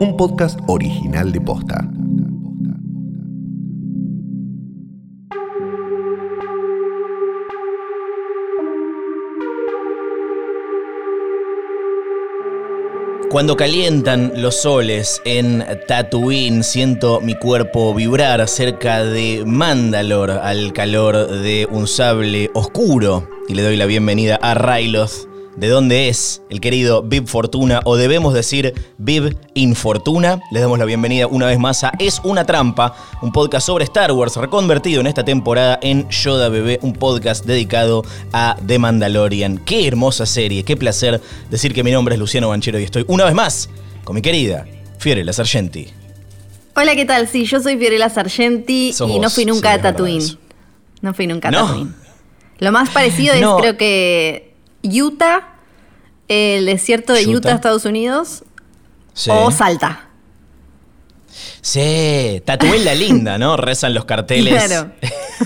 [0.00, 1.88] un podcast original de Posta.
[13.30, 21.28] Cuando calientan los soles en Tatooine, siento mi cuerpo vibrar cerca de Mandalor al calor
[21.42, 23.28] de un sable oscuro.
[23.48, 27.96] Y le doy la bienvenida a Ryloth, de dónde es el querido Viv Fortuna, o
[27.96, 30.40] debemos decir Viv Infortuna.
[30.50, 34.12] Les damos la bienvenida una vez más a Es una trampa, un podcast sobre Star
[34.12, 39.58] Wars reconvertido en esta temporada en Yoda Bebé, un podcast dedicado a The Mandalorian.
[39.58, 43.24] Qué hermosa serie, qué placer decir que mi nombre es Luciano Banchero y estoy una
[43.24, 43.70] vez más
[44.02, 44.66] con mi querida
[44.98, 45.88] Fiorella Sargenti.
[46.76, 47.28] Hola, ¿qué tal?
[47.28, 50.38] Sí, yo soy Fiorella Sargenti Sos y no fui nunca sí, a Tatooine.
[51.02, 51.66] No fui nunca a ¿No?
[51.66, 51.94] Tatooine.
[52.58, 53.56] Lo más parecido No.
[53.56, 54.53] es creo que
[54.84, 55.48] Utah,
[56.28, 57.36] el desierto de Utah.
[57.38, 58.44] Utah, Estados Unidos,
[59.12, 59.30] Sí.
[59.32, 60.08] o Salta.
[61.60, 63.56] Sí, Tatooine la linda, ¿no?
[63.58, 64.92] Rezan los carteles Claro.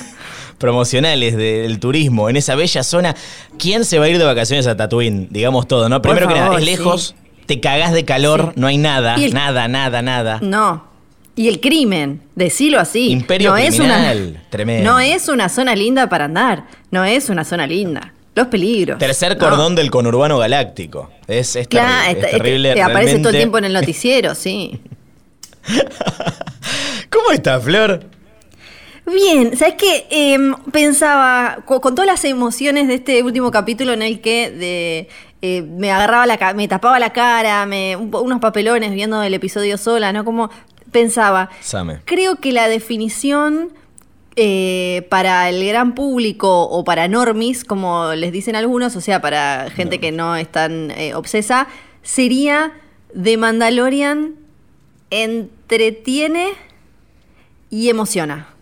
[0.59, 3.15] promocionales del turismo en esa bella zona.
[3.59, 5.29] ¿Quién se va a ir de vacaciones a Tatooine?
[5.31, 6.03] Digamos todo, ¿no?
[6.03, 7.15] Por Primero que nada, es lejos,
[7.47, 8.61] te cagás de calor, Sí.
[8.61, 10.39] no hay nada, el- nada, nada, nada.
[10.43, 10.89] No.
[11.37, 13.11] Y el crimen, decilo así.
[13.11, 14.91] Imperio no es criminal, una, tremendo.
[14.91, 16.65] No es una zona linda para andar.
[16.91, 18.13] No es una zona linda.
[18.35, 18.99] Los peligros.
[18.99, 19.39] Tercer No.
[19.39, 21.11] cordón del conurbano galáctico.
[21.27, 24.81] Es, es Claro, terrible, es terrible, te aparece todo el tiempo en el noticiero, sí.
[27.11, 28.01] ¿Cómo está, Flor?
[29.07, 30.07] Bien, ¿sabes qué?
[30.11, 35.09] Em, pensaba, co- con, todas las emociones de este último capítulo en el que de,
[35.41, 40.13] eh, me agarraba la me tapaba la cara, me, unos papelones viendo el episodio sola,
[40.13, 40.25] ¿no?
[40.27, 40.51] Como
[40.93, 42.01] pensaba, Same.
[42.05, 43.73] creo que la definición
[44.41, 49.69] eh, para el gran público o para normis, como les dicen algunos, o sea, para
[49.71, 51.67] gente que no es tan eh, obsesa,
[52.03, 52.73] sería
[53.21, 54.37] The Mandalorian
[55.11, 56.51] entretiene
[57.69, 58.55] y emociona.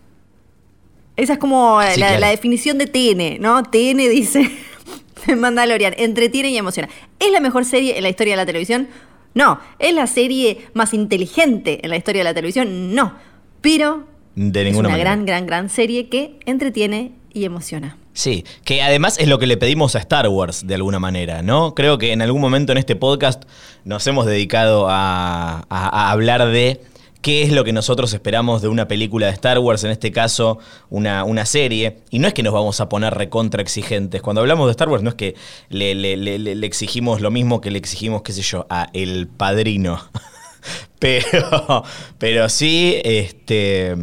[1.15, 2.21] Esa es como Sí, la, claro.
[2.21, 3.61] la definición de TN, ¿no?
[3.61, 4.49] TN dice
[5.27, 6.89] The Mandalorian, entretiene y emociona.
[7.19, 8.87] ¿Es la mejor serie en la historia de la televisión?
[9.35, 9.59] No.
[9.77, 12.95] ¿Es la serie más inteligente en la historia de la televisión?
[12.95, 13.13] No.
[13.61, 15.09] Pero De es ninguna una manera.
[15.11, 17.97] gran, gran, gran serie que entretiene y emociona.
[18.13, 21.73] Sí, que además es lo que le pedimos a Star Wars de alguna manera, ¿no?
[21.75, 23.43] Creo que en algún momento en este podcast
[23.83, 26.81] nos hemos dedicado a, a- a hablar de
[27.21, 30.59] qué es lo que nosotros esperamos de una película de Star Wars, en este caso
[30.89, 31.97] una, una serie.
[32.11, 34.21] Y no es que nos vamos a poner recontra exigentes.
[34.21, 35.35] Cuando hablamos de Star Wars no es que
[35.69, 39.99] le- le- le exigimos lo mismo que le exigimos, qué sé yo, a El Padrino.
[40.99, 41.83] pero,
[42.17, 43.95] pero sí, este...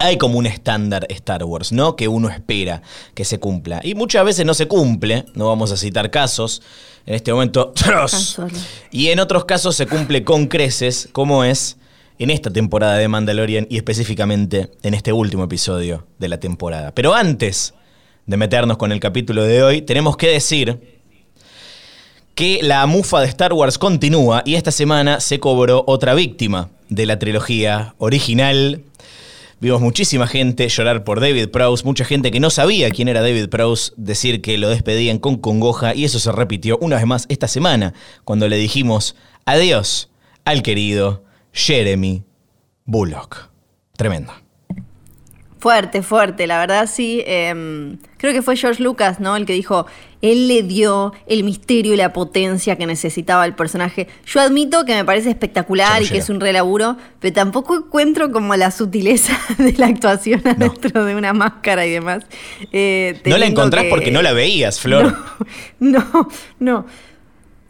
[0.00, 1.94] Hay como un estándar Star Wars, ¿no?
[1.94, 2.82] Que uno espera
[3.14, 3.80] que se cumpla.
[3.84, 6.62] Y muchas veces no se cumple, no vamos a citar casos.
[7.06, 8.38] En este momento, ¡tros!
[8.90, 11.76] Y en otros casos se cumple con creces, como es
[12.18, 16.92] en esta temporada de Mandalorian y específicamente en este último episodio de la temporada.
[16.94, 17.74] Pero antes
[18.26, 20.93] de meternos con el capítulo de hoy, tenemos que decir
[22.34, 27.06] que la mufa de Star Wars continúa y esta semana se cobró otra víctima de
[27.06, 28.82] la trilogía original.
[29.60, 33.48] Vimos muchísima gente llorar por David Prowse, mucha gente que no sabía quién era David
[33.48, 37.48] Prowse, decir que lo despedían con congoja y eso se repitió una vez más esta
[37.48, 39.14] semana cuando le dijimos
[39.46, 40.10] adiós
[40.44, 42.24] al querido Jeremy
[42.84, 43.48] Bullock.
[43.96, 44.43] Tremendo.
[45.64, 47.22] Fuerte, fuerte, la verdad sí.
[47.26, 49.34] em, creo que fue George Lucas, ¿no?
[49.34, 49.86] El que dijo,
[50.20, 54.06] él le dio el misterio y la potencia que necesitaba el personaje.
[54.26, 58.30] Yo admito que me parece espectacular y que es un re laburo, pero tampoco encuentro
[58.30, 62.24] como la sutileza de la actuación adentro de una máscara y demás.
[62.70, 65.16] Eh, No la encontrás que- porque no la veías, Flor.
[65.80, 66.86] No, no, no.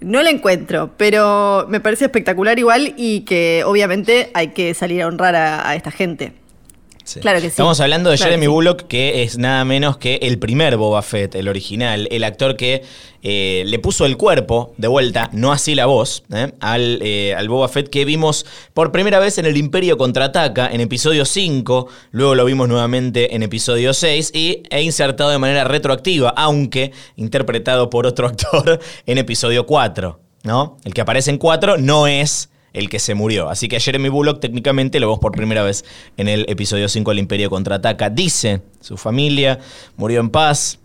[0.00, 5.06] No la encuentro, pero me parece espectacular igual y que obviamente hay que salir a
[5.06, 6.32] honrar a, a esta gente.
[7.04, 7.20] Sí.
[7.20, 7.48] Claro que sí.
[7.48, 8.52] Estamos hablando de Claro Jeremy que sí.
[8.52, 12.82] Bullock, que es nada menos que el primer Boba Fett, el original, el actor que
[13.22, 16.52] eh, le puso el cuerpo de vuelta, no así la voz, ¿eh?
[16.60, 20.80] al, eh, al Boba Fett que vimos por primera vez en el Imperio Contraataca, en
[20.80, 26.30] episodio 5, luego lo vimos nuevamente en episodio 6 y he insertado de manera retroactiva,
[26.36, 30.20] aunque interpretado por otro actor en episodio 4.
[30.44, 30.76] ¿no?
[30.84, 33.48] El que aparece en 4 no es el que se murió.
[33.48, 35.84] Así que Jeremy Bullock técnicamente lo vemos por primera vez
[36.16, 38.10] en el episodio 5 del Imperio Contraataca.
[38.10, 39.58] Dice, su familia
[39.96, 40.78] murió en paz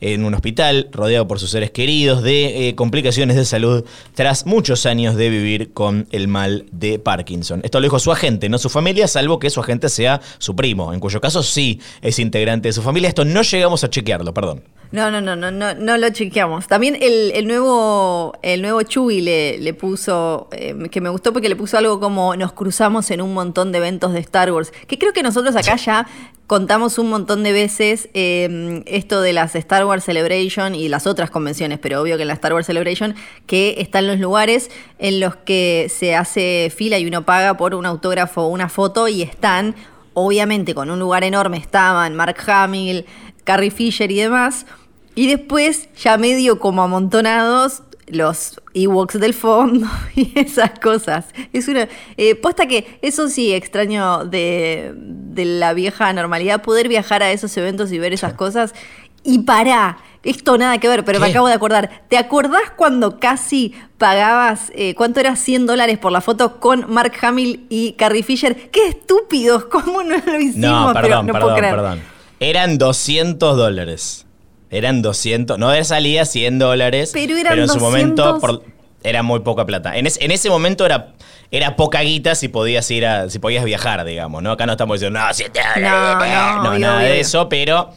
[0.00, 4.86] en un hospital, rodeado por sus seres queridos, de eh, complicaciones de salud tras muchos
[4.86, 7.60] años de vivir con el mal de Parkinson.
[7.64, 10.92] Esto lo dijo su agente, no su familia, salvo que su agente sea su primo,
[10.92, 13.08] en cuyo caso sí es integrante de su familia.
[13.08, 14.62] Esto no llegamos a chequearlo, perdón.
[14.94, 16.68] No, no, no, no, no, no lo chequeamos.
[16.68, 21.56] También el, nuevo, el nuevo Chuy le, le puso, eh, que me gustó porque le
[21.56, 24.72] puso algo como nos cruzamos en un montón de eventos de Star Wars.
[24.86, 26.06] Que creo que nosotros acá ya
[26.46, 31.28] contamos un montón de veces eh, esto de las Star Wars Celebration y las otras
[31.28, 34.70] convenciones, pero obvio que en la Star Wars Celebration, que están los lugares
[35.00, 39.08] en los que se hace fila y uno paga por un autógrafo o una foto
[39.08, 39.74] y están,
[40.12, 43.06] obviamente, con un lugar enorme, estaban Mark Hamill,
[43.42, 44.66] Carrie Fisher y demás.
[45.14, 51.26] Y después, ya medio como amontonados, los Ewoks del fondo y esas cosas.
[51.52, 51.88] Es una.
[52.16, 57.56] eh, posta que eso sí extraño de, de la vieja normalidad, poder viajar a esos
[57.56, 58.74] eventos y ver esas cosas.
[59.26, 62.02] Y pará, esto nada que ver, pero me acabo de acordar.
[62.08, 67.12] ¿Te acordás cuando casi pagabas, eh, cuánto era 100 dólares por la foto con Mark
[67.22, 68.68] Hamill y Carrie Fisher?
[68.70, 69.64] ¡Qué estúpidos!
[69.72, 70.56] ¿Cómo no lo hicimos?
[70.56, 71.74] No, Pero perdón, puedo perdón, creer.
[71.74, 72.00] perdón.
[72.40, 74.26] Eran 200 dólares.
[74.74, 77.82] Eran 200, no salía 100 dólares, Pero eran en su 200.
[77.82, 78.62] momento por-
[79.02, 79.96] era muy poca plata.
[79.96, 81.12] En, es- en ese momento era,
[81.50, 84.50] era poca guita si podías ir a, si podías viajar, digamos, ¿no?
[84.50, 86.28] Acá no estamos diciendo, no, 7 dólares, No, eh".
[86.56, 87.06] no, no, nada obvio.
[87.08, 87.90] de eso, pero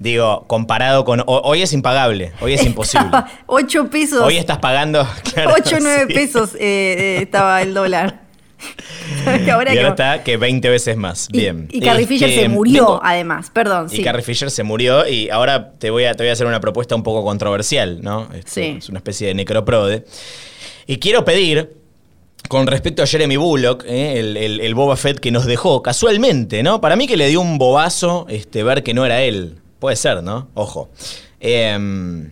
[0.00, 3.10] digo, comparado con ho- hoy es impagable, hoy es imposible.
[3.46, 4.20] 8 pesos.
[4.22, 6.14] Hoy estás pagando claro, 8 o 9 sí.
[6.14, 8.23] pesos eh, eh, estaba el dólar.
[9.44, 11.28] Que ahora Y que- ahora está que 20 veces más.
[11.32, 11.68] y, Bien.
[11.70, 13.50] y Carrie Fisher Este, se murió, además.
[13.52, 14.02] Perdón, Y sí.
[14.02, 16.94] Carrie Fisher se murió y ahora te voy, a, te voy a hacer una propuesta
[16.94, 18.28] un poco controversial, ¿no?
[18.34, 18.76] Esto Sí.
[18.78, 20.04] Es una especie de necroprode.
[20.86, 21.72] Y quiero pedir,
[22.48, 24.18] con respecto a Jeremy Bullock, ¿eh?
[24.20, 26.80] el, el- el Boba Fett que nos dejó casualmente, ¿no?
[26.80, 29.56] Para mí que le dio un bobazo este, ver que no era él.
[29.78, 30.48] Puede ser, ¿no?
[30.54, 30.90] Ojo.
[31.40, 32.30] Em,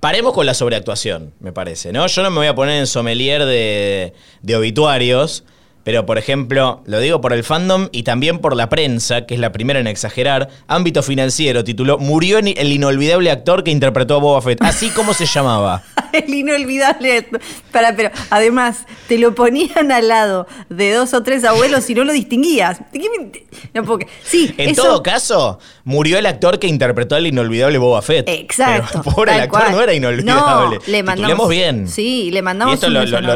[0.00, 2.06] paremos con la sobreactuación, me parece, ¿no?
[2.06, 5.44] Yo no me voy a poner en sommelier de, de obituarios,
[5.84, 9.40] pero por ejemplo, lo digo por el fandom y también por la prensa, que es
[9.40, 14.42] la primera en exagerar, ámbito financiero, tituló Murió el inolvidable actor que interpretó a Boba
[14.42, 15.82] Fett, así como se llamaba.
[16.12, 17.26] El inolvidable.
[17.70, 22.04] Para, pero además, te lo ponían al lado de dos o tres abuelos y no
[22.04, 22.80] lo distinguías.
[22.92, 23.32] ¿De qué me-
[23.72, 28.02] No, porque, sí, En eso- todo caso, murió el actor que interpretó al inolvidable Boba
[28.02, 28.28] Fett.
[28.28, 29.00] Exacto.
[29.02, 29.72] Pero pobre, el actor cual.
[29.72, 30.76] no era inolvidable.
[30.76, 31.48] No, le mandamos.
[31.48, 31.88] Bien.
[31.88, 32.74] Sí, le Y mandamos.
[32.74, 32.92] esto un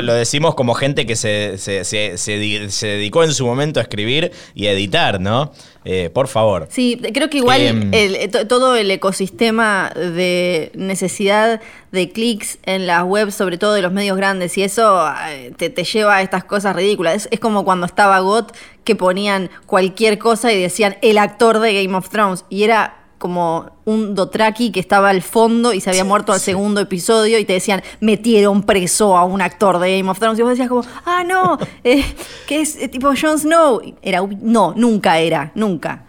[0.06, 2.35] lo, decimos como gente que se, se- se- se
[2.70, 5.52] se dedicó en su momento a escribir y a editar, ¿no?
[5.84, 6.66] Eh, por favor.
[6.70, 7.94] Sí, creo que igual Em.
[7.94, 11.60] el- eh, to- todo el ecosistema de necesidad
[11.92, 15.70] de clics en las webs, sobre todo de los medios grandes, y eso eh, te,
[15.70, 17.14] te lleva a estas cosas ridículas.
[17.14, 18.52] Es, es como cuando estaba GOT
[18.84, 23.70] que ponían cualquier cosa y decían el actor de Game of Thrones, y era como
[23.84, 27.54] un Dotraki que estaba al fondo y se había muerto al segundo episodio y te
[27.54, 31.24] decían metieron preso a un actor de Game of Thrones y vos decías como ah
[31.26, 32.04] no eh,
[32.46, 36.04] que es eh, tipo Jon Snow era no nunca era nunca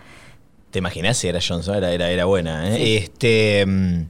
[0.70, 1.76] ¿Te imaginas si era Johnson?
[1.78, 2.98] Era, era, era buena, ¿eh?
[2.98, 3.66] Este.
[3.66, 4.02] mm,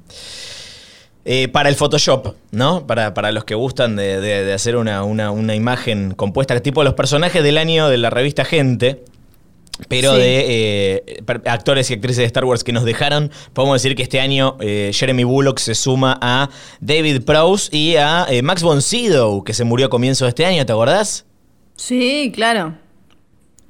[1.25, 2.87] eh, para el Photoshop, ¿no?
[2.87, 6.83] Para, para los que gustan de, de- de hacer una, una- una imagen compuesta, tipo
[6.83, 9.03] los personajes del año de la revista Gente,
[9.87, 10.21] pero Sí.
[10.21, 14.19] de eh, actores y actrices de Star Wars que nos dejaron, podemos decir que este
[14.19, 16.49] año eh, Jeremy Bullock se suma a
[16.81, 20.45] David Prowse y a eh, Max von Sydow, que se murió a comienzos de este
[20.45, 21.25] año, ¿te acordás?
[21.75, 22.73] Sí, claro.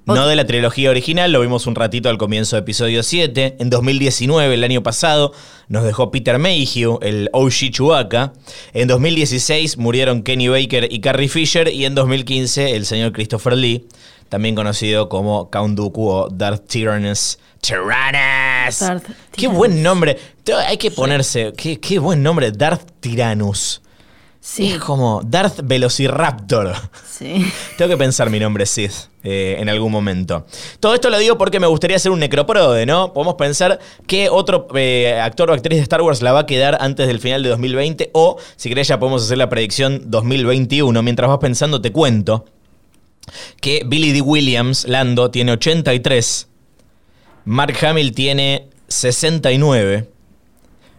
[0.06, 3.57] No de la trilogía original, lo vimos un ratito al comienzo de episodio 7.
[3.60, 5.33] En 2019, el año pasado,
[5.68, 8.31] nos dejó Peter Mayhew, el OG Chewbacca.
[8.71, 11.68] En 2016 murieron Kenny Baker y Carrie Fisher.
[11.68, 13.86] Y en 2015, el señor Christopher Lee,
[14.29, 17.39] también conocido como Count Dooku o Darth Tyrannus.
[17.62, 18.79] Tyrannus.
[18.79, 20.17] Darth Qué buen nombre.
[20.67, 21.53] Hay que ponerse.
[21.55, 23.81] Qué, qué buen nombre, Darth Tyrannus.
[24.39, 26.74] Sí, Es como Darth Velociraptor.
[27.05, 27.46] sí.
[27.77, 30.46] Tengo que pensar mi nombre Sith eh, en algún momento.
[30.79, 33.12] Todo esto lo digo porque me gustaría hacer un necroprode, ¿no?
[33.12, 36.77] Podemos pensar qué otro eh, actor o actriz de Star Wars la va a quedar
[36.79, 41.03] antes del final de 2020 o, si querés, ya podemos hacer la predicción 2021.
[41.03, 42.46] Mientras vas pensando, te cuento
[43.62, 44.22] que Billy D.
[44.22, 46.48] Williams, Lando, tiene 83,
[47.46, 50.10] Mark Hamill tiene 69,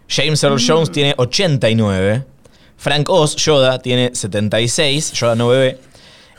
[0.07, 2.25] James Earl Jones tiene 89,
[2.77, 5.79] Frank Oz, Yoda, tiene 76, Yoda no bebé,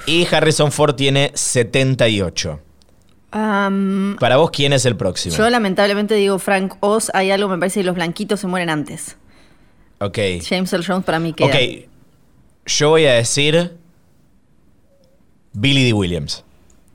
[0.07, 2.61] y Harrison Ford tiene 78.
[3.33, 5.37] Am, Para vos, ¿quién es el próximo?
[5.37, 9.17] yo lamentablemente digo Frank Oz, hay algo, me parece que los blanquitos se mueren antes.
[10.01, 10.19] Ok.
[10.49, 11.49] James Earl Jones para mí queda.
[11.49, 11.55] Ok.
[12.67, 13.77] Yo voy a decir
[15.53, 15.93] Billy D.
[15.93, 16.45] Williams.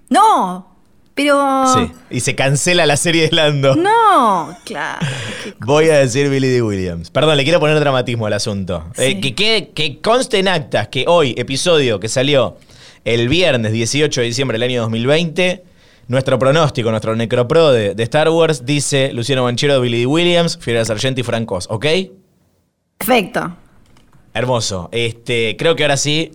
[0.10, 0.76] No,
[1.14, 1.66] pero...
[1.74, 1.92] Sí.
[2.10, 3.76] Y se cancela la serie de Lando.
[3.76, 5.06] No, claro.
[5.60, 6.62] Voy a decir Billy D.
[6.62, 7.10] Williams.
[7.10, 8.86] Perdón, le quiero poner dramatismo al asunto.
[8.96, 9.04] Sí.
[9.04, 12.58] Eh, que, que conste en actas que hoy, episodio que salió
[13.06, 15.64] el viernes 18 de diciembre del año 2020,
[16.08, 20.06] nuestro pronóstico, nuestro necropro de, de Star Wars, dice Luciano Banchero, Billy D.
[20.06, 21.86] Williams, Fiora Sargenti y Francos, ¿ok?
[22.98, 23.56] Perfecto.
[24.34, 24.90] Hermoso.
[24.92, 26.32] Este, creo que ahora sí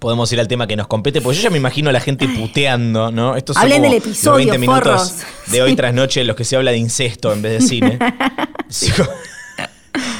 [0.00, 2.26] podemos ir al tema que nos compete, porque yo ya me imagino a la gente
[2.26, 3.36] puteando, ¿no?
[3.36, 5.14] Estos son Hablen como del episodio, 20 minutos forros.
[5.52, 7.98] de hoy tras noche en los que se habla de incesto en vez de cine.
[8.68, 8.90] Sí.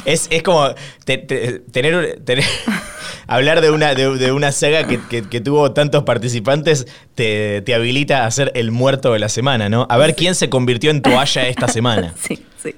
[0.04, 2.44] Es, es como te- te- tener, tener-
[3.28, 7.74] hablar de una, de, de una saga que, que- que tuvo tantos participantes te, te
[7.74, 9.86] habilita a ser el muerto de la semana, ¿no?
[9.88, 12.14] A ver quién se convirtió en toalla esta semana.
[12.20, 12.74] Sí, sí,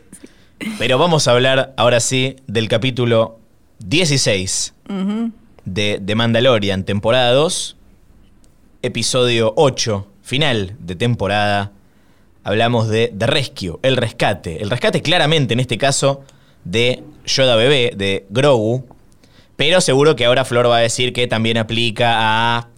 [0.61, 0.73] sí.
[0.78, 3.38] Pero vamos a hablar ahora sí del capítulo
[3.78, 4.75] 16
[5.64, 7.76] de, de Mandalorian, temporada 2,
[8.83, 11.73] episodio 8, final de temporada.
[12.45, 14.62] Hablamos de The Rescue, el rescate.
[14.62, 16.23] El rescate claramente en este caso
[16.64, 18.85] de Yoda Bebé, de Grogu.
[19.57, 22.69] Pero seguro que ahora Flor va a decir que también aplica a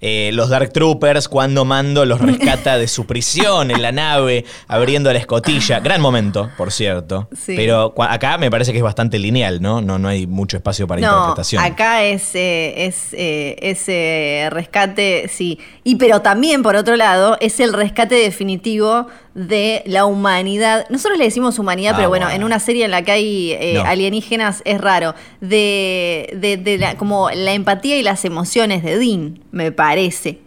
[0.00, 5.12] eh, los Dark Troopers cuando Mando los rescata de su prisión en la nave, abriendo
[5.12, 5.80] la escotilla.
[5.80, 7.28] Gran momento, por cierto.
[7.32, 7.54] Sí.
[7.56, 9.80] Pero acá me parece que es bastante lineal, ¿no?
[9.80, 11.62] No, no hay mucho espacio para No, interpretación.
[11.64, 15.58] acá es, eh, es eh, ese rescate, sí.
[15.84, 20.86] Y pero también, por otro lado, es el rescate definitivo de la humanidad.
[20.90, 22.36] Nosotros le decimos humanidad, Ah, pero bueno, bueno.
[22.36, 23.82] en una serie en la que hay eh, No.
[23.82, 25.14] alienígenas es raro.
[25.40, 30.38] De, de, de la- como la empatía y las emociones de Dean, me parece.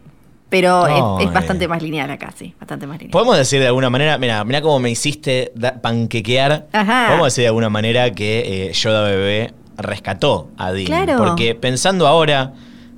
[0.50, 1.34] Pero No, es, es eh.
[1.34, 3.12] bastante más lineal acá, sí, bastante más lineal.
[3.12, 5.51] Podemos decir de alguna manera, mira, mira cómo me hiciste
[5.82, 6.67] panquequear.
[6.72, 7.08] Ajá.
[7.08, 10.86] Podemos decir de alguna manera que eh, Yoda Bebé rescató a Dean.
[10.86, 11.17] Claro.
[11.17, 12.53] Porque pensando ahora,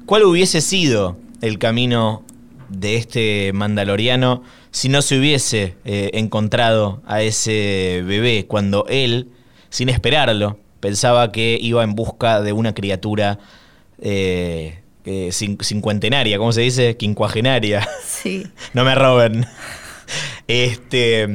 [0.05, 2.21] ¿cuál hubiese sido el camino
[2.69, 9.29] de este mandaloriano si no se hubiese eh, encontrado a ese bebé cuando él,
[9.69, 13.39] sin esperarlo, pensaba que iba en busca de una criatura
[14.01, 16.97] eh, eh, cin- cincuentenaria, ¿cómo se dice?
[16.97, 17.87] Quincuagenaria.
[18.05, 18.45] Sí.
[18.73, 19.45] No me roben.
[20.47, 21.27] Este.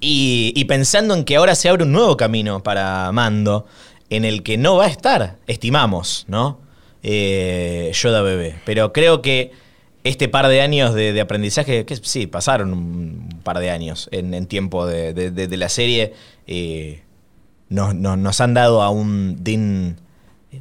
[0.00, 3.66] Y, y pensando en que ahora se abre un nuevo camino para Mando,
[4.10, 6.60] en el que no va a estar, estimamos, ¿no?
[7.02, 8.56] Eh, Yoda bebé.
[8.64, 9.52] Pero creo que
[10.04, 14.34] este par de años de, de aprendizaje, que sí, pasaron un par de años en,
[14.34, 16.12] en tiempo de, de- de- de la serie,
[16.46, 17.02] eh,
[17.68, 19.96] nos, nos- nos han dado a un Dean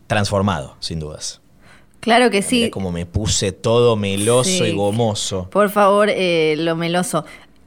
[0.07, 1.41] transformado, sin dudas.
[1.99, 2.69] Claro que Mirá sí.
[2.69, 4.71] como me puse todo meloso Sí.
[4.71, 5.49] y gomoso.
[5.49, 7.23] Por favor, eh, lo meloso.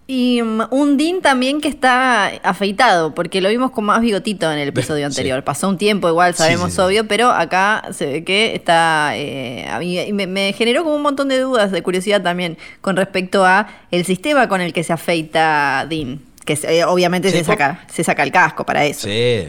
[0.09, 4.59] Y mm, un Dean también que está afeitado, porque lo vimos con más bigotito en
[4.59, 5.13] el episodio Sí.
[5.19, 5.43] anterior.
[5.43, 6.81] Pasó un tiempo, igual sabemos sí, sí.
[6.83, 9.17] obvio, pero acá se ve que está.
[9.17, 12.95] eh, a mí me, me generó como un montón de dudas, de curiosidad también, con
[12.97, 16.21] respecto a el sistema con el que se afeita Dean.
[16.45, 19.09] Que eh, obviamente se, saca, se saca el casco para eso.
[19.09, 19.49] Sí.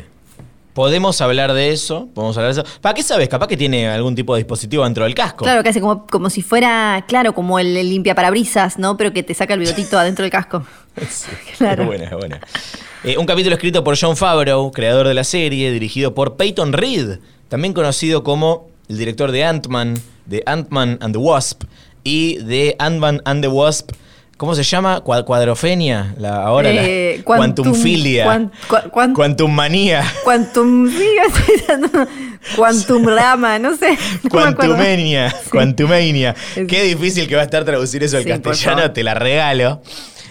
[0.78, 2.08] Podemos hablar de eso.
[2.14, 2.70] Podemos hablar de eso.
[2.82, 3.28] ¿Para qué sabes?
[3.28, 5.44] Capaz que tiene algún tipo de dispositivo dentro del casco.
[5.44, 8.96] Claro, casi como, como si fuera, claro, como el, el limpia parabrisas, ¿no?
[8.96, 10.68] Pero que te saca el bigotito adentro del casco.
[11.10, 11.82] Sí, Claro.
[11.82, 12.42] Es buena, es buena.
[13.04, 17.18] Eh, un capítulo escrito por John Favreau, creador de la serie, dirigido por Peyton Reed,
[17.50, 19.96] también conocido como el director de Ant-Man,
[20.28, 21.64] de Ant-Man and the Wasp
[22.04, 23.94] y de Ant-Man and the Wasp.
[24.38, 25.04] ¿Cómo se llama?
[25.04, 26.14] Cua- Cuadrofenia.
[26.20, 28.24] La, ahora Eh, la quantum- Quantumfilia.
[28.92, 30.04] cuan- Quantummanía.
[30.24, 31.08] Quantum, sí,
[31.80, 32.08] no,
[32.56, 33.98] Quantum Rama, no sé.
[34.24, 34.30] no.
[36.56, 39.82] Es- Qué difícil que va a estar traducir eso al Sí, castellano, te la regalo.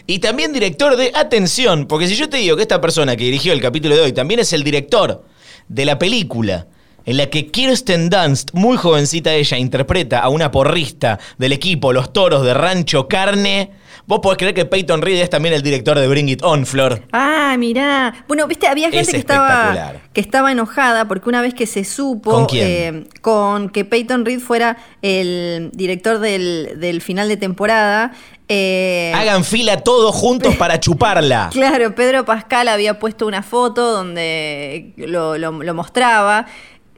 [0.07, 3.53] Y también director de Atención, porque si yo te digo que esta persona que dirigió
[3.53, 5.25] el capítulo de hoy también es el director
[5.67, 6.69] de la película
[7.05, 12.13] en la que Kirsten Dunst, muy jovencita ella, interpreta a una porrista del equipo Los
[12.13, 13.73] Toros de Rancho Carne,
[14.07, 17.03] vos podés creer que Peyton Reed es también el director de Bring It On, Flor.
[17.13, 18.15] Ah, mirá.
[18.29, 21.85] Bueno, viste, había gente Es que estaba, que estaba enojada porque una vez que se
[21.85, 28.13] supo eh, con que Peyton Reed fuera el director del, del final de temporada.
[28.49, 31.51] eh, Hagan fila todos juntos para chuparla.
[31.53, 36.47] Claro, Pedro Pascal había puesto una foto donde lo, lo- lo mostraba.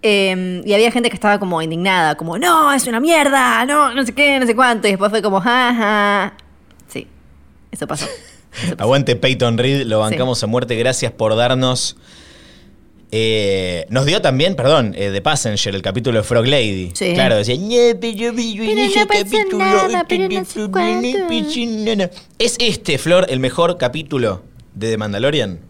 [0.02, 4.04] eh, y había gente que estaba como indignada, como, no, es una mierda, no, no
[4.04, 4.86] sé qué, no sé cuánto.
[4.88, 6.34] Y después fue como, jaja.
[7.70, 8.04] Eso pasó.
[8.04, 8.82] Eso pasó.
[8.82, 10.74] Aguante Peyton Reed, lo bancamos a muerte.
[10.76, 11.96] Gracias por darnos.
[13.10, 16.90] eh, nos dio también, perdón, eh, The Passenger, el capítulo de Frog Lady.
[16.94, 17.14] Sí.
[17.14, 17.56] Claro, decía.
[17.56, 20.04] "Ñe, pero no capítulo, nada.
[22.38, 24.42] ¿Es este, Flor, el mejor capítulo
[24.74, 25.60] de The Mandalorian?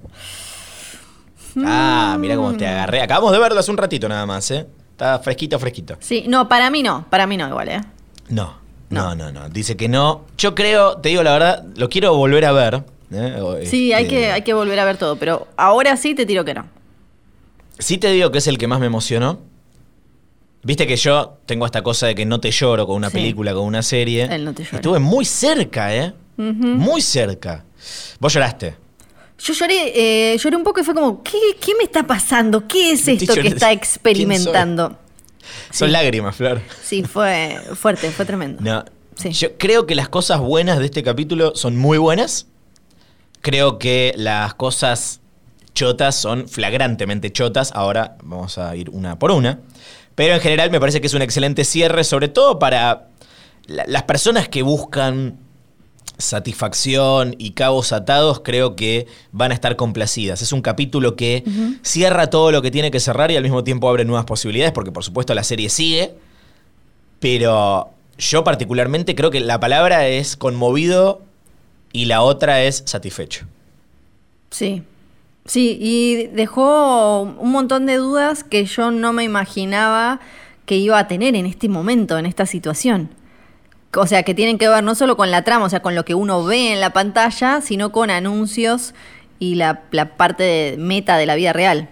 [1.64, 3.00] Ah, mira cómo te agarré.
[3.02, 4.66] Acabamos de verlo hace un ratito nada más, ¿eh?
[4.92, 5.96] Está fresquito, fresquito.
[6.00, 7.80] Sí, no, para mí no, para mí no igual, ¿eh?
[8.28, 8.58] No,
[8.90, 9.48] no, no, no.
[9.48, 10.24] Dice que no.
[10.36, 12.82] Yo creo, te digo la verdad, lo quiero volver a ver.
[13.12, 13.64] ¿eh?
[13.66, 16.44] Sí, hay este, que, hay que volver a ver todo, pero ahora sí te tiro
[16.44, 16.66] que no.
[17.78, 19.40] Sí te digo que es el que más me emocionó.
[20.62, 23.14] Viste que yo tengo esta cosa de que no te lloro con una Sí.
[23.18, 24.24] película, con una serie.
[24.24, 24.76] Él no te llora.
[24.76, 26.12] Estuve muy cerca, ¿eh?
[26.36, 27.64] Muy cerca.
[28.18, 28.74] Vos lloraste.
[29.38, 32.66] Yo lloré, eh, lloré un poco y fue como, ¿qué, qué me está pasando?
[32.66, 34.98] ¿Qué es esto que está ¿Quién experimentando?
[35.70, 36.60] Son lágrimas, Flor.
[36.82, 38.62] Sí, fue fuerte, fue tremendo.
[38.62, 38.84] No.
[39.16, 39.30] Sí.
[39.30, 42.46] Yo creo que las cosas buenas de este capítulo son muy buenas.
[43.40, 45.20] Creo que las cosas
[45.74, 47.72] chotas son flagrantemente chotas.
[47.74, 49.60] Ahora vamos a ir una por una.
[50.14, 53.08] Pero en general me parece que es un excelente cierre, sobre todo para
[53.66, 55.38] la- las personas que buscan
[56.18, 60.42] satisfacción y cabos atados, creo que van a estar complacidas.
[60.42, 61.44] Es un capítulo que
[61.82, 64.92] cierra todo lo que tiene que cerrar y al mismo tiempo abre nuevas posibilidades, porque
[64.92, 66.14] por supuesto la serie sigue.
[67.20, 71.22] Pero yo particularmente creo que la palabra es conmovido
[71.92, 73.46] y la otra es satisfecho.
[74.50, 74.82] Sí.
[75.46, 80.20] Sí, y dejó un montón de dudas que yo no me imaginaba
[80.66, 83.08] que iba a tener en este momento, en esta situación.
[83.94, 86.04] O sea, que tienen que ver no solo con la trama, o sea, con lo
[86.04, 88.94] que uno ve en la pantalla, sino con anuncios
[89.38, 91.88] y la, la parte de meta de la vida real.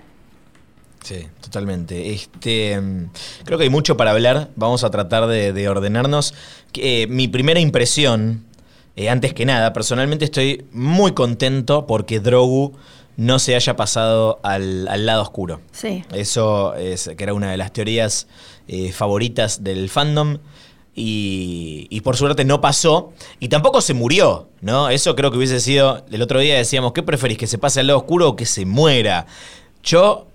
[1.02, 2.12] Sí, totalmente.
[2.12, 3.10] Este, mm,
[3.44, 4.50] creo que hay mucho para hablar.
[4.56, 6.34] Vamos a tratar de, de ordenarnos.
[6.74, 8.44] Eh, mi primera impresión,
[8.96, 12.74] eh, antes que nada, personalmente estoy muy contento porque Drogu
[13.16, 15.60] no se haya pasado al, al lado oscuro.
[15.72, 16.04] Sí.
[16.12, 18.26] Eso es que era una de las teorías
[18.68, 20.38] eh, favoritas del fandom.
[20.98, 23.12] Y, y por suerte no pasó.
[23.38, 24.88] Y tampoco se murió, ¿no?
[24.88, 26.04] Eso creo que hubiese sido.
[26.10, 27.38] El otro día decíamos, ¿qué preferís?
[27.38, 29.26] ¿Que se pase al lado oscuro o que se muera?
[29.84, 30.26] Yo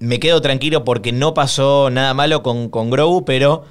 [0.00, 3.64] me quedo tranquilo porque no pasó nada malo con, con Grogu, pero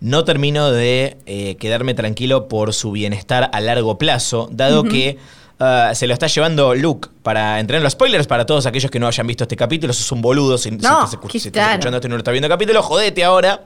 [0.00, 5.18] no termino de eh, quedarme tranquilo por su bienestar a largo plazo, dado que
[5.58, 9.06] ah, se lo está llevando Luke para entrenar los spoilers para todos aquellos que no
[9.06, 9.92] hayan visto este capítulo.
[9.92, 12.32] Sos un boludo si, si No, estás, si estás escuchando esto y no lo estás
[12.32, 12.82] viendo el capítulo.
[12.82, 13.64] Jodete ahora.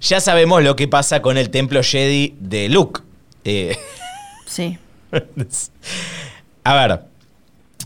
[0.00, 3.00] Ya sabemos lo que pasa con el templo Jedi de Luke.
[3.44, 3.76] Eh,
[4.50, 4.78] Sí.
[6.64, 7.00] a ver,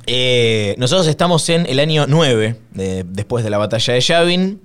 [0.06, 4.60] eh, nosotros estamos en el año 9, eh, después de la batalla de Yavin,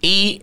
[0.00, 0.42] y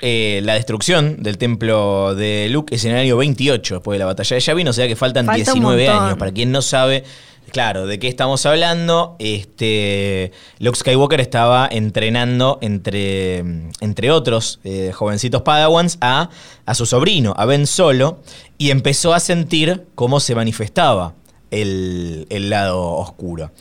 [0.00, 4.06] eh, la destrucción del templo de Luke es en el año 28, después de la
[4.06, 6.04] batalla de Yavin, o sea que faltan Falta un 19 montón.
[6.04, 6.18] años.
[6.18, 7.04] Para quien no sabe,
[7.52, 13.38] claro, de qué estamos hablando, este, Luke Skywalker estaba entrenando entre,
[13.80, 16.30] entre otros eh, jovencitos padawans a,
[16.66, 18.18] a su sobrino, a Ben Solo,
[18.58, 21.14] y empezó a sentir cómo se manifestaba
[21.50, 23.52] el, el lado oscuro.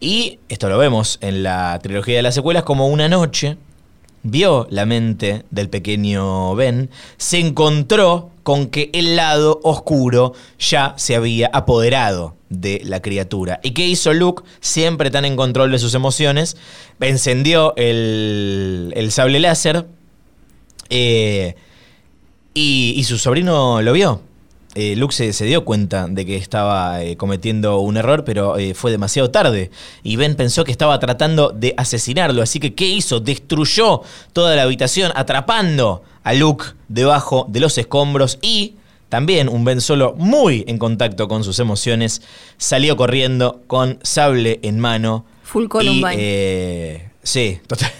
[0.00, 3.56] Y esto lo vemos en la trilogía de las secuelas como una noche
[4.22, 11.14] vio la mente del pequeño Ben, se encontró con que el lado oscuro ya se
[11.16, 13.60] había apoderado de la criatura.
[13.62, 14.42] ¿Y qué hizo Luke?
[14.60, 16.56] Siempre tan en control de sus emociones,
[17.00, 19.86] encendió el, el sable láser
[20.90, 21.54] eh,
[22.54, 24.20] y, y su sobrino lo vio.
[24.74, 28.72] Eh, Luke se, se dio cuenta de que estaba eh, cometiendo un error, pero eh,
[28.74, 29.70] fue demasiado tarde.
[30.02, 32.42] Y Ben pensó que estaba tratando de asesinarlo.
[32.42, 33.20] Así que, ¿qué hizo?
[33.20, 34.00] Destruyó
[34.32, 38.38] toda la habitación, atrapando a Luke debajo de los escombros.
[38.40, 38.76] Y
[39.10, 42.22] también un Ben Solo muy en contacto con sus emociones,
[42.56, 45.26] salió corriendo con sable en mano.
[45.42, 46.16] Full Columbine.
[46.16, 47.92] eh, sí, total.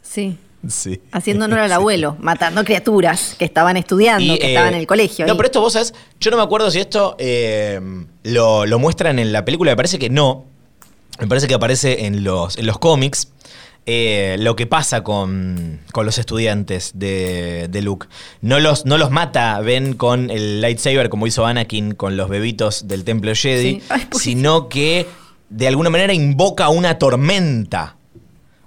[0.00, 0.38] Sí.
[0.68, 1.00] Sí.
[1.12, 4.86] Haciendo honor al abuelo, matando criaturas que estaban estudiando, Y, que eh, estaban en el
[4.86, 5.24] colegio.
[5.26, 5.36] No, ahí.
[5.36, 7.80] pero esto vos sabés, yo no me acuerdo si esto eh,
[8.24, 10.44] lo, lo muestran en la película, me parece que no.
[11.20, 13.28] Me parece que aparece en los, en los cómics.
[13.86, 18.08] eh, lo que pasa con, con los estudiantes de, de Luke.
[18.40, 22.88] No los, no los mata, ven con el lightsaber como hizo Anakin con los bebitos
[22.88, 23.82] del templo Jedi, Sí.
[23.88, 25.06] Ay, pues- sino que
[25.48, 27.95] de alguna manera invoca una tormenta.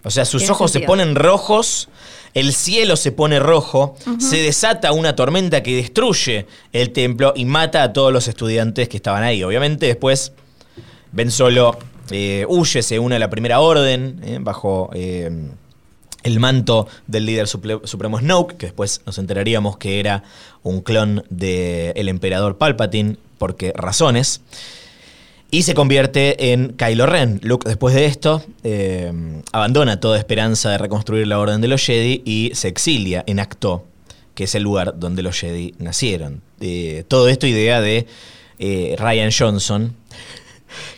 [0.04, 1.90] O sea, sus ojos se ponen rojos,
[2.34, 7.84] el cielo se pone rojo, se desata una tormenta que destruye el templo y mata
[7.84, 9.44] a todos los estudiantes que estaban ahí.
[9.44, 10.32] Obviamente después
[11.12, 11.78] Ben Solo
[12.12, 15.30] eh, huye, se une a la primera orden, eh, bajo eh,
[16.24, 20.24] el manto del líder supremo Snoke, que después nos enteraríamos que era
[20.64, 24.42] un clon del emperador Palpatine, porque razones.
[25.52, 27.40] Y se convierte en Kylo Ren.
[27.42, 29.12] Luke, después de esto, eh,
[29.52, 33.84] abandona toda esperanza de reconstruir la Orden de los Jedi y se exilia en Acto,
[34.36, 36.42] que es el lugar donde los Jedi nacieron.
[36.62, 38.06] Eh, todo esto idea de
[38.60, 39.96] eh, Ryan Johnson,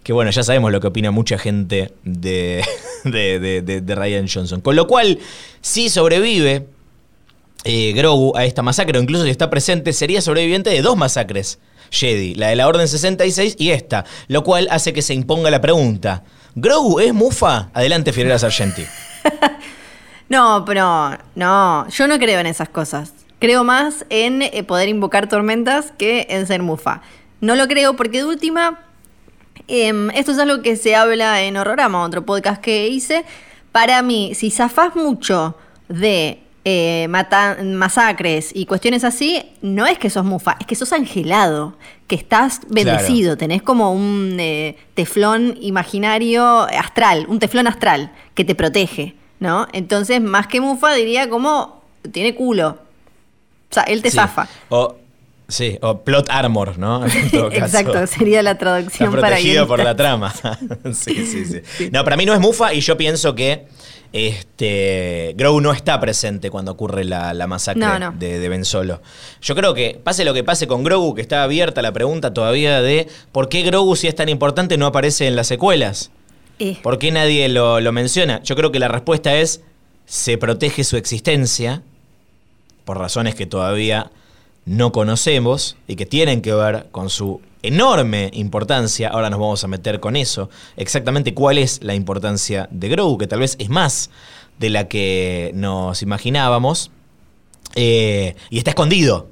[0.03, 2.61] que bueno, ya sabemos lo que opina mucha gente de,
[3.05, 4.59] de, de- de- Ryan Johnson.
[4.59, 5.19] Con lo cual,
[5.61, 6.65] si sobrevive
[7.93, 11.57] Grogu a esta masacre, o incluso si está presente, sería sobreviviente de dos masacres
[11.91, 15.61] Jedi, la de la Orden 66 y esta, lo cual hace que se imponga la
[15.61, 16.23] pregunta.
[16.55, 17.69] ¿Grogu es Mufa?
[17.73, 18.85] Adelante, Fiorella Sargenti.
[20.31, 23.11] No, pero no, yo no creo en esas cosas.
[23.39, 27.01] Creo más en eh, poder invocar tormentas que en ser mufa.
[27.41, 28.79] No lo creo porque de última,
[29.67, 33.25] em, esto es algo que se habla en Horrorama, otro podcast que hice.
[33.73, 35.57] Para mí, si zafás mucho
[35.89, 41.75] de eh, masacres y cuestiones así, no es que sos mufa, es que sos angelado,
[42.07, 48.53] que estás bendecido, tenés como un eh, teflón imaginario astral, un teflón astral que te
[48.53, 49.67] protege, ¿no?
[49.73, 52.77] Entonces, más que mufa, diría como tiene culo.
[53.69, 54.47] O sea, él te zafa.
[54.69, 54.95] O,
[55.47, 57.05] sí, o plot armor, ¿no?
[57.51, 60.33] Exacto, sería la traducción Está protegido por la trama.
[60.93, 63.67] sí, sí, sí, No, para mí no es mufa y yo pienso que
[64.13, 67.85] este, Grogu no está presente cuando ocurre la, masacre
[68.17, 69.01] De, de, Ben Solo.
[69.41, 72.81] Yo creo que, pase lo que pase con Grogu, que está abierta la pregunta todavía
[72.81, 76.11] de por qué Grogu, si es tan importante, no aparece en las secuelas.
[76.59, 76.77] Eh.
[76.83, 78.41] ¿Por qué nadie lo, lo menciona?
[78.43, 79.61] Yo creo que la respuesta es,
[80.05, 81.81] se protege su existencia,
[82.85, 84.11] por razones que todavía
[84.65, 89.09] no conocemos y que tienen que ver con su enorme importancia.
[89.09, 90.49] Ahora nos vamos a meter con eso.
[90.77, 94.09] Exactamente cuál es la importancia de Grogu, que tal vez es más
[94.59, 96.91] de la que nos imaginábamos.
[97.75, 99.29] Eh, y está escondido.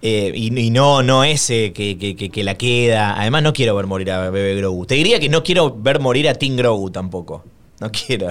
[0.00, 3.20] Eh, y, no, no ese que, que, la queda.
[3.20, 4.86] Además, no quiero ver morir a Bebé Grogu.
[4.86, 7.44] Te diría que no quiero ver morir a Tim Grogu tampoco.
[7.80, 8.30] No quiero.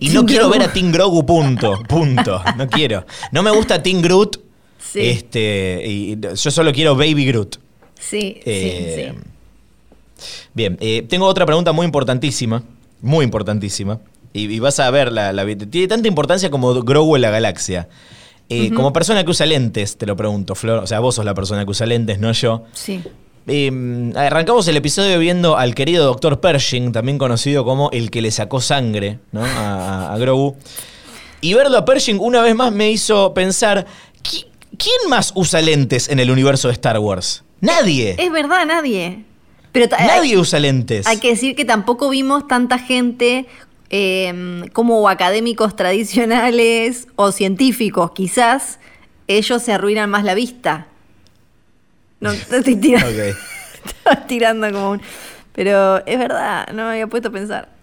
[0.00, 1.78] Y no quiero ver a Tim Grogu, punto.
[1.88, 2.42] Punto.
[2.56, 3.06] No quiero.
[3.32, 4.47] No me gusta Tim Groot.
[4.94, 7.56] Este, y yo solo quiero Baby Groot.
[7.98, 9.14] Sí, sí, eh,
[10.54, 12.62] Bien, eh, tengo otra pregunta muy importantísima,
[13.00, 14.00] muy importantísima,
[14.32, 15.32] y, vas a ver, la,
[15.70, 17.88] tiene tanta importancia como Grogu en la galaxia.
[18.50, 21.34] Eh, como persona que usa lentes, te lo pregunto, Flor, o sea, vos sos la
[21.34, 22.64] persona que usa lentes, no yo.
[22.72, 23.02] Sí.
[24.14, 26.40] arrancamos el episodio viendo al querido Dr.
[26.40, 29.44] Pershing, también conocido como el que le sacó sangre ¿no?
[29.44, 30.56] a, a Grogu.
[31.40, 33.86] Y verlo a Pershing una vez más me hizo pensar,
[34.78, 37.44] ¿quién más usa lentes en el universo de Star Wars?
[37.60, 38.16] Nadie.
[38.18, 39.24] Es verdad, nadie.
[39.72, 41.06] Pero nadie usa lentes.
[41.06, 43.46] Hay que decir que tampoco vimos tanta gente
[43.90, 48.78] em, como académicos tradicionales o científicos, quizás
[49.26, 50.86] ellos se arruinan más la vista.
[52.20, 53.22] No, estoy tirando.
[54.28, 55.02] tirando como un.
[55.52, 57.77] Pero es verdad, no me había puesto a pensar.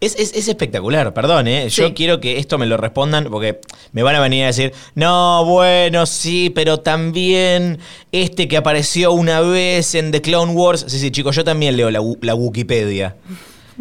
[0.00, 0.14] Es,
[0.48, 1.68] espectacular, perdón, ¿eh?
[1.68, 3.60] Yo quiero que esto me lo respondan porque
[3.92, 7.78] me van a venir a decir, no, bueno, sí, pero también
[8.12, 10.84] este que apareció una vez en The Clone Wars.
[10.88, 13.16] Sí, sí, chicos, yo también leo la, la Wikipedia.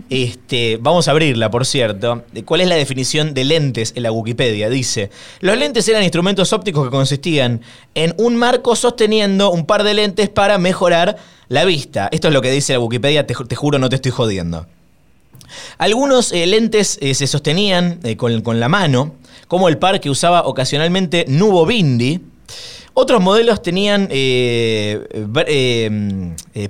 [0.10, 2.24] Este, vamos a abrirla, por cierto.
[2.46, 4.70] ¿Cuál es la definición de lentes en la Wikipedia?
[4.70, 5.10] Dice,
[5.40, 7.62] los lentes eran instrumentos ópticos que consistían
[7.96, 12.10] en un marco sosteniendo un par de lentes para mejorar la vista.
[12.12, 14.68] Esto es lo que dice la Wikipedia, te juro, no te estoy jodiendo.
[15.78, 19.16] Algunos eh, lentes eh, se sostenían eh, con, la mano,
[19.48, 22.22] como el par que usaba ocasionalmente Nubo Bindi.
[23.00, 24.08] Otros modelos tenían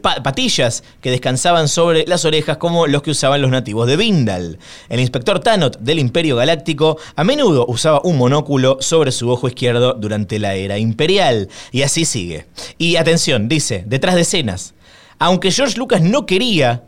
[0.02, 4.60] patillas que descansaban sobre las orejas como los que usaban los nativos de Vindal.
[4.90, 9.94] El inspector Tanot del Imperio Galáctico a menudo usaba un monóculo sobre su ojo izquierdo
[9.94, 11.48] durante la era imperial.
[11.72, 12.46] Y así sigue.
[12.78, 14.74] Y atención, dice, detrás de escenas.
[15.20, 16.84] Aunque George Lucas no quería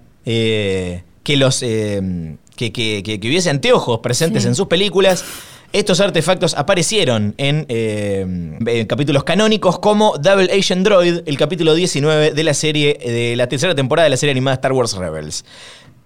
[1.24, 5.24] que los eh, que, hubiese anteojos presentes en sus películas.
[5.72, 12.44] Estos artefactos aparecieron eh, en, capítulos canónicos como Double Agent Droid, el capítulo 19 de
[12.44, 15.46] la serie de la tercera temporada de la serie animada Star Wars Rebels.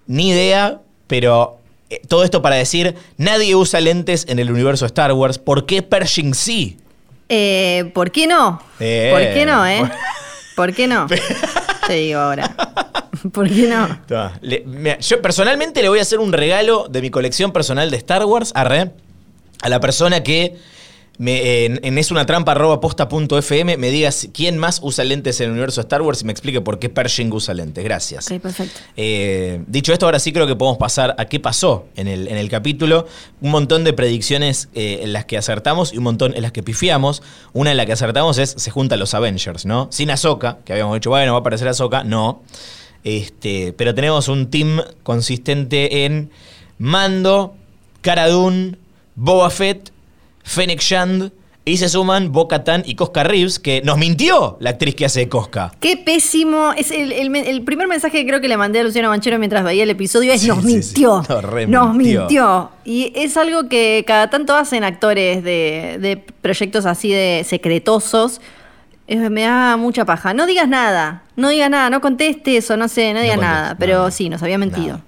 [0.06, 5.14] Ni idea, pero eh, todo esto para decir, nadie usa lentes en el universo Star
[5.14, 5.40] Wars.
[5.40, 6.78] ¿Por qué Pershing sí?
[7.94, 8.62] ¿Por qué no?
[8.78, 9.90] ¿Por qué no, eh?
[10.58, 11.08] ¿Por qué no?
[11.88, 12.54] Te digo ahora.
[13.32, 14.02] ¿Por qué no?
[15.00, 18.52] yo personalmente le voy a hacer un regalo de mi colección personal de Star Wars
[18.56, 20.56] a, a la persona que
[21.20, 25.82] me, en, es una trampa posta.fm me digas quién más usa lentes en el universo
[25.82, 27.84] de Star Wars y me explique por qué Pershing usa lentes.
[27.84, 28.32] Gracias.
[28.32, 28.80] Ok, perfecto.
[28.98, 32.38] Eh, dicho esto, ahora sí creo que podemos pasar a qué pasó en el, en
[32.38, 33.08] el capítulo.
[33.42, 36.64] Un montón de predicciones eh, en las que acertamos y un montón en las que
[36.64, 37.22] pifiamos.
[37.54, 39.90] Una en la que acertamos es se juntan los Avengers, ¿no?
[39.92, 42.04] Sin Ahsoka, que habíamos dicho, bueno, va a aparecer Ahsoka.
[42.04, 42.42] No.
[43.04, 46.30] Este, pero tenemos un team consistente en
[46.78, 47.56] Mando,
[48.02, 48.28] Cara
[49.16, 49.92] Boba Fett,
[50.44, 51.32] Fennec Shand.
[51.66, 52.50] Y se suman bo
[52.84, 55.72] y Cosca Reeves, que nos mintió la actriz que hace Cosca.
[55.80, 56.74] Qué pésimo.
[56.76, 59.90] Es el, primer mensaje que creo que le mandé a Luciano Manchero mientras veía el
[59.90, 61.24] episodio es nos mintió.
[61.70, 62.70] Nos, mintió.
[62.84, 68.42] Y es algo que cada tanto hacen actores de, de proyectos así de secretosos
[69.08, 70.34] me da mucha paja.
[70.34, 73.76] No digas nada, no digas nada, no contestes o no sé, no digas nada.
[73.78, 75.02] Pero sí, nos había mentido.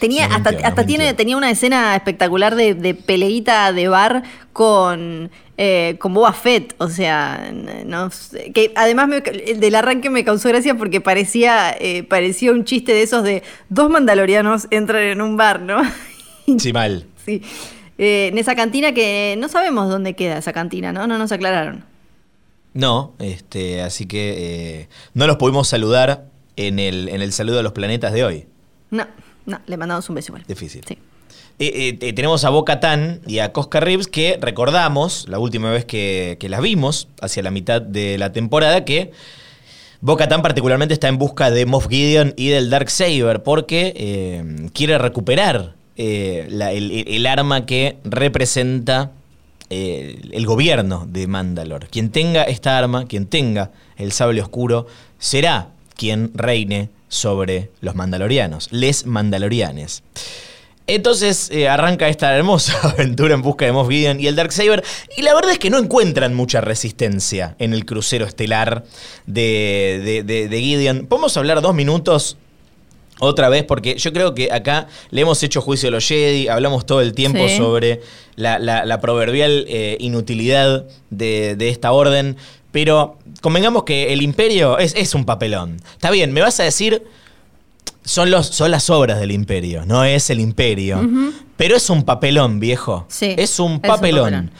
[0.00, 4.24] Tenía, No hasta, no hasta tiene, tenía una escena espectacular de, de peleita de bar
[4.52, 6.74] con, eh, con Boba Fett.
[6.76, 7.50] O sea,
[7.86, 12.52] no sé, que además me- el del arranque me causó gracia porque parecía, eh, parecía
[12.52, 15.80] un chiste de esos de dos mandalorianos entran en un bar, ¿no?
[16.58, 17.06] Sí, mal.
[17.24, 17.40] Sí.
[17.98, 21.06] Eh, en esa cantina que no sabemos dónde queda esa cantina, ¿no?
[21.06, 21.84] No nos aclararon.
[22.76, 27.62] No, este, así que eh, no los pudimos saludar en el, en el saludo a
[27.62, 28.46] los planetas de hoy.
[28.90, 29.06] No,
[29.46, 30.44] no, le mandamos un beso igual.
[30.46, 30.84] Difícil.
[30.86, 30.98] Sí.
[31.58, 35.86] Eh, eh, tenemos a Boca Tan y a Cosca Reeves que recordamos la última vez
[35.86, 39.10] que, que las vimos, hacia la mitad de la temporada, que
[40.02, 44.98] Boca Tan particularmente está en busca de Moff Gideon y del Dark Saber porque quiere
[44.98, 49.12] recuperar la- el arma que representa
[49.70, 51.88] eh, el gobierno de Mandalor.
[51.88, 54.86] Quien tenga esta arma, quien tenga el sable oscuro,
[55.18, 60.02] será quien reine sobre los mandalorianos, les mandalorianes.
[60.88, 64.84] Entonces eh, arranca esta hermosa aventura en busca de Moff Gideon y el Darksaber.
[65.16, 68.84] Y la verdad es que no encuentran mucha resistencia en el crucero estelar
[69.26, 71.06] de, de- de- de Gideon.
[71.06, 72.36] ¿Podemos hablar dos minutos
[73.20, 73.64] otra vez?
[73.64, 77.12] Porque yo creo que acá le hemos hecho juicio a los Jedi, hablamos todo el
[77.14, 77.56] tiempo Sí.
[77.56, 78.00] sobre
[78.36, 82.36] la, la- la proverbial eh, inutilidad de, de esta orden.
[82.72, 85.80] Pero convengamos que el imperio es, es un papelón.
[85.92, 87.02] Está bien, me vas a decir
[88.06, 91.00] son, los, son las obras del imperio, no es el imperio.
[91.56, 93.06] Pero es un papelón, viejo.
[93.08, 94.24] Sí, es un es un papelón.
[94.24, 94.50] papelón.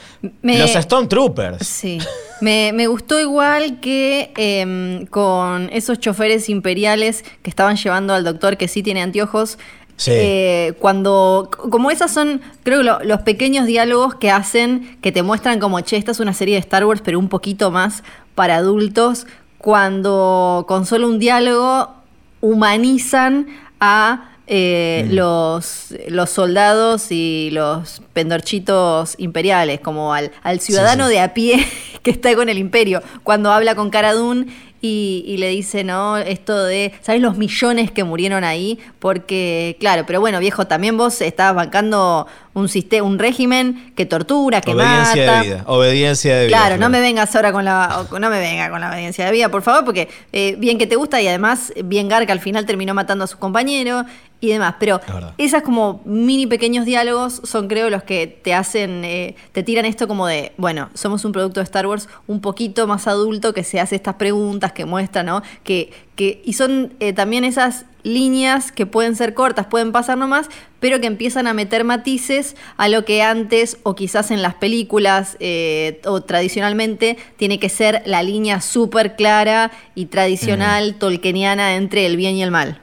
[0.42, 1.66] Me- Los Stormtroopers.
[1.66, 1.98] Sí.
[2.40, 8.56] Me, me gustó igual que em, con esos choferes imperiales que estaban llevando al doctor
[8.56, 9.59] que sí tiene anteojos.
[9.98, 10.11] Sí.
[10.14, 15.22] eh, cuando, como esas son, creo que lo- los pequeños diálogos que hacen, que te
[15.22, 18.02] muestran como, che, esta es una serie de Star Wars, pero un poquito más
[18.35, 19.26] para adultos,
[19.59, 21.94] cuando con solo un diálogo
[22.40, 23.46] humanizan
[23.81, 31.14] a eh, los, los soldados y los pendorchitos imperiales, como al, al ciudadano sí.
[31.14, 31.66] de a pie
[32.03, 34.46] que está con el imperio, cuando habla con Cara Dune
[34.87, 36.16] y, y le dice, ¿no?
[36.16, 38.79] Esto de, ¿sabes los millones que murieron ahí?
[38.99, 44.62] Porque, claro, pero bueno, viejo, también vos estabas bancando un sistema, un régimen que tortura,
[44.62, 45.42] que Obediencia mata.
[45.42, 45.64] de vida.
[45.66, 46.57] Obediencia de vida.
[46.57, 49.51] Claro, no me vengas ahora con la no me venga con la obediencia de vida,
[49.51, 52.94] por favor, porque eh, bien que te gusta y además bien Garca al final terminó
[52.94, 54.07] matando a su compañero
[54.40, 55.01] y demás, pero
[55.38, 60.07] esas como mini pequeños diálogos son creo los que te hacen eh, te tiran esto
[60.07, 63.81] como de, bueno, somos un producto de Star Wars un poquito más adulto que se
[63.81, 65.42] hace estas preguntas que muestra, ¿no?
[65.64, 70.49] Que que y son eh, también esas líneas que pueden ser cortas, pueden pasar nomás,
[70.81, 75.37] pero que empiezan a meter matices a lo que antes o quizás en las películas
[75.40, 82.16] eh, o tradicionalmente tiene que ser la línea súper clara y tradicional tolkieniana entre el
[82.16, 82.81] bien y el mal.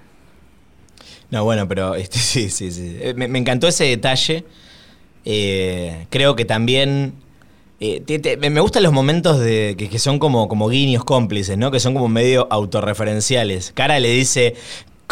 [1.33, 2.95] No, bueno, pero este, sí, sí, sí.
[3.01, 4.45] Eh, Me, me encantó ese detalle.
[5.25, 7.13] Eh, creo que también.
[7.79, 11.57] eh, te- te- me gustan los momentos de, que, que son como, como guiños cómplices,
[11.57, 11.71] ¿no?
[11.71, 13.71] Que son como medio autorreferenciales.
[13.73, 14.55] Cara le dice.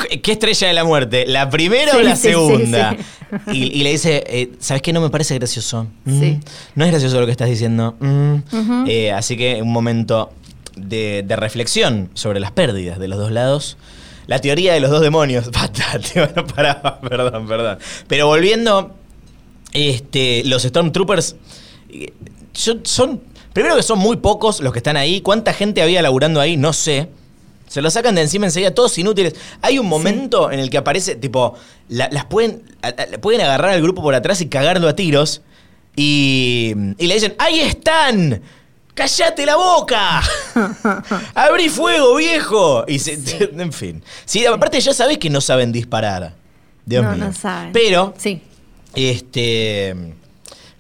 [0.09, 1.25] "¿Qué- ¿Qué estrella de la muerte?
[1.27, 2.95] ¿La primera o la sí, segunda?
[2.97, 3.51] sí.
[3.53, 4.93] Y, y le dice, eh, ¿sabes qué?
[4.93, 5.87] No me parece gracioso.
[6.05, 6.39] Mm, Sí.
[6.75, 7.95] No es gracioso lo que estás diciendo.
[7.99, 8.35] Mm.
[9.15, 10.31] Así que un momento
[10.75, 13.77] de, de reflexión sobre las pérdidas de los dos lados.
[14.27, 15.49] La teoría de los dos demonios.
[15.51, 17.79] Bastante, bueno, pará, perdón, perdón.
[18.07, 18.95] Pero volviendo,
[19.73, 21.35] este, los Stormtroopers
[21.89, 22.13] eh,
[22.83, 23.21] son.
[23.53, 25.19] Primero que son muy pocos los que están ahí.
[25.21, 26.55] ¿Cuánta gente había laburando ahí?
[26.55, 27.09] No sé.
[27.67, 29.35] Se lo sacan de encima enseguida, todos inútiles.
[29.61, 31.55] Hay un momento en el que aparece, tipo,
[31.89, 35.41] la- las pueden, a- a- pueden agarrar al grupo por atrás y cagarlo a tiros.
[35.95, 38.41] Y, y le dicen, ¡ahí están!
[38.93, 40.21] ¡Cállate la boca!
[41.33, 42.83] ¡Abrí fuego, viejo!
[42.87, 43.13] Y se-
[43.57, 44.03] en fin.
[44.25, 46.33] Sí, aparte ya sabés que no saben disparar.
[46.85, 47.25] Dios no, mío.
[47.25, 47.71] no saben.
[47.73, 48.41] Pero, sí.
[48.95, 49.95] este.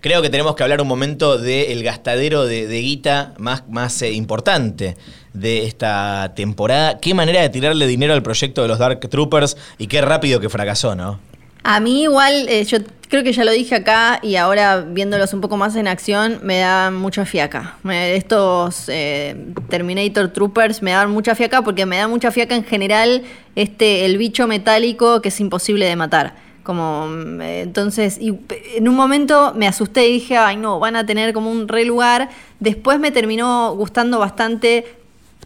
[0.01, 4.11] Creo que tenemos que hablar un momento del gastadero de, de guita más, más eh,
[4.11, 4.97] importante
[5.33, 6.97] de esta temporada.
[6.99, 10.49] Qué manera de tirarle dinero al proyecto de los Dark Troopers y qué rápido que
[10.49, 11.19] fracasó, ¿no?
[11.63, 15.41] A mí igual, eh, yo creo que ya lo dije acá y ahora viéndolos un
[15.41, 17.75] poco más en acción, me dan mucha fiaca.
[17.83, 19.35] Estos eh,
[19.69, 23.23] Terminator Troopers me dan mucha fiaca porque me da mucha fiaca en general
[23.55, 26.35] este el bicho metálico que es imposible de matar.
[26.63, 28.39] Como mm, eh, entonces, y
[28.75, 31.85] en un momento me asusté y dije, ay no, van a tener como un re
[31.85, 32.29] lugar.
[32.59, 34.85] Después me terminó gustando bastante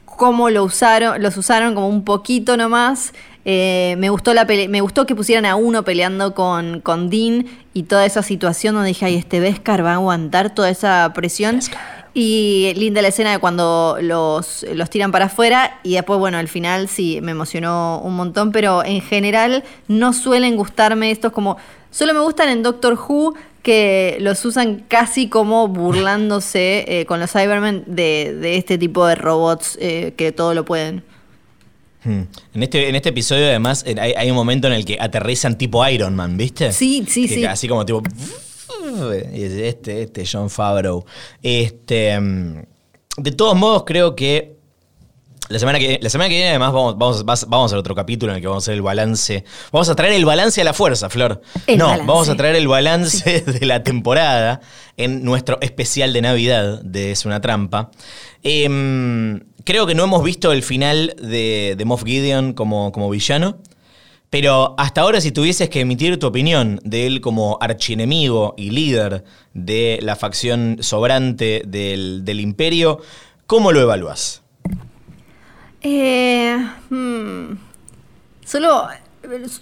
[0.05, 3.11] cómo lo usaron, los usaron como un poquito nomás.
[3.45, 7.45] Eh, me gustó la pele- me gustó que pusieran a uno peleando con, con Dean
[7.73, 11.59] y toda esa situación donde dije, ay, este Beskar va a aguantar toda esa presión.
[12.17, 16.47] Y linda la escena de cuando los, los tiran para afuera y después, bueno, al
[16.47, 21.57] final sí me emocionó un montón, pero en general no suelen gustarme estos como...
[21.91, 27.31] Solo me gustan en Doctor Who que los usan casi como burlándose eh, con los
[27.31, 31.03] Cybermen de, de, este tipo de robots eh, que todo lo pueden.
[32.05, 32.21] Hmm.
[32.53, 35.85] En este, en este episodio, además, hay, hay, un momento en el que aterrizan tipo
[35.87, 36.71] Iron Man, ¿viste?
[36.71, 37.45] Sí, sí, que, sí.
[37.45, 38.03] Así como tipo.
[39.33, 41.03] Este, este, John Favreau.
[41.41, 42.17] Este.
[42.19, 42.61] Mm,
[43.17, 44.54] de todos modos, creo que
[45.47, 48.31] la semana que, la semana que viene, además, vamos, vamos, vamos a hacer otro capítulo
[48.31, 49.43] en el que vamos a hacer el balance.
[49.71, 51.41] Vamos a traer el balance a la fuerza, Flor.
[51.67, 52.07] El no, balance.
[52.07, 54.61] vamos a traer el balance de la temporada
[54.97, 57.91] en nuestro especial de Navidad de Es una trampa.
[58.41, 63.57] Em, creo que no hemos visto el final de, de Moff Gideon como, como villano.
[64.31, 69.23] Pero hasta ahora, si tuvieses que emitir tu opinión de él como archienemigo y líder
[69.53, 72.99] de la facción sobrante del, del imperio,
[73.45, 74.41] ¿cómo lo evalúas?
[75.87, 76.57] Eh,
[76.89, 77.57] hmm.
[78.43, 78.87] Solo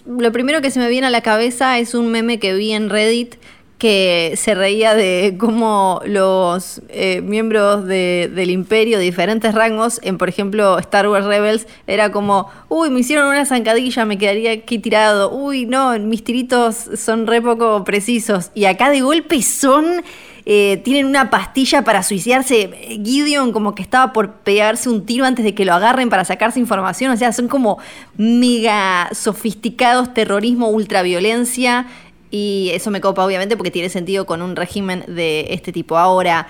[0.06, 2.88] lo primero que se me viene a la cabeza es un meme que vi en
[2.88, 3.34] Reddit
[3.76, 10.16] que se reía de cómo los eh, miembros de, del imperio de diferentes rangos, en
[10.16, 14.78] por ejemplo Star Wars Rebels, era como, uy, me hicieron una zancadilla, me quedaría aquí
[14.78, 20.02] tirado, uy, no, mis tiritos son re poco precisos, y acá de golpe son...
[20.46, 22.70] Eh, tienen una pastilla para suicidarse.
[23.02, 26.60] Gideon como que estaba por pegarse un tiro antes de que lo agarren para sacarse
[26.60, 27.10] información.
[27.12, 27.78] O sea, son como
[28.16, 31.86] mega sofisticados, terrorismo, ultraviolencia.
[32.30, 35.96] Y eso me copa obviamente porque tiene sentido con un régimen de este tipo.
[35.96, 36.46] Ahora,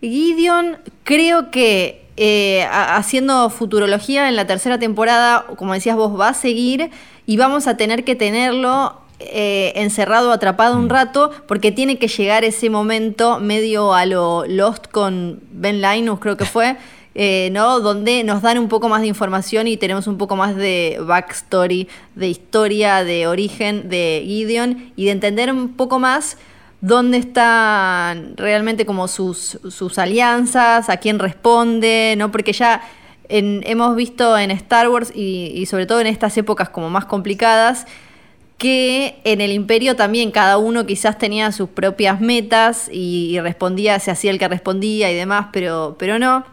[0.00, 6.34] Gideon creo que eh, haciendo futurología en la tercera temporada, como decías vos, va a
[6.34, 6.90] seguir
[7.26, 12.44] y vamos a tener que tenerlo eh, encerrado, atrapado un rato, porque tiene que llegar
[12.44, 16.76] ese momento medio a lo Lost con Ben Linus, creo que fue,
[17.14, 17.80] eh, ¿no?
[17.80, 21.88] Donde nos dan un poco más de información y tenemos un poco más de backstory,
[22.14, 26.36] de historia, de origen de Gideon y de entender un poco más
[26.82, 32.30] dónde están realmente como sus, sus alianzas, a quién responde, ¿no?
[32.30, 32.82] Porque ya
[33.30, 37.06] en, hemos visto en Star Wars y, y sobre todo en estas épocas como más
[37.06, 37.86] complicadas,
[38.58, 44.10] que en el imperio también cada uno quizás tenía sus propias metas y, respondía, se
[44.10, 46.44] hacía el que respondía y demás, pero, pero no.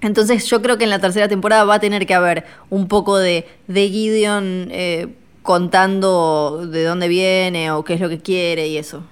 [0.00, 3.16] Entonces yo creo que en la tercera temporada va a tener que haber un poco
[3.16, 5.08] de, de Gideon eh,
[5.42, 9.04] contando de dónde viene o qué es lo que quiere y eso.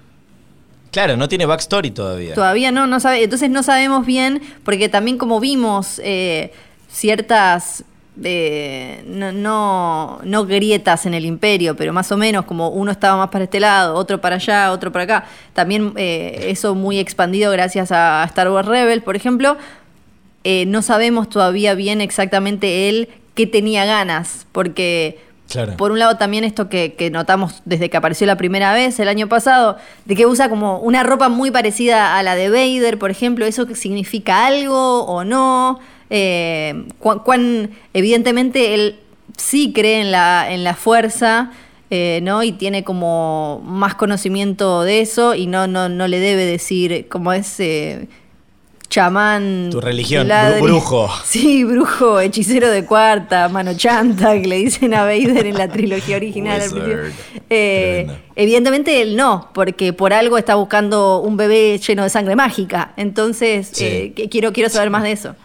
[0.90, 2.34] Claro, no tiene backstory todavía.
[2.34, 3.24] Todavía no, no sabe.
[3.24, 6.52] Entonces no sabemos bien, porque también como vimos eh,
[6.88, 7.84] ciertas
[8.22, 13.16] eh, no, no, no, grietas en el imperio, pero más o menos como uno estaba
[13.16, 15.24] más para este lado, otro para allá, otro para acá.
[15.52, 19.56] También eh, eso muy expandido gracias a Star Wars Rebels, por ejemplo.
[20.44, 25.18] Eh, no sabemos todavía bien exactamente él qué tenía ganas, porque
[25.50, 25.76] claro.
[25.76, 29.08] por un lado también esto que, que, notamos desde que apareció la primera vez el
[29.08, 33.10] año pasado, de que usa como una ropa muy parecida a la de Vader, por
[33.10, 35.80] ejemplo, ¿eso significa algo o no?
[36.10, 39.00] Eh, cuán, cuán, evidentemente él
[39.36, 41.52] sí cree en la, en la fuerza,
[41.90, 42.42] eh, ¿no?
[42.42, 47.32] Y tiene como más conocimiento de eso y no, no, no le debe decir como
[47.32, 48.08] es eh,
[48.88, 49.68] chamán.
[49.70, 50.28] Tu religión,
[50.60, 51.10] brujo.
[51.24, 56.16] Sí, brujo, hechicero de cuarta, mano chanta, que le dicen a Vader en la trilogía
[56.16, 56.62] original.
[57.50, 62.92] Eh, evidentemente él no, porque por algo está buscando un bebé lleno de sangre mágica.
[62.96, 64.14] Entonces, sí.
[64.30, 65.36] quiero, quiero saber más de eso.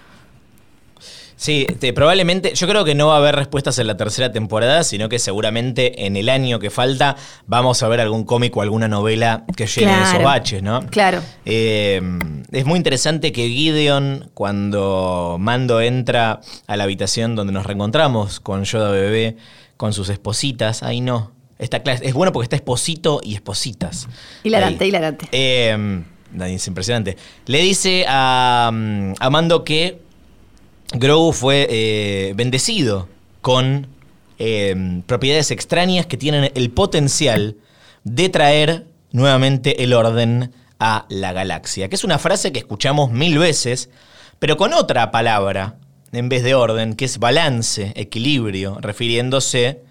[1.40, 4.84] Sí, te, probablemente, yo creo que no va a haber respuestas en la tercera temporada,
[4.84, 7.16] sino que seguramente en el año que falta
[7.48, 10.86] vamos a ver algún cómic o alguna novela que llene claro, esos baches, ¿no?
[10.88, 11.22] Claro.
[11.46, 12.02] Eh,
[12.52, 18.66] es muy interesante que Gideon, cuando Mando entra a la habitación donde nos reencontramos con
[18.66, 19.38] Yoda Bebé,
[19.78, 21.32] con sus espositas, ahí no.
[21.58, 24.10] Está, es bueno porque está esposito y espositas.
[24.44, 25.30] Hilarante, hilarante.
[25.32, 26.04] Eh,
[26.38, 27.16] es impresionante.
[27.46, 30.09] Le dice a, a Mando que
[30.94, 33.08] Grogu fue eh, bendecido
[33.42, 33.88] con
[34.40, 37.58] eh, propiedades extrañas que tienen el potencial
[38.04, 41.90] de traer nuevamente el orden a la galaxia.
[41.90, 43.90] Que es una frase que escuchamos mil veces,
[44.40, 45.78] pero con otra palabra
[46.12, 49.82] en vez de orden, que es balance, equilibrio, refiriéndose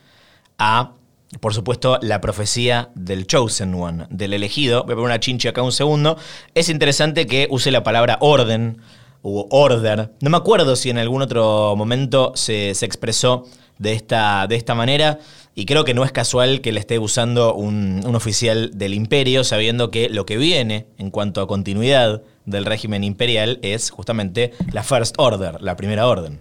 [0.59, 0.95] a,
[1.41, 4.83] por supuesto, la profecía del Chosen One, del elegido.
[4.83, 6.17] Voy a poner una chincha acá un segundo.
[6.55, 8.79] Es interesante que use la palabra orden
[9.23, 10.11] o order.
[10.21, 13.47] No me acuerdo si en algún otro momento se, se, expresó
[13.79, 15.19] de esta, de esta manera.
[15.55, 19.43] Y creo que no es casual que le esté usando un, un, oficial del imperio,
[19.43, 24.85] sabiendo que lo que viene en cuanto a continuidad del régimen imperial es justamente la
[24.85, 26.39] First Order, la primera orden.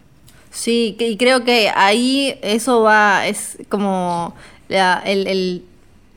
[0.52, 4.36] Sí, y creo que ahí eso va, es como
[4.70, 5.64] el, el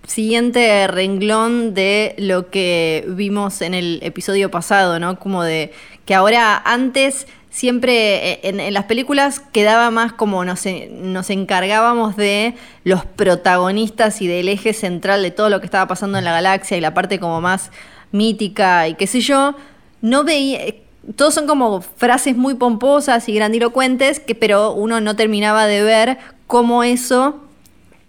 [0.07, 5.19] siguiente renglón de lo que vimos en el episodio pasado, ¿no?
[5.19, 5.73] Como de
[6.11, 12.57] que ahora antes siempre eh, en, las películas quedaba más como nos, nos encargábamos de
[12.83, 16.77] los protagonistas y del eje central de todo lo que estaba pasando en la galaxia
[16.77, 17.71] y la parte como más
[18.11, 19.55] mítica y qué sé yo,
[20.01, 20.59] no veía,
[21.15, 26.19] todos son como frases muy pomposas y grandilocuentes, que, pero uno no terminaba de ver
[26.49, 27.41] cómo eso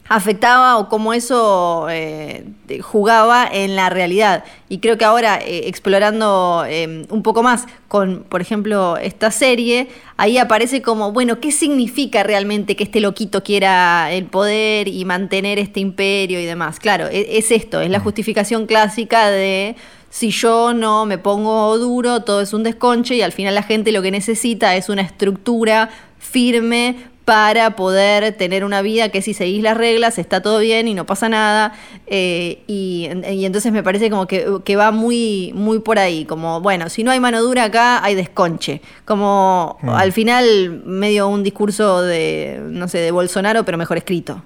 [0.10, 2.46] afectaba o cómo eso eh,
[2.82, 4.44] jugaba en la realidad.
[4.68, 9.88] Y creo que ahora, eh, explorando eh, un poco más con, por ejemplo, esta serie,
[10.18, 15.60] ahí aparece como, bueno, ¿qué significa realmente que este loquito quiera el poder y mantener
[15.60, 16.80] este imperio y demás?
[16.80, 19.76] Claro, e- es esto, es la justificación clásica de
[20.10, 23.94] si yo no me pongo duro, todo es un desconche y al final la gente
[23.94, 25.90] lo que necesita es una estructura
[26.20, 30.94] firme para poder tener una vida que si seguís las reglas está todo bien y
[30.94, 31.74] no pasa nada.
[32.08, 36.62] eh, y, y entonces me parece como que, que va muy, muy por ahí, como,
[36.62, 38.82] bueno, si no hay mano dura acá, hay desconche.
[39.06, 44.42] Como al final medio un discurso de, no sé, de Bolsonaro, pero mejor escrito.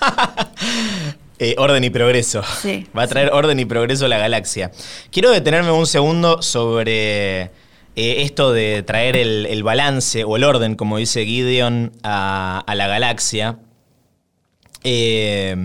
[1.38, 2.42] Eh, orden y progreso.
[2.62, 4.70] Sí, Va a traer orden y progreso a la galaxia.
[5.10, 7.50] Quiero detenerme un segundo sobre
[7.96, 13.58] eh, esto de traer el, balance o el orden, como dice Gideon, a, la galaxia.
[14.84, 15.56] Eh,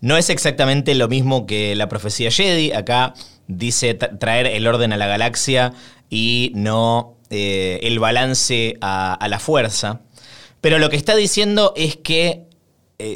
[0.00, 2.72] no es exactamente lo mismo que la profecía Jedi.
[2.72, 3.14] Acá
[3.46, 5.72] dice tra- traer el orden a la galaxia
[6.10, 10.00] y no eh, el balance a, la fuerza.
[10.60, 12.48] Pero lo que está diciendo es que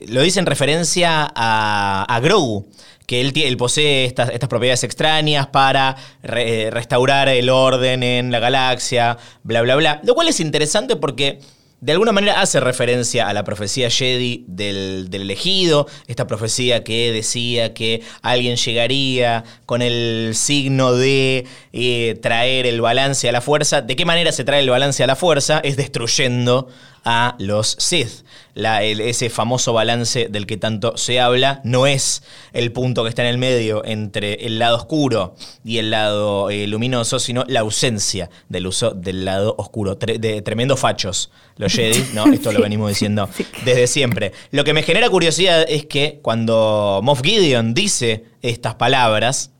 [0.06, 2.68] lo dice en referencia a, a Grogu,
[3.06, 9.62] que él, posee estas, propiedades extrañas para eh, restaurar el orden en la galaxia, bla,
[9.62, 10.00] bla, bla.
[10.04, 11.40] Lo cual es interesante porque
[11.82, 17.10] de alguna manera hace referencia a la profecía Jedi del, del elegido, esta profecía que
[17.10, 23.82] decía que alguien llegaría con el signo de eh, traer el balance a la fuerza.
[23.82, 25.58] ¿De qué manera se trae el balance a la fuerza?
[25.64, 26.68] Es destruyendo
[27.04, 28.24] a los Sith.
[28.54, 32.22] La- el- ese famoso balance del que tanto se habla no es
[32.52, 35.34] el punto que está en el medio entre el lado oscuro
[35.64, 39.98] y el lado eh, luminoso, sino la ausencia del uso del lado oscuro.
[39.98, 42.26] Tre- de tremendos fachos los Jedi, ¿no?
[42.32, 43.28] Esto lo venimos diciendo
[43.64, 44.32] desde siempre.
[44.50, 49.50] Lo que me genera curiosidad es que cuando Moff Gideon dice estas palabras,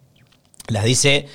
[0.69, 1.27] las dice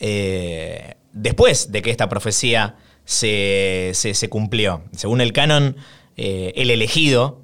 [0.00, 4.82] eh, después de que esta profecía se, se- cumplió.
[4.92, 5.76] Según el canon,
[6.16, 7.40] eh, el elegido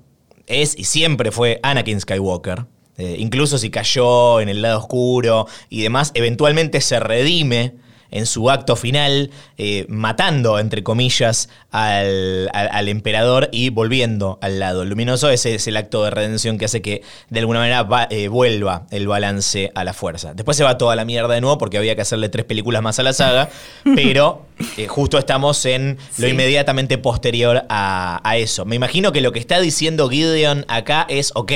[0.46, 2.66] es y siempre fue Anakin Skywalker.
[2.98, 7.74] Eh, incluso si cayó en el lado oscuro y demás, eventualmente se redime
[8.11, 14.58] en su acto final, eh, matando, entre comillas, al, al- al emperador y volviendo al
[14.58, 15.30] lado luminoso.
[15.30, 18.86] Ese es el acto de redención que hace que de alguna manera va- eh, vuelva
[18.90, 20.34] el balance a la fuerza.
[20.34, 22.98] Después se va toda la mierda de nuevo porque había que hacerle tres películas más
[22.98, 23.48] a la saga,
[23.94, 24.46] pero
[24.76, 26.32] eh, justo estamos en lo Sí.
[26.32, 28.64] inmediatamente posterior a, a eso.
[28.64, 31.52] Me imagino que lo que está diciendo Gideon acá es, ok,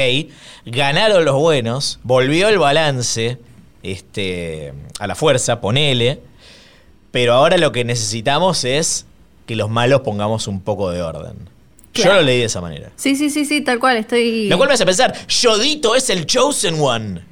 [0.67, 3.39] ganaron los buenos, volvió el balance
[3.83, 6.21] este, a la fuerza, ponele,
[7.15, 9.07] pero ahora lo que necesitamos es
[9.47, 11.49] que los malos pongamos un poco de orden.
[11.93, 12.91] Yo lo leí de esa manera.
[12.97, 14.49] Sí, sí, sí, sí, tal cual, estoy...
[14.49, 17.23] Lo cual me hace pensar, Yodito es el Chosen One.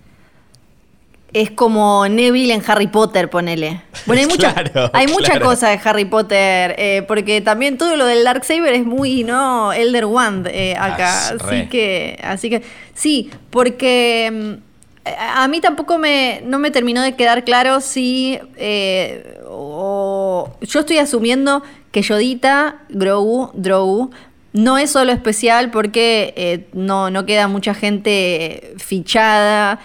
[1.33, 3.83] Es como Neville en Harry Potter, ponele.
[4.07, 8.07] Bueno, hay mucha, Claro, hay mucha cosa de Harry Potter, eh, porque también todo lo
[8.07, 9.73] del Darksaber es muy, ¿no?
[9.73, 11.31] Elder Wand eh, acá.
[11.31, 11.59] Ah, re.
[11.59, 12.63] así que, así que,
[12.95, 14.73] sí, porque mm,
[15.05, 20.81] a a mí tampoco me, no me terminó de quedar claro si, eh, o- yo
[20.81, 24.11] estoy asumiendo que Yodita, Grogu, Drogu,
[24.53, 29.81] no es solo especial porque eh, no, no queda mucha gente fichada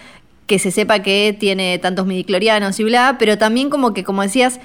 [0.46, 4.60] que se sepa que tiene tantos midiclorianos y bla, pero también como que, como decías,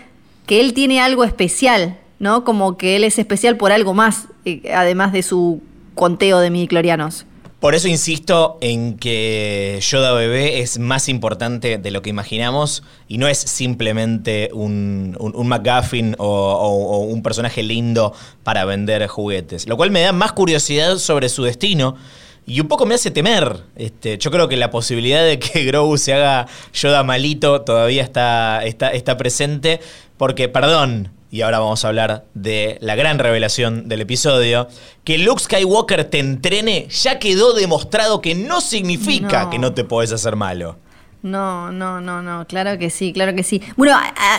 [0.46, 2.44] que él tiene algo especial, ¿no?
[2.44, 5.60] Como que él es especial por algo más, eh, además de su
[5.94, 7.26] conteo de midiclorianos.
[7.62, 13.18] Por eso insisto en que Yoda Bebé es más importante de lo que imaginamos y
[13.18, 19.68] no es simplemente un, un, McGuffin o un personaje lindo para vender juguetes.
[19.68, 21.94] Lo cual me da más curiosidad sobre su destino
[22.46, 23.60] y un poco me hace temer.
[23.76, 28.64] Este, yo creo que la posibilidad de que Grogu se haga Yoda malito todavía está,
[28.64, 29.78] está, está presente
[30.16, 34.68] porque, perdón, y ahora vamos a hablar de la gran revelación del episodio,
[35.02, 39.50] que Luke Skywalker te entrene ya quedó demostrado que no significa No.
[39.50, 40.76] que no te podés hacer malo.
[41.22, 43.62] No, no, no, no, claro que sí, claro que sí.
[43.76, 43.96] Bueno,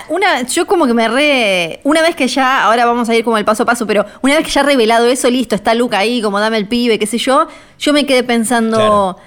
[0.09, 1.79] una, yo como que me re.
[1.83, 4.35] Una vez que ya, ahora vamos a ir como el paso a paso, pero una
[4.35, 7.07] vez que ya ha revelado eso, listo, está Luca ahí, como dame el pibe, qué
[7.07, 7.47] sé yo,
[7.79, 9.17] yo me quedé pensando,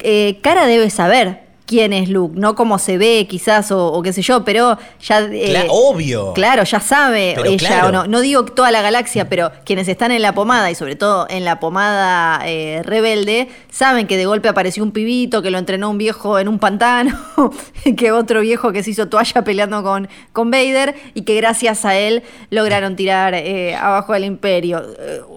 [0.00, 4.22] eh, Cara debe saber quién es Luke, no cómo se ve quizás o, qué sé
[4.22, 5.20] yo, pero ya...
[5.20, 6.32] Eh, obvio.
[6.32, 10.22] Claro, ya sabe ella, o no, no digo toda la galaxia, pero quienes están en
[10.22, 14.82] la pomada y sobre todo en la pomada eh, rebelde, saben que de golpe apareció
[14.84, 17.18] un pibito, que lo entrenó un viejo en un pantano,
[17.96, 21.96] que otro viejo que se hizo toalla peleando con, con Vader y que gracias a
[21.98, 24.82] él lograron tirar eh, abajo del imperio.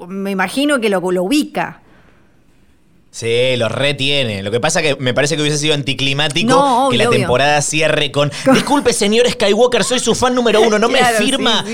[0.07, 1.82] me imagino que lo, lo ubica.
[3.12, 4.43] Sí, lo retiene.
[4.43, 8.32] Lo que pasa que me parece que hubiese sido anticlimático que la temporada cierre con.
[8.53, 10.78] Disculpe, señor Skywalker, soy su fan número uno.
[10.78, 11.66] No me firma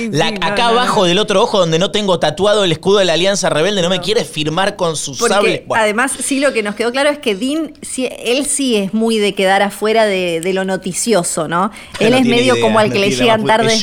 [0.42, 3.82] acá abajo del otro ojo donde no tengo tatuado el escudo de la Alianza Rebelde.
[3.82, 5.66] No, me quiere firmar con su sable.
[5.76, 9.34] Además, sí, lo que nos quedó claro es que Dean, él sí es muy de
[9.34, 11.72] quedar afuera de, lo noticioso, ¿no?
[12.00, 13.78] Él es medio como al que le llegan tarde.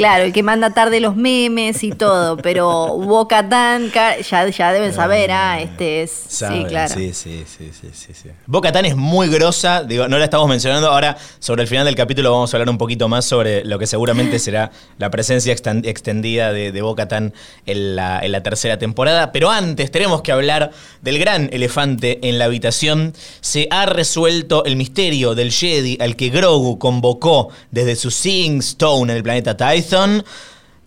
[0.00, 4.94] Claro, el que manda tarde los memes y todo, pero Boca Tan ya, ya deben
[4.94, 6.10] saber, ah, este es.
[6.26, 6.94] sí, claro.
[6.94, 8.30] Sí, sí, sí, sí, sí.
[8.46, 10.90] Boca Tan es muy grosa, digo, no la estamos mencionando.
[10.90, 13.86] Ahora, sobre el final del capítulo, vamos a hablar un poquito más sobre lo que
[13.86, 17.34] seguramente será la presencia extendida de, de Boca Tan
[17.66, 19.32] en la, en la tercera temporada.
[19.32, 20.70] Pero antes, tenemos que hablar
[21.02, 23.12] del gran elefante en la habitación.
[23.42, 29.12] Se ha resuelto el misterio del Jedi al que Grogu convocó desde su Seeing Stone
[29.12, 29.58] en el planeta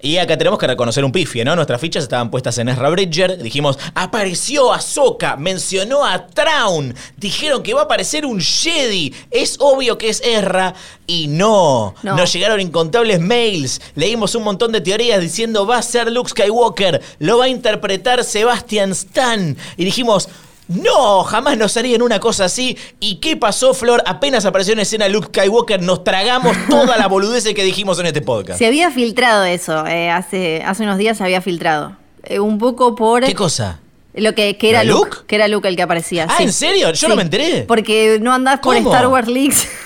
[0.05, 1.55] Y acá tenemos que reconocer un pifie, ¿no?
[1.55, 3.41] Nuestras fichas estaban puestas en Ezra Bridger.
[3.41, 6.93] Dijimos, apareció Ahsoka, mencionó a Traun.
[7.15, 9.15] Dijeron que va a aparecer un Jedi.
[9.31, 10.73] Es obvio que es Ezra.
[11.07, 13.79] Y no, no, nos llegaron incontables mails.
[13.95, 17.01] Leímos un montón de teorías diciendo va a ser Luke Skywalker.
[17.19, 19.55] Lo va a interpretar Sebastian Stan.
[19.77, 20.27] Y dijimos,
[20.67, 22.77] no, jamás nos harían una cosa así.
[22.99, 24.01] ¿Y qué pasó, Flor?
[24.05, 28.21] Apenas apareció en escena Luke Skywalker, nos tragamos toda la boludez que dijimos en este
[28.21, 28.59] podcast.
[28.59, 31.97] Se había filtrado eso, eh, hace, hace unos días se había filtrado.
[32.23, 33.25] Eh, un poco por...
[33.25, 33.79] ¿Qué cosa?
[34.13, 35.17] Lo que, que era Luke?
[35.27, 36.27] Que era Luke el que aparecía.
[36.29, 36.91] Ah, ¿en serio?
[36.93, 37.63] Yo no me enteré.
[37.67, 39.67] Porque no andás por Star Wars Leaks.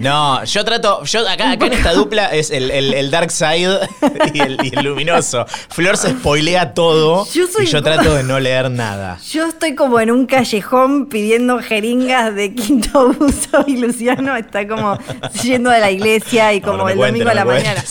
[0.00, 1.04] No, yo trato.
[1.04, 3.78] Yo acá, en esta dupla es el, Dark Side
[4.34, 5.46] y el, luminoso.
[5.68, 7.26] Flor se spoilea todo
[7.60, 9.18] y yo trato de no leer nada.
[9.30, 14.98] Yo estoy como en un callejón pidiendo jeringas de quinto uso y Luciano está como
[15.42, 17.82] yendo a la iglesia y como el domingo a la mañana.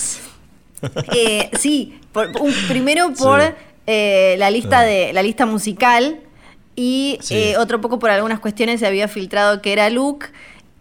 [1.14, 2.00] Eh, sí,
[2.68, 3.56] primero por
[3.88, 6.20] eh, la lista de la lista musical
[6.76, 10.28] y eh, otro poco por algunas cuestiones se había filtrado que era Luke.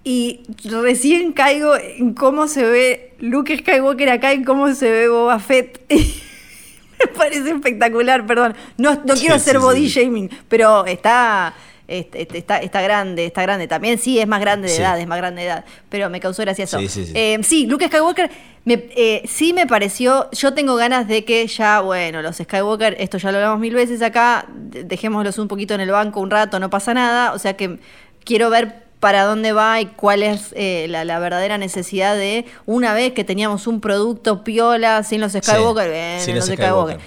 [0.04, 5.38] Y recién caigo en cómo se ve Luke Skywalker acá y cómo se ve Boba
[5.38, 5.80] Fett.
[5.90, 8.54] Me parece espectacular, perdón.
[8.76, 11.54] No, no quiero hacer body shaming, pero está,
[11.88, 13.66] está, está, grande, está grande.
[13.66, 15.64] También sí es más grande de edad, es más grande de edad.
[15.88, 16.78] Pero me causó gracia eso.
[16.78, 18.30] Eh, sí, Luke Skywalker
[18.66, 20.30] me, eh, sí me pareció.
[20.32, 24.02] Yo tengo ganas de que ya, bueno, los Skywalker, esto ya lo hablamos mil veces
[24.02, 27.32] acá, dejémoslos un poquito en el banco un rato, no pasa nada.
[27.32, 27.78] O sea que
[28.24, 33.12] quiero ver para dónde va y cuál es eh, la, verdadera necesidad de, una vez
[33.12, 36.98] que teníamos un producto piola sin los Skywalker, sin los Skywalker.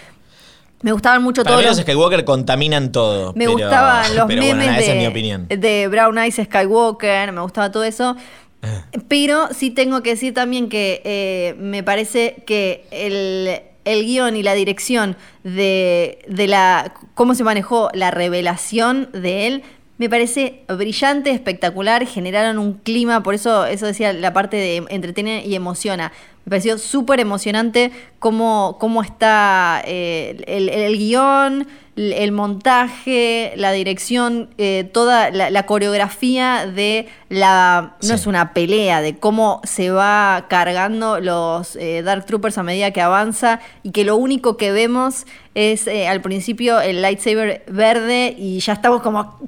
[0.84, 1.66] Me gustaban mucho todos.
[1.66, 3.34] los Skywalker contaminan todo.
[3.36, 8.16] Me gustaban los memes de, de Brown Eyes Skywalker, me gustaba todo eso.
[8.62, 9.00] Eh.
[9.08, 14.44] Pero sí tengo que decir también que eh, me parece que el, el guion y
[14.44, 19.64] la dirección de, de, la cómo se manejó la revelación de él
[19.98, 25.44] me parece brillante, espectacular, generaron un clima, por eso eso decía la parte de entretiene
[25.46, 26.12] y emociona.
[26.46, 31.68] Me pareció súper emocionante cómo, cómo está eh, el, el, guion,
[31.98, 37.96] el montaje, la dirección, eh, toda la, coreografía de la.
[38.04, 42.92] No es una pelea, de cómo se va cargando los eh, Dark Troopers a medida
[42.92, 48.36] que avanza y que lo único que vemos es eh, al principio el lightsaber verde
[48.38, 49.40] y ya estamos como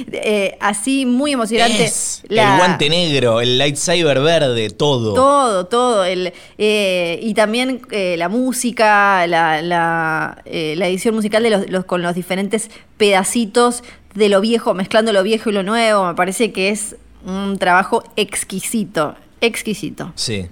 [0.60, 1.90] así muy emocionante.
[2.28, 5.14] el guante negro, el lightsaber verde, todo.
[5.14, 6.04] Todo, todo.
[6.04, 13.82] El, y también la música, la, la, edición musical de los con los diferentes pedacitos
[14.14, 16.06] de lo viejo, mezclando lo viejo y lo nuevo.
[16.06, 16.96] Me parece que es
[17.26, 20.12] un trabajo exquisito, exquisito.
[20.14, 20.46] Sí.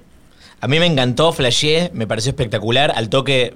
[0.61, 2.93] A mí me encantó, flashé, me pareció espectacular.
[2.97, 3.53] Al toque,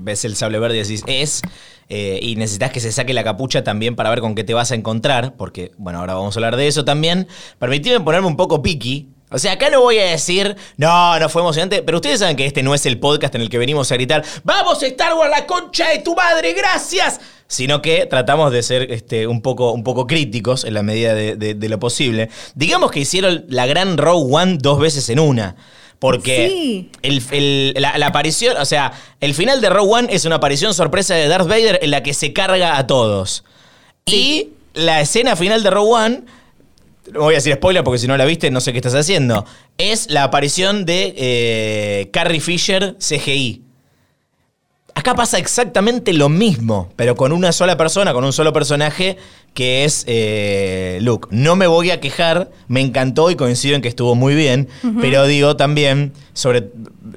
[0.00, 1.42] ves el sable verde y decís, es.
[1.88, 4.72] Eh, y necesitas que se saque la capucha también para ver con qué te vas
[4.72, 7.28] a encontrar, porque, bueno, ahora vamos a hablar de eso también.
[7.58, 11.42] Permitime ponerme un poco piqui, O sea, acá no voy a decir, no, no fue
[11.42, 13.94] emocionante, pero ustedes saben que este no es el podcast en el que venimos a
[13.94, 17.20] gritar, vamos Star Wars, la concha de tu madre, gracias.
[17.46, 21.36] Sino que tratamos de ser este, un, poco, un poco críticos en la medida de,
[21.36, 22.30] de- de lo posible.
[22.54, 25.56] Digamos que hicieron la gran Rogue One dos veces en una.
[25.98, 26.90] Porque Sí.
[27.02, 30.72] el- el- la, la aparición, o sea, el final de Rogue One es una aparición
[30.74, 33.44] sorpresa de Darth Vader en la que se carga a todos.
[34.06, 36.22] Y la escena final de Rogue One
[37.12, 39.44] no voy a decir spoiler porque si no la viste no sé qué estás haciendo.
[39.78, 43.62] Es la aparición de eh, Carrie Fisher CGI.
[44.94, 49.16] Acá pasa exactamente lo mismo, pero con una sola persona, con un solo personaje
[49.54, 51.28] que es eh, Luke.
[51.30, 54.68] No me voy a quejar, me encantó y coincido en que estuvo muy bien,
[55.00, 56.68] pero digo también, sobre,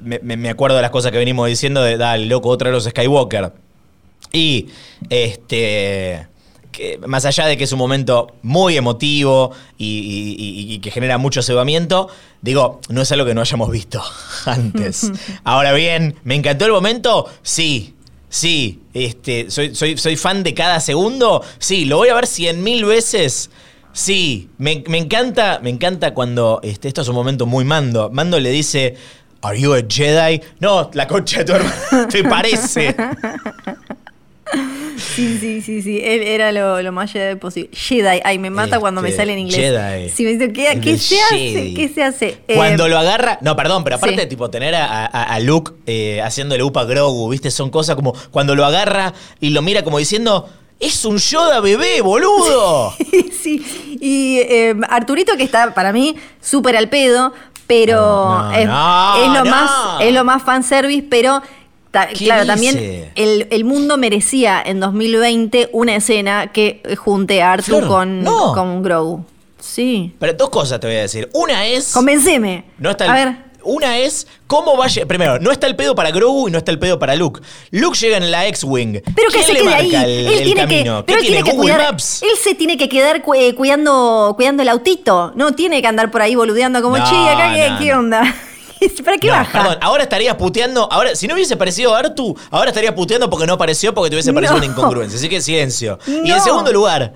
[0.01, 2.75] me, me- me acuerdo de las cosas que venimos diciendo de, dale, loco, otra de
[2.75, 3.51] los Skywalker.
[4.31, 4.67] Y
[5.09, 6.27] este.
[6.75, 10.91] Que más allá de que es un momento muy emotivo y, y- y- y que
[10.91, 12.09] genera mucho cebamiento,
[12.41, 14.03] digo, no es algo que no hayamos visto
[14.45, 15.11] antes.
[15.43, 17.27] Ahora bien, ¿me encantó el momento?
[17.43, 17.93] Sí.
[18.27, 21.41] Sí, este, soy, soy, soy fan de cada segundo.
[21.57, 23.49] Sí, lo voy a ver cien mil veces.
[23.93, 28.09] Sí, me, me encanta, me encanta cuando este, esto es un momento muy mando.
[28.11, 28.95] Mando le dice,
[29.41, 30.41] ¿Are you a Jedi?
[30.59, 32.93] No, la concha de tu hermano, te parece.
[35.15, 35.99] Sí, sí, sí, sí.
[36.03, 37.69] Él era lo, lo más Jedi posible.
[37.73, 38.21] Jedi.
[38.23, 39.57] Ay, me mata cuando me Este, sale en inglés.
[39.59, 40.09] Jedi.
[40.09, 41.73] Sí, me dice, ¿qué, se hace?
[41.75, 42.37] ¿Qué se hace?
[42.53, 43.37] Cuando Eh, lo agarra.
[43.41, 44.27] No, perdón, pero aparte, sí.
[44.27, 47.51] tipo, tener a, a- a Luke eh, haciéndole upa Grogu, ¿viste?
[47.51, 50.49] Son cosas como cuando lo agarra y lo mira como diciendo.
[50.77, 52.93] ¡Es un Yoda bebé, boludo!
[53.41, 53.97] sí.
[54.01, 57.31] Y eh, Arturito, que está para mí súper al pedo,
[57.65, 61.41] pero No, no, es, no, es lo más es lo más fanservice, pero
[62.01, 62.47] ta- ¿Qué claro, dice?
[62.53, 68.23] también el, el mundo merecía en 2020 una escena que junte a Artu Flor, con,
[68.23, 68.53] no.
[68.53, 69.25] con Grogu.
[69.59, 70.13] Sí.
[70.19, 71.29] Pero dos cosas te voy a decir.
[71.33, 71.91] Una es.
[71.93, 72.65] Convenceme.
[72.77, 73.45] No está el- a ver.
[73.67, 75.07] Una es cómo vaya.
[75.07, 77.41] Primero, no está el pedo para Grogu y no está el pedo para Luke.
[77.71, 78.99] Luke llega en la X-Wing.
[79.15, 79.95] Pero que ¿Quién se quede ahí.
[79.95, 80.97] el, él el tiene camino?
[80.99, 81.79] que, pero ¿Qué él tiene, tiene que cuidar.
[81.81, 82.21] Maps?
[82.21, 85.31] Él se tiene que quedar cu- eh, cuidando, cuidando el autito.
[85.35, 87.99] No tiene que andar por ahí boludeando como, No, che, acá qué, no, qué no.
[87.99, 88.35] onda.
[89.05, 89.51] ¿Para qué No, baja?
[89.61, 90.87] Perdón, ahora estarías puteando.
[90.91, 94.33] Ahora, si no hubiese parecido Artu, ahora estarías puteando porque no apareció porque te hubiese
[94.33, 94.65] parecido No.
[94.65, 95.17] una incongruencia.
[95.17, 95.99] Así que silencio.
[96.07, 97.13] Y en segundo lugar,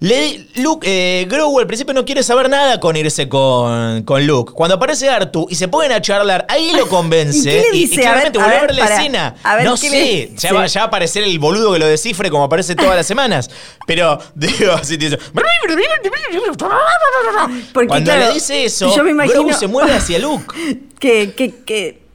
[0.00, 4.52] le, Luke, eh, Grogu al principio no quiere saber nada con irse con, con Luke.
[4.52, 7.64] Cuando aparece Artu y se ponen a charlar, ahí lo convence.
[7.72, 7.86] ¿Y?
[7.86, 8.96] A ver, claramente a volvió a ver, ver la para.
[9.00, 9.34] escena.
[9.42, 10.74] A ver, no ¿qué sé, le ya va, dice?
[10.74, 13.50] ya va a aparecer el boludo que lo descifre como aparece todas las semanas.
[13.88, 15.18] Pero, digo, así te dice.
[17.72, 20.44] Porque, Cuando claro, le dice eso, yo me imagino- Grogu se mueve hacia Luke.
[20.98, 22.07] que, que, que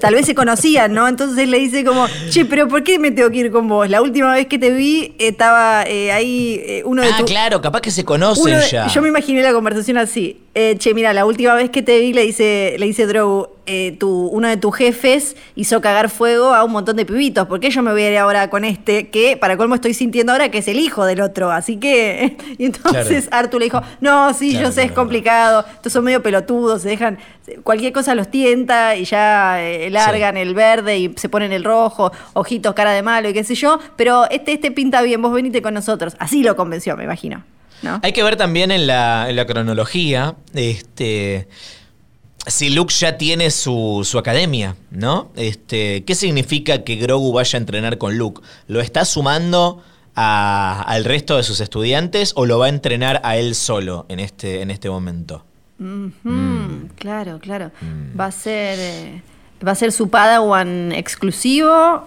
[0.00, 1.06] tal vez se conocían, ¿no?
[1.08, 3.88] Entonces él le dice como, che, pero ¿por qué me tengo que ir con vos?
[3.88, 7.80] La última vez que te vi estaba eh, ahí eh, uno de Ah, claro, capaz
[7.80, 8.86] que se conocen de- ya.
[8.88, 10.38] Yo me imaginé la conversación así.
[10.60, 13.96] Eh, che, mira, la última vez que te vi le dice, le dice Drogu, eh,
[13.96, 17.46] tu, uno de tus jefes hizo cagar fuego a un montón de pibitos.
[17.46, 19.08] ¿Por qué yo me voy a ir ahora con este?
[19.08, 21.52] Que para colmo estoy sintiendo ahora que es el hijo del otro.
[21.52, 22.36] Así que.
[22.58, 25.64] Y entonces Artu le dijo, no, sí, Claro, yo sé, es claro, complicado.
[25.74, 27.18] Estos son medio pelotudos, se dejan.
[27.62, 32.10] Cualquier cosa los tienta y ya eh, largan el verde y se ponen el rojo,
[32.32, 33.78] ojitos, cara de malo y qué sé yo.
[33.94, 36.16] Pero este, este pinta bien, vos venite con nosotros.
[36.18, 37.44] Así lo convenció, me imagino.
[37.82, 38.00] ¿No?
[38.02, 41.48] Hay que ver también en la, en la cronología, este,
[42.46, 45.30] si Luke ya tiene su, su academia, ¿no?
[45.36, 48.40] Este, ¿Qué significa que Grogu vaya a entrenar con Luke?
[48.66, 49.82] ¿Lo está sumando
[50.14, 54.20] a- al resto de sus estudiantes o lo va a entrenar a él solo en
[54.20, 55.44] este, en este momento?
[55.78, 57.70] Ujú, Claro, claro.
[58.18, 59.22] Va a ser eh,
[59.66, 62.04] va a ser su Padawan exclusivo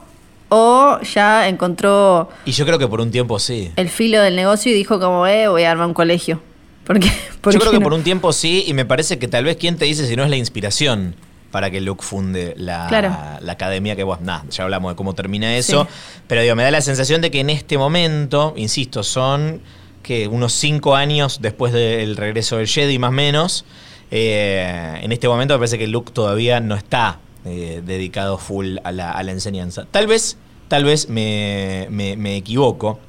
[0.53, 3.71] o ya encontró Y yo creo que por un tiempo sí.
[3.77, 6.41] el filo del negocio y dijo como, eh, voy a armar un colegio.
[6.83, 7.07] Porque,
[7.51, 9.85] Yo creo que por un tiempo sí, y me parece que tal vez quién te
[9.85, 11.15] dice si no es la inspiración
[11.51, 13.15] para que Luke funde la, Claro.
[13.39, 16.21] la academia, que bueno, nada, ya hablamos de cómo termina eso, Sí.
[16.27, 19.61] pero digo, me da la sensación de que en este momento, insisto, son
[20.03, 23.63] que unos cinco años después del regreso del Jedi más o menos,
[24.09, 28.91] eh, en este momento me parece que Luke todavía no está eh, dedicado full a
[28.91, 29.85] la, a la enseñanza.
[29.91, 30.37] Tal vez,
[30.67, 32.99] tal vez me, me- me equivoco.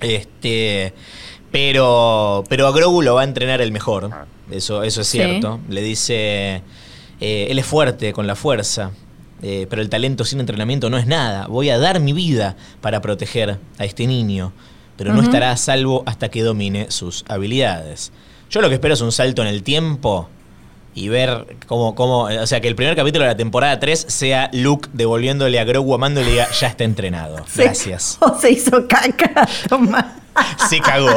[0.00, 0.92] Este,
[1.50, 4.10] pero, pero a Grogu lo va a entrenar el mejor.
[4.50, 5.18] Eso, eso es Sí.
[5.18, 5.60] cierto.
[5.68, 6.62] Le dice,
[7.20, 8.90] eh, él es fuerte con la fuerza,
[9.42, 11.46] eh, pero el talento sin entrenamiento no es nada.
[11.46, 14.52] Voy a dar mi vida para proteger a este niño,
[14.96, 18.12] pero no estará a salvo hasta que domine sus habilidades.
[18.50, 20.28] Yo lo que espero es un salto en el tiempo
[20.96, 24.50] y ver cómo, cómo, o sea, que el primer capítulo de la temporada 3 sea
[24.52, 27.44] Luke devolviéndole a Grogu amándole y diga, ya está entrenado.
[27.54, 28.16] Se- Gracias.
[28.20, 30.16] O se hizo caca, toma.
[30.68, 31.14] Se cagó.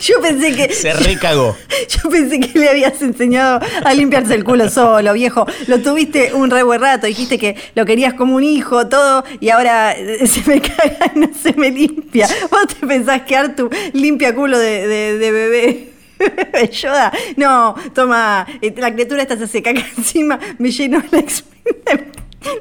[0.00, 0.74] Yo pensé que.
[0.74, 1.56] Se recagó.
[1.88, 5.46] Yo pensé que le habías enseñado a limpiarse el culo solo, viejo.
[5.68, 9.50] Lo tuviste un re buen rato, dijiste que lo querías como un hijo, todo, y
[9.50, 12.26] ahora eh, se me caga y no se me limpia.
[12.50, 15.87] ¿Vos te pensás que Artu limpia culo de, de, de bebé?
[16.72, 21.22] Yoda, no, toma, eh, la criatura esta se caca encima, me llenó la.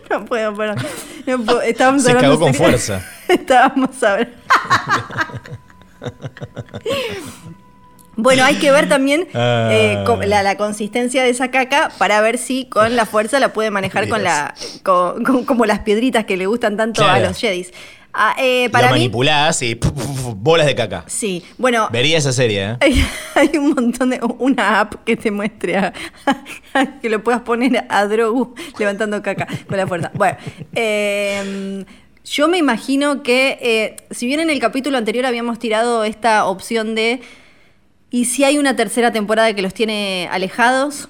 [0.10, 0.78] No puedo, perdón.
[1.28, 1.62] No puedo.
[1.62, 3.06] Estábamos Se hablando cagó con fuerza.
[3.28, 4.34] Estábamos hablando.
[8.16, 9.70] Bueno, hay que ver también Ah.
[9.72, 13.54] eh, co- la, la consistencia de esa caca para ver si con la fuerza la
[13.54, 17.26] puede manejar con la con- con- como las piedritas que le gustan tanto Claro.
[17.26, 17.72] a los Jedis.
[18.20, 21.04] Ah, eh, para Lo mí, manipulás y puf, puf, puf, bolas de caca.
[21.08, 21.44] sí.
[21.60, 22.78] Bueno, Vería esa serie, ¿eh?
[22.82, 23.06] hay,
[23.36, 25.94] hay un montón de una app que te muestre a-
[27.02, 30.12] que lo puedas poner a Drogu levantando caca con la fuerza.
[30.16, 30.36] Bueno,
[30.74, 31.86] eh,
[32.26, 36.96] yo me imagino que eh, si bien en el capítulo anterior habíamos tirado esta opción
[36.96, 37.22] de
[38.10, 41.10] y si hay una tercera temporada que los tiene alejados,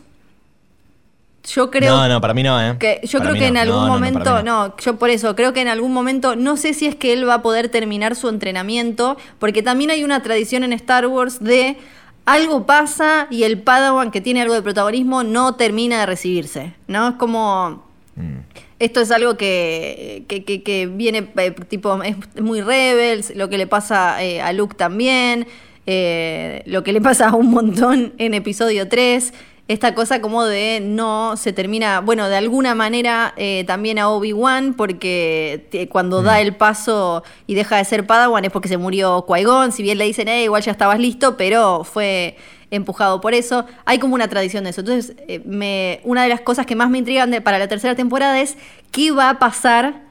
[1.48, 2.76] yo creo no, no, para mí no, ¿eh?
[2.80, 5.36] que yo Para creo que en algún No, no, no, momento, no, yo por eso
[5.36, 8.16] creo que en algún momento, no sé si es que él va a poder terminar
[8.16, 11.78] su entrenamiento, porque también hay una tradición en Star Wars de
[12.26, 17.10] algo pasa y el Padawan que tiene algo de protagonismo no termina de recibirse, ¿no?
[17.10, 17.86] Es como...
[18.16, 18.40] Mm.
[18.80, 23.58] Esto es algo que, que, que- que viene eh, tipo, es muy rebels, lo que
[23.58, 25.48] le pasa eh, a Luke también,
[25.88, 29.34] eh, lo que le pasa a un montón en episodio 3,
[29.68, 34.76] esta cosa como de no se termina, bueno, de alguna manera eh, también a Obi-Wan,
[34.76, 39.26] porque te- cuando da el paso y deja de ser Padawan es porque se murió
[39.28, 42.38] Qui-Gon, si bien le dicen, eh, igual ya estabas listo, pero fue
[42.72, 43.66] empujado por eso.
[43.86, 44.82] Hay como una tradición de eso.
[44.82, 47.96] Entonces, eh, me, una de las cosas que más me intrigan de- para la tercera
[47.96, 48.58] temporada es
[48.92, 50.02] qué va a pasar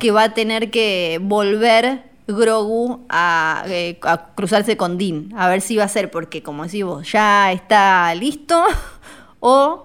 [0.00, 5.28] que va a tener que volver Grogu a, eh, a cruzarse con Dean.
[5.36, 8.64] A ver si va a ser porque, como decís vos, ya está listo
[9.46, 9.84] o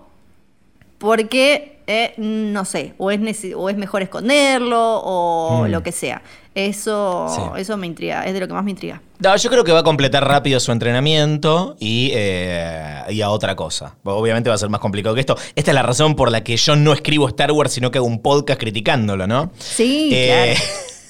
[0.99, 5.71] porque, eh, no sé, o es, nece- o es mejor esconderlo o Mm.
[5.71, 6.21] lo que sea.
[6.55, 7.41] Eso, Sí.
[7.61, 9.01] eso me intriga, es de lo que más me intriga.
[9.19, 13.55] No, yo creo que va a completar rápido su entrenamiento y, eh, y a otra
[13.55, 13.95] cosa.
[14.03, 15.37] Obviamente va a ser más complicado que esto.
[15.55, 18.07] Esta es la razón por la que yo no escribo Star Wars, sino que hago
[18.07, 19.51] un podcast criticándolo, ¿no?
[19.57, 20.55] Sí, Eh,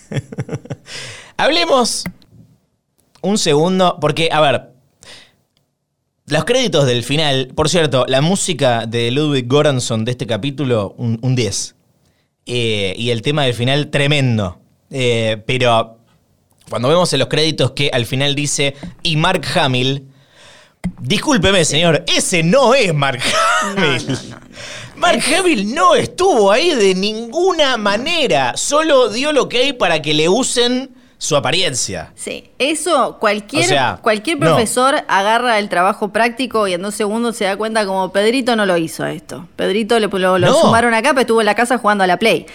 [1.38, 2.04] Hablemos
[3.22, 4.70] un segundo, porque, a ver,
[6.30, 11.20] los créditos del final, por cierto, la música de Ludwig Göransson de este capítulo, un,
[11.22, 11.76] un 10.
[12.46, 14.60] Eh, y el tema del final, tremendo.
[14.92, 15.98] Eh, pero
[16.70, 20.08] cuando vemos en los créditos que al final dice, y Mark Hamill,
[21.00, 23.22] discúlpeme señor, ese no es Mark
[23.62, 24.08] Hamill.
[24.08, 24.40] no, no, no.
[24.96, 30.14] Mark Hamill no estuvo ahí de ninguna manera, solo dio lo que hay para que
[30.14, 30.92] le usen
[31.22, 32.14] su apariencia.
[32.16, 34.46] Sí, eso cualquier, O sea, cualquier no.
[34.48, 38.66] profesor agarra el trabajo práctico y en dos segundos se da cuenta como Pedrito no
[38.66, 39.46] lo hizo esto.
[39.58, 40.54] Pedrito lo, lo No.
[40.62, 42.46] sumaron acá, pero estuvo en la casa jugando a la Play.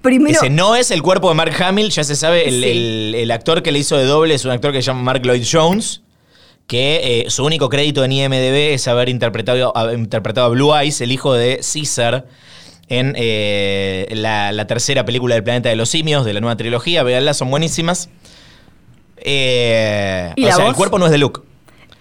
[0.00, 2.70] Primero, Ese no es el cuerpo de Mark Hamill, ya se sabe, el, Sí.
[2.70, 5.22] el- el actor que le hizo de doble es un actor que se llama Mark
[5.24, 6.02] Lloyd Jones,
[6.68, 11.00] que eh, su único crédito en IMDB es haber interpretado, haber interpretado a Blue Eyes,
[11.00, 12.26] el hijo de Caesar,
[12.88, 17.02] en eh, la, la tercera película del Planeta de los Simios, de la nueva trilogía.
[17.02, 18.08] Veanla, son buenísimas.
[19.16, 21.40] Eh, ¿Y o la sea, el cuerpo no es de Luke.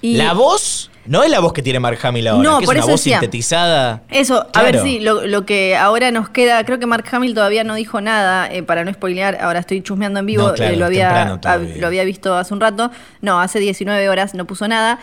[0.01, 2.69] Y- La voz no es la voz que tiene Mark Hamill ahora, No, que es
[2.69, 3.19] una eso voz decía.
[3.19, 4.03] sintetizada.
[4.09, 4.71] Eso, a Claro.
[4.73, 8.01] ver si lo, lo que ahora nos queda, creo que Mark Hamill todavía no dijo
[8.01, 11.39] nada, eh, para no spoilear, ahora estoy chusmeando en vivo, No, claro, eh, lo, había,
[11.79, 14.99] lo había visto hace un rato, no, hace 19 horas no puso nada,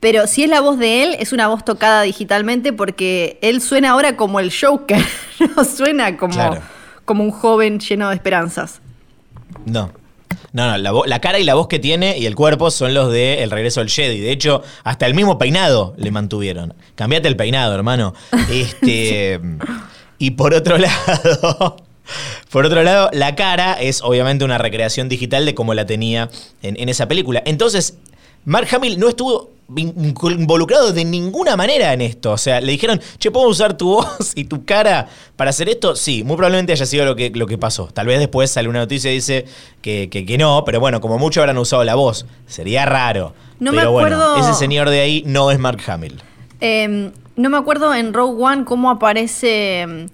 [0.00, 3.90] pero si es la voz de él, es una voz tocada digitalmente porque él suena
[3.90, 5.04] ahora como el Joker,
[5.56, 6.62] no suena como, Claro.
[7.04, 8.80] como un joven lleno de esperanzas.
[9.66, 9.92] No.
[10.52, 13.42] No, no, la, cara y la voz que tiene y el cuerpo son los de
[13.42, 14.18] El regreso del Jedi.
[14.18, 16.74] De hecho, hasta el mismo peinado le mantuvieron.
[16.96, 18.14] Cambiate el peinado, hermano.
[18.50, 19.40] Este.
[20.18, 21.76] Y por otro lado.
[22.50, 26.30] Por otro lado, la cara es obviamente una recreación digital de cómo la tenía
[26.62, 27.42] en, en esa película.
[27.46, 27.96] Entonces,
[28.44, 32.32] Mark Hamill no estuvo involucrado de ninguna manera en esto.
[32.32, 35.96] O sea, le dijeron, che, ¿puedo usar tu voz y tu cara para hacer esto?
[35.96, 37.86] Sí, muy probablemente haya sido lo que, lo que pasó.
[37.92, 39.44] Tal vez después sale una noticia y dice
[39.82, 42.26] que, que- que no, pero bueno, como mucho habrán usado la voz.
[42.46, 43.34] Sería raro.
[43.58, 46.20] No me pero bueno, acuerdo- ese señor de ahí no es Mark Hamill.
[46.60, 50.08] Eh, no me acuerdo en Rogue One cómo aparece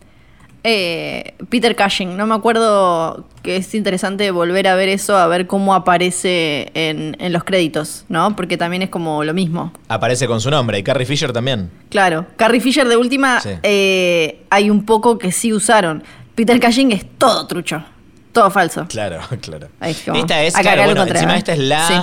[0.68, 2.16] eh, Peter Cushing.
[2.16, 7.16] No me acuerdo que es interesante volver a ver eso, a ver cómo aparece en,
[7.20, 8.34] en los créditos, ¿no?
[8.34, 9.72] Porque también es como lo mismo.
[9.86, 11.70] Aparece con su nombre y Carrie Fisher también.
[11.88, 13.50] Claro, Carrie Fisher de última Sí.
[13.62, 16.02] eh, hay un poco que sí usaron.
[16.34, 17.84] Peter Cushing es todo trucho,
[18.32, 18.86] todo falso.
[18.88, 19.68] Claro, claro.
[19.78, 21.38] Ahí es como, esta es, acá claro, acá lo bueno, encima ¿eh?
[21.38, 21.94] esta es la Sí.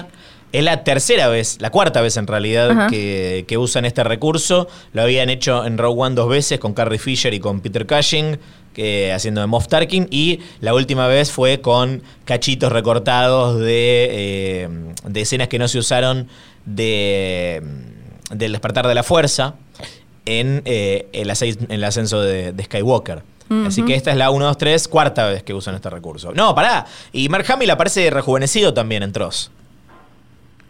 [0.53, 4.67] Es la tercera vez, la cuarta vez en realidad, que, que usan este recurso.
[4.93, 8.37] Lo habían hecho en Rogue One dos veces con Carrie Fisher y con Peter Cushing,
[8.71, 10.07] que, haciendo de Moff Tarkin.
[10.11, 14.69] Y la última vez fue con cachitos recortados de, eh,
[15.07, 16.27] de escenas que no se usaron
[16.65, 17.63] de,
[18.29, 19.55] del despertar de la fuerza
[20.27, 23.23] en, eh, el, ascenso de, de Skywalker.
[23.65, 26.31] Así que esta es la 1, 2, 3, cuarta vez que usan este recurso.
[26.33, 26.85] No, pará.
[27.11, 29.51] Y Mark Hamill aparece rejuvenecido también en Tross.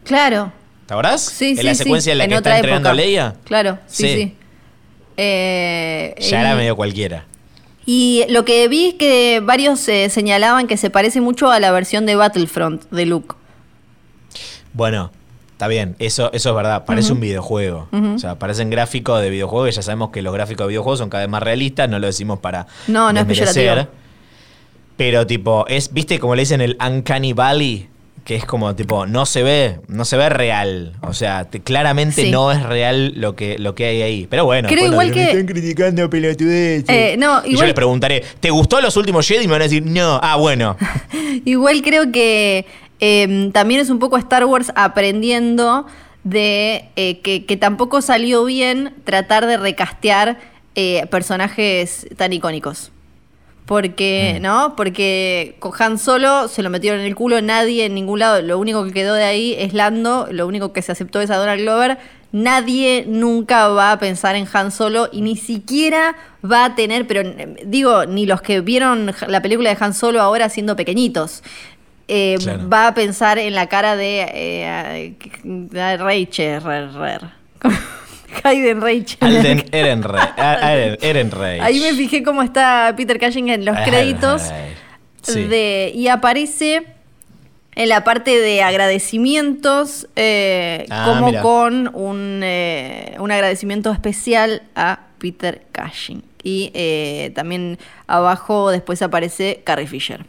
[0.03, 0.51] Claro.
[0.85, 1.21] ¿Te acordás?
[1.21, 1.83] Sí, en sí, la sí.
[1.83, 3.01] secuencia en la que está entrenando época.
[3.01, 3.35] a Leia.
[3.45, 4.13] Claro, sí, Sí.
[4.15, 4.35] sí.
[5.17, 7.25] Eh, Ya era medio cualquiera.
[7.85, 11.71] Y lo que vi es que varios eh, señalaban que se parece mucho a la
[11.71, 13.35] versión de Battlefront de Luke.
[14.73, 15.11] Bueno,
[15.51, 16.85] está bien, eso, eso es verdad.
[16.85, 17.87] Parece un videojuego.
[17.91, 21.09] O sea, parecen gráficos de videojuegos y ya sabemos que los gráficos de videojuegos son
[21.09, 21.89] cada vez más realistas.
[21.89, 22.67] No lo decimos para.
[22.87, 23.53] No, no es desmerecer.
[23.63, 23.93] peyorativo.
[24.95, 27.89] Pero tipo, es, ¿viste como le dicen el Uncanny Valley?
[28.23, 30.93] Que es como tipo, no se ve, no se ve real.
[31.01, 32.31] O sea, te- claramente Sí.
[32.31, 34.27] no es real lo que, lo que hay ahí.
[34.29, 36.85] Pero bueno, Creo igual que- están criticando pelotudeces.
[36.87, 39.43] Eh, no, Y yo igual- les preguntaré, ¿te gustó los últimos Jedi?
[39.43, 40.21] Y me van a decir, no.
[40.23, 40.77] Ah, bueno.
[41.45, 42.65] Igual creo que
[43.01, 45.85] eh, también es un poco Star Wars aprendiendo
[46.23, 50.39] de eh, que, que tampoco salió bien tratar de recastear
[50.75, 52.92] eh, personajes tan icónicos.
[53.65, 54.75] Porque, ¿no?
[54.75, 58.41] Porque Han Solo se lo metieron en el culo, nadie en ningún lado.
[58.41, 61.37] Lo único que quedó de ahí es Lando, lo único que se aceptó es a
[61.37, 61.97] Donald Glover.
[62.33, 67.21] Nadie nunca va a pensar en Han Solo y ni siquiera va a tener, pero
[67.21, 71.43] eh, digo, ni los que vieron la película de Han Solo ahora siendo pequeñitos.
[72.07, 72.67] eh, Claro.
[72.67, 76.61] Va a pensar en la cara de, eh, de Rachel.
[78.43, 79.17] Hayden Rachel.
[79.21, 80.31] Alden Ehrenreich.
[80.37, 81.65] Ah.
[81.65, 84.43] Ahí me fijé cómo está Peter Cushing en los créditos.
[84.43, 84.77] Ehrenreich.
[85.21, 85.43] Sí.
[85.43, 86.83] De, y aparece
[87.75, 91.41] en la parte de agradecimientos, eh, Ah, como mira.
[91.41, 96.23] con un, eh, un agradecimiento especial a Peter Cushing.
[96.43, 100.25] Y eh, también abajo después aparece Carrie Fisher.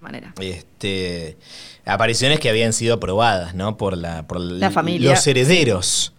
[0.00, 0.32] Manera.
[0.40, 1.36] Este,
[1.84, 3.76] apariciones que habían sido aprobadas, ¿no?
[3.76, 5.10] Por la, por La familia.
[5.10, 6.13] Los herederos.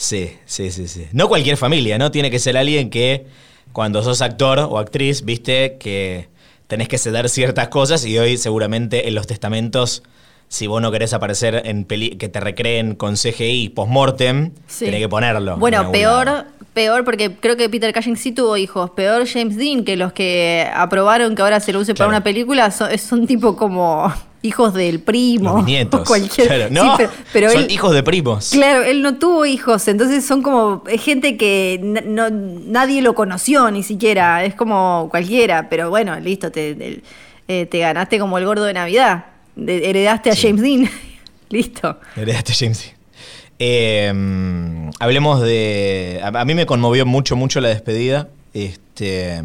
[0.00, 1.06] Sí, sí, sí, sí.
[1.12, 2.12] No cualquier familia, ¿no?
[2.12, 3.26] Tiene que ser alguien que
[3.72, 6.28] cuando sos actor o actriz, viste que
[6.68, 10.04] tenés que ceder ciertas cosas y hoy seguramente en los testamentos,
[10.46, 14.84] si vos no querés aparecer en peli que te recreen con CGI post-mortem, Sí.
[14.84, 15.54] tenés que ponerlo.
[15.54, 16.44] en Bueno, peor, lado.
[16.74, 18.90] peor porque creo que Peter Cushing sí tuvo hijos.
[18.90, 22.08] Peor James Dean, que los que aprobaron que ahora se lo use Claro.
[22.10, 24.12] para una película son, son tipo como
[24.42, 25.56] hijos del primo.
[25.56, 26.00] Los nietos.
[26.00, 26.46] o cualquier.
[26.48, 26.68] Claro.
[26.68, 28.50] sí, No, pero, pero son él, hijos de primos.
[28.50, 33.82] Claro, él no tuvo hijos, entonces son como gente que no, nadie lo conoció ni
[33.82, 37.02] siquiera, es como cualquiera, pero bueno, listo, te, te-
[37.48, 39.24] eh, te ganaste como el gordo de Navidad,
[39.56, 40.48] heredaste a Sí.
[40.48, 40.90] James Dean,
[41.50, 41.98] listo.
[42.16, 42.94] Heredaste James Dean.
[43.60, 44.12] Eh,
[45.00, 46.20] hablemos de.
[46.22, 48.28] A, a mí me conmovió mucho, mucho la despedida.
[48.54, 49.42] Este.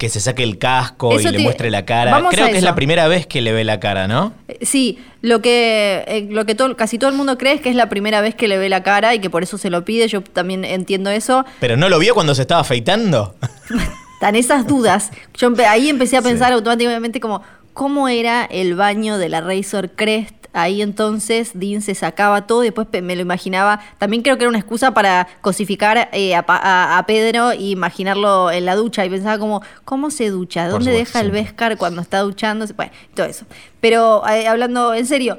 [0.00, 2.10] Que se saque el casco Eso y le muestre la cara.
[2.10, 4.32] vamos Creo que es la primera vez que le ve la cara, ¿no?
[4.48, 7.68] Eh, Sí, lo que, eh, lo que todo, casi todo el mundo cree es que
[7.68, 9.84] es la primera vez que le ve la cara y que por eso se lo
[9.84, 11.44] pide, yo también entiendo eso.
[11.60, 13.34] Pero no lo vio cuando se estaba afeitando.
[14.20, 16.28] Tan esas dudas, yo empe- ahí empecé a Sí.
[16.28, 17.42] pensar automáticamente como,
[17.74, 20.39] ¿cómo era el baño de la Razor Crest?
[20.52, 23.80] Ahí entonces Dean se sacaba todo y después me lo imaginaba.
[23.98, 28.50] También creo que era una excusa para cosificar eh, a, a- a Pedro y imaginarlo
[28.50, 29.04] en la ducha.
[29.04, 30.68] Y pensaba como, ¿cómo se ducha?
[30.68, 31.32] ¿Dónde deja el sí.
[31.32, 32.72] Beskar cuando está duchándose?
[32.72, 33.46] Bueno, todo eso.
[33.80, 35.38] Pero eh, hablando en serio,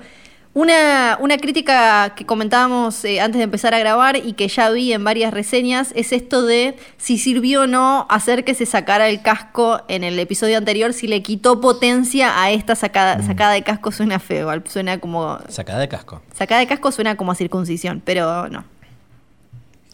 [0.53, 4.91] una, una crítica que comentábamos eh, antes de empezar a grabar y que ya vi
[4.91, 9.21] en varias reseñas es esto de si sirvió o no hacer que se sacara el
[9.21, 13.27] casco en el episodio anterior, si le quitó potencia a esta sacada, Mm.
[13.27, 15.39] sacada de casco suena feo, suena como...
[15.47, 16.21] Sacada de casco.
[16.33, 18.65] Sacada de casco suena como a circuncisión, pero no.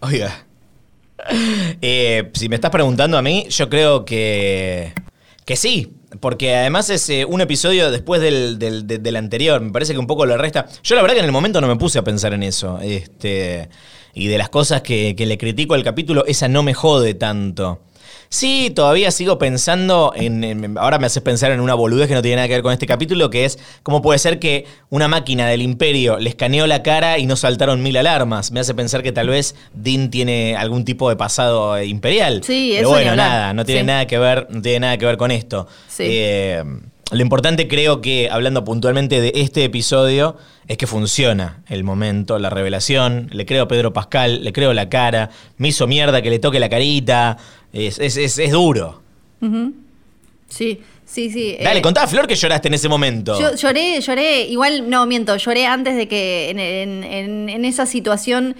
[0.02, 0.44] Oiga.
[1.82, 4.94] Eh, si me estás preguntando a mí, yo creo que.
[5.46, 5.97] que sí.
[6.20, 9.62] Porque además es eh, un episodio después del, del- de- del anterior.
[9.62, 10.66] Me parece que un poco lo resta.
[10.84, 12.80] Yo la verdad que en el momento no me puse a pensar en eso.
[12.82, 13.70] Este.
[14.14, 17.82] Y de las cosas que, que le critico al capítulo, esa no me jode tanto.
[18.30, 22.22] Sí, todavía sigo pensando en, en- Ahora me haces pensar en una boludez que no
[22.22, 25.48] tiene nada que ver con este capítulo, que es cómo puede ser que una máquina
[25.48, 28.52] del imperio le escaneó la cara y no saltaron mil alarmas.
[28.52, 32.42] Me hace pensar que tal vez Dean tiene algún tipo de pasado eh, imperial.
[32.44, 33.88] Sí, Pero eso bueno, nada, no tiene Sí.
[33.88, 35.68] nada que ver, no tiene nada que ver con esto.
[35.88, 36.04] Sí.
[36.08, 36.64] Eh,
[37.12, 40.36] lo importante creo que, hablando puntualmente de este episodio,
[40.68, 43.30] es que funciona el momento, la revelación.
[43.32, 45.30] Le creo a Pedro Pascal, le creo la cara.
[45.58, 47.38] Me hizo mierda que le toque la carita.
[47.72, 49.02] Es, es, es- es duro.
[50.50, 51.58] Sí, sí, sí.
[51.62, 53.40] Dale, eh, contá a Flor que lloraste en ese momento.
[53.40, 57.86] Yo lloré, lloré, igual no miento, lloré antes de que en, en- en- en esa
[57.86, 58.56] situación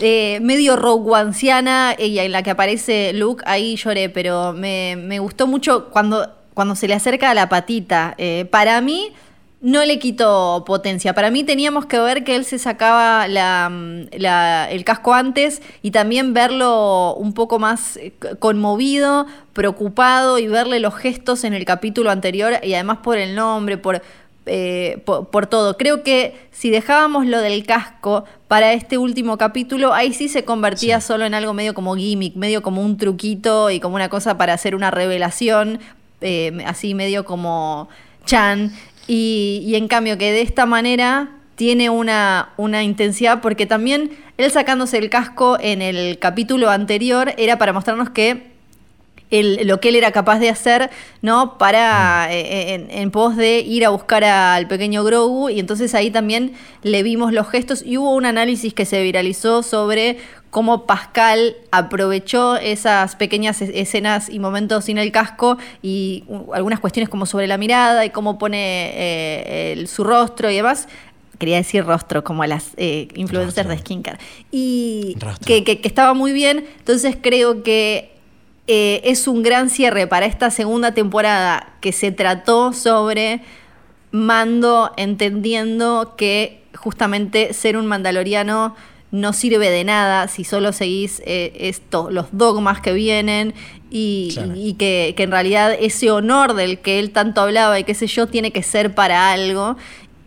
[0.00, 5.18] eh, medio rogue One-siana, y en la que aparece Luke, ahí lloré, pero me, me
[5.20, 8.14] gustó mucho cuando, cuando se le acerca a la patita.
[8.16, 9.12] Eh, para mí
[9.60, 14.06] no le quitó potencia, para mí teníamos que ver que él se sacaba la, mm,
[14.18, 20.80] la- el casco antes y también verlo un poco más eh, conmovido, preocupado y verle
[20.80, 24.00] los gestos en el capítulo anterior y además por el nombre, por,
[24.46, 25.76] eh, por, por todo.
[25.76, 31.00] Creo que si dejábamos lo del casco para este último capítulo, ahí sí se convertía
[31.00, 31.08] Sí.
[31.08, 34.52] solo en algo medio como gimmick, medio como un truquito y como una cosa para
[34.54, 35.80] hacer una revelación,
[36.20, 37.88] eh, así medio como
[38.24, 38.72] Chan.
[39.08, 44.50] Y, y en cambio que de esta manera tiene una, una intensidad porque también él
[44.50, 48.55] sacándose el casco en el capítulo anterior era para mostrarnos que
[49.30, 50.90] lo que él era capaz de hacer,
[51.22, 51.58] ¿no?
[51.58, 55.48] Para, eh, en, en pos de ir a buscar al pequeño Grogu.
[55.50, 56.52] Y entonces ahí también
[56.82, 60.18] le vimos los gestos y hubo un análisis que se viralizó sobre
[60.50, 66.24] cómo Pascal aprovechó esas pequeñas es- escenas y momentos sin el casco y
[66.54, 70.88] algunas cuestiones como sobre la mirada y cómo pone eh, el- su rostro y demás.
[71.38, 73.72] Quería decir rostro, como a las eh, influencers Rostro.
[73.74, 74.18] de skincare.
[74.50, 76.64] Y que- que estaba muy bien.
[76.78, 78.15] Entonces creo que
[78.66, 83.40] eh, es un gran cierre para esta segunda temporada que se trató sobre
[84.12, 88.74] Mando entendiendo que justamente ser un mandaloriano
[89.10, 93.54] no sirve de nada si solo seguís eh, esto, los dogmas que vienen
[93.90, 94.52] y, Claro.
[94.56, 98.06] y que, que en realidad ese honor del que él tanto hablaba y qué sé
[98.06, 99.76] yo tiene que ser para algo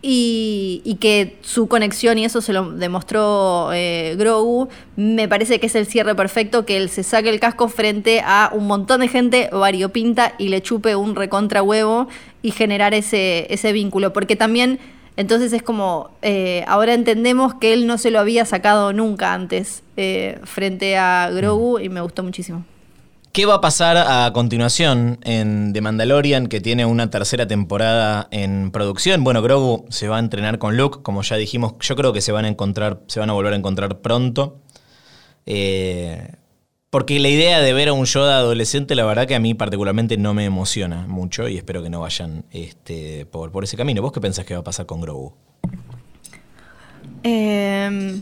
[0.02, 5.66] y, y que su conexión, y eso se lo demostró eh, Grogu, me parece que
[5.66, 9.08] es el cierre perfecto, que él se saque el casco frente a un montón de
[9.08, 12.08] gente variopinta y le chupe un recontra huevo
[12.42, 14.12] y generar ese, ese vínculo.
[14.12, 14.78] Porque también,
[15.16, 19.82] entonces es como, eh, ahora entendemos que él no se lo había sacado nunca antes
[19.96, 22.64] eh, frente a Grogu y me gustó muchísimo.
[23.32, 28.72] ¿Qué va a pasar a continuación en The Mandalorian, que tiene una tercera temporada en
[28.72, 29.22] producción?
[29.22, 31.74] Bueno, Grogu se va a entrenar con Luke, como ya dijimos.
[31.78, 34.58] Yo creo que se van a encontrar, se van a volver a encontrar pronto.
[35.46, 36.34] Eh,
[36.90, 40.16] porque la idea de ver a un Yoda adolescente, la verdad que a mí particularmente
[40.16, 44.02] no me emociona mucho y espero que no vayan este, por, ese camino.
[44.02, 45.34] ¿Vos qué pensás que va a pasar con Grogu?
[47.22, 48.20] Eh,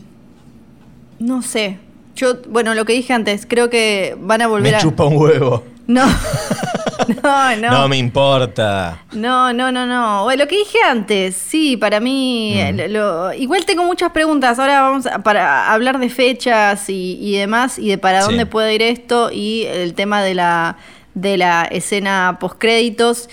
[1.17, 1.88] no sé.
[2.19, 4.81] Yo, bueno, lo que dije antes, creo que van a volver Me a.
[4.81, 5.63] chupa un huevo.
[5.87, 6.05] No.
[7.23, 7.71] no, no.
[7.71, 9.01] No me importa.
[9.13, 10.23] No, no, no, no.
[10.23, 12.59] Bueno, lo que dije antes, sí, para mí.
[12.61, 12.75] Mm.
[12.77, 14.59] lo- lo- igual tengo muchas preguntas.
[14.59, 18.27] Ahora vamos a para hablar de fechas y, y demás, y de para Sí.
[18.27, 20.77] dónde puede ir esto, y el tema de la,
[21.13, 23.29] de la escena postcréditos.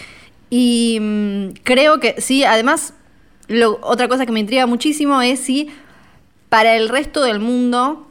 [0.49, 2.95] Y mm, creo que sí, además,
[3.49, 5.71] lo- otra cosa que me intriga muchísimo es si
[6.49, 8.07] para el resto del mundo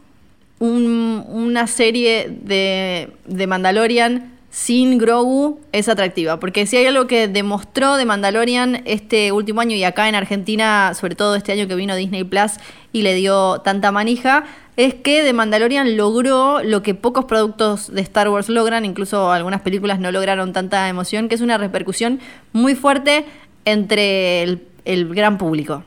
[0.59, 6.39] un- una serie de, de Mandalorian sin Grogu es atractiva.
[6.39, 10.93] Porque si hay algo que demostró de Mandalorian este último año y acá en Argentina,
[10.93, 12.53] sobre todo este año que vino Disney Plus
[12.93, 14.45] y le dio tanta manija,
[14.77, 19.59] es que de Mandalorian logró lo que pocos productos de Star Wars logran, incluso algunas
[19.61, 22.19] películas no lograron tanta emoción, que es una repercusión
[22.53, 23.25] muy fuerte
[23.65, 25.83] entre el gran público.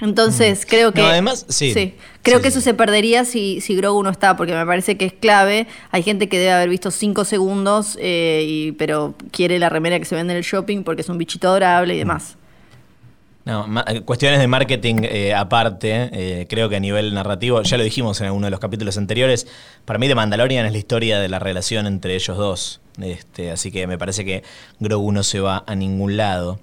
[0.00, 1.00] Entonces, creo que.
[1.00, 1.04] Mm.
[1.04, 1.72] No, además, sí.
[2.22, 2.58] Creo Sí, que sí.
[2.58, 5.66] eso se perdería si, si Grogu no está, porque me parece que es clave.
[5.90, 10.04] Hay gente que debe haber visto cinco segundos, eh, y, pero quiere la remera que
[10.04, 12.36] se vende en el shopping porque es un bichito adorable y demás.
[13.46, 17.82] No, eh, cuestiones de marketing eh, aparte, eh, creo que a nivel narrativo, ya lo
[17.82, 19.46] dijimos en alguno de los capítulos anteriores,
[19.86, 22.80] para mí The Mandalorian es la historia de la relación entre ellos dos.
[23.00, 24.42] Este, así que me parece que
[24.78, 26.60] Grogu no se va a ningún lado.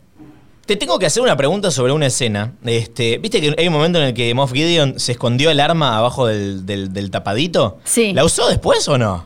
[0.67, 2.53] Te tengo que hacer una pregunta sobre una escena.
[2.65, 5.97] Este, ¿Viste que hay un momento en el que Moff Gideon se escondió el arma
[5.97, 7.79] abajo del, del- del tapadito?
[7.85, 8.11] Sí.
[8.13, 9.25] ¿La usó después o no?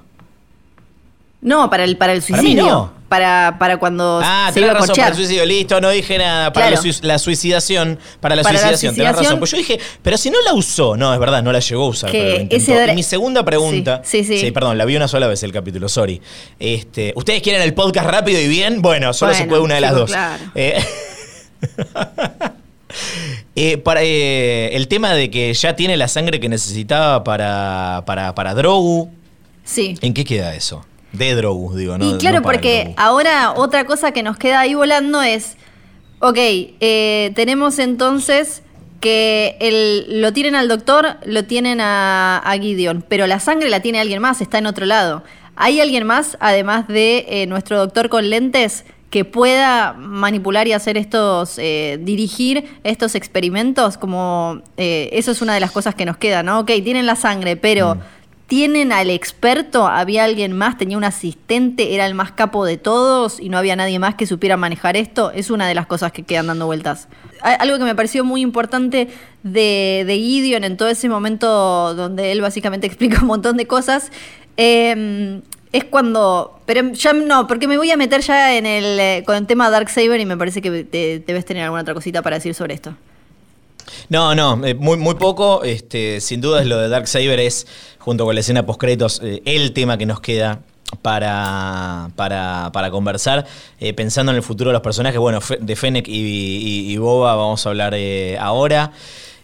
[1.42, 2.64] No, para el, para el Para suicidio.
[2.66, 3.02] no.
[3.10, 5.08] Para, para cuando Ah, se iba a razón, corchear.
[5.08, 5.46] para el suicidio.
[5.46, 6.54] Listo, no dije nada.
[6.54, 6.82] Para Claro.
[6.86, 8.00] la, suic- la suicidación.
[8.22, 9.40] Para la Para suicidación, tenés razón.
[9.40, 10.96] Pues yo dije, pero si no la usó.
[10.96, 12.12] No, es verdad, no la llegó a usar.
[12.12, 14.02] Que pero ese Y mi segunda pregunta.
[14.06, 14.52] Sí, sí, sí.
[14.52, 16.22] perdón, la vi una sola vez el capítulo, sorry.
[16.60, 18.82] Este, ¿Ustedes quieren el podcast rápido y bien?
[18.82, 20.12] Bueno, solo se puede una de las dos.
[20.12, 20.44] claro.
[20.56, 20.82] Eh,
[23.56, 28.36] eh, para, eh, el tema de que ya tiene la sangre que necesitaba para, para,
[28.36, 29.10] para Drogu.
[29.64, 29.96] Sí.
[30.02, 30.86] ¿En qué queda eso?
[31.12, 32.16] De Drogu, digo, ¿no?
[32.16, 35.58] y claro, no porque ahora otra cosa que nos queda ahí volando es,
[36.20, 38.64] ok, eh, tenemos entonces
[39.02, 43.82] que el, lo tienen al doctor, lo tienen a, a Gideon, pero la sangre la
[43.82, 45.24] tiene alguien más, está en otro lado.
[45.56, 50.98] ¿Hay alguien más, además de eh, nuestro doctor con lentes, que pueda manipular y hacer
[50.98, 53.98] estos, eh, dirigir estos experimentos?
[53.98, 56.62] Como eh, eso es una de las cosas que nos queda, ¿no?
[56.62, 57.96] Ok, tienen la sangre, pero...
[57.96, 58.00] Mm.
[58.48, 59.88] ¿Tienen al experto?
[59.88, 60.78] ¿Había alguien más?
[60.78, 61.96] ¿Tenía un asistente?
[61.96, 63.40] ¿Era el más capo de todos?
[63.40, 65.32] ¿Y no había nadie más que supiera manejar esto?
[65.32, 67.08] Es una de las cosas que quedan dando vueltas.
[67.42, 69.08] Algo que me pareció muy importante
[69.44, 74.12] de, de Gideon en todo ese momento donde él básicamente explica un montón de cosas.
[74.58, 75.42] eh,
[75.72, 76.60] es cuando.
[76.66, 79.70] Pero ya no, porque me voy a meter ya en el, eh, con el tema
[79.70, 82.96] Darksaber y me parece que te- debes tener alguna otra cosita para decir sobre esto.
[84.10, 85.64] No, no, eh, muy, muy poco.
[85.64, 87.68] Este, sin duda es lo de Darksaber es,
[88.00, 90.60] junto con la escena post-créditos, eh, el tema que nos queda
[91.02, 93.46] para, para, para conversar.
[93.96, 97.96] Pensando en el futuro de los personajes, bueno, de Fennec y, Boba vamos a hablar
[98.40, 98.92] ahora.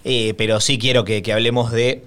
[0.03, 2.03] Pero sí quiero que hablemos de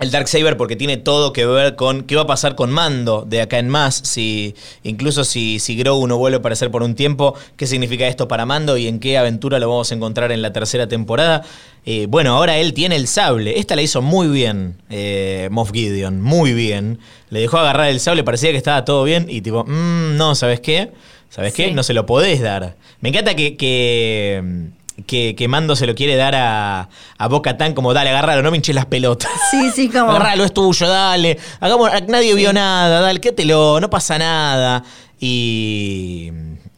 [0.00, 3.40] el Darksaber porque tiene todo que ver con qué va a pasar con Mando de
[3.40, 7.34] acá en más, si incluso si, si Grogu no vuelve a aparecer por un tiempo,
[7.56, 10.52] qué significa esto para Mando y en qué aventura lo vamos a encontrar en la
[10.52, 11.42] tercera temporada.
[11.84, 16.20] Eh, bueno, ahora él tiene el sable, esta la hizo muy bien eh, Moff Gideon,
[16.20, 16.98] muy bien.
[17.30, 20.60] Le dejó agarrar el sable, parecía que estaba todo bien y tipo, "Mm, no, ¿sabes
[20.60, 20.92] qué?
[21.30, 21.72] ¿Sabes qué?
[21.72, 22.76] No se lo podés dar.
[23.00, 23.56] Me encanta que...
[23.56, 24.68] que
[25.06, 26.88] que, que Mando se lo quiere dar a,
[27.18, 29.30] a Boca Tan como dale, agárralo, no me hinches las pelotas.
[29.50, 30.10] Sí, sí, como.
[30.10, 31.38] Agarralo, es tuyo, dale.
[31.60, 34.84] Hagamos, nadie vio nada, dale, quédetelo, no pasa nada.
[35.20, 36.30] Y.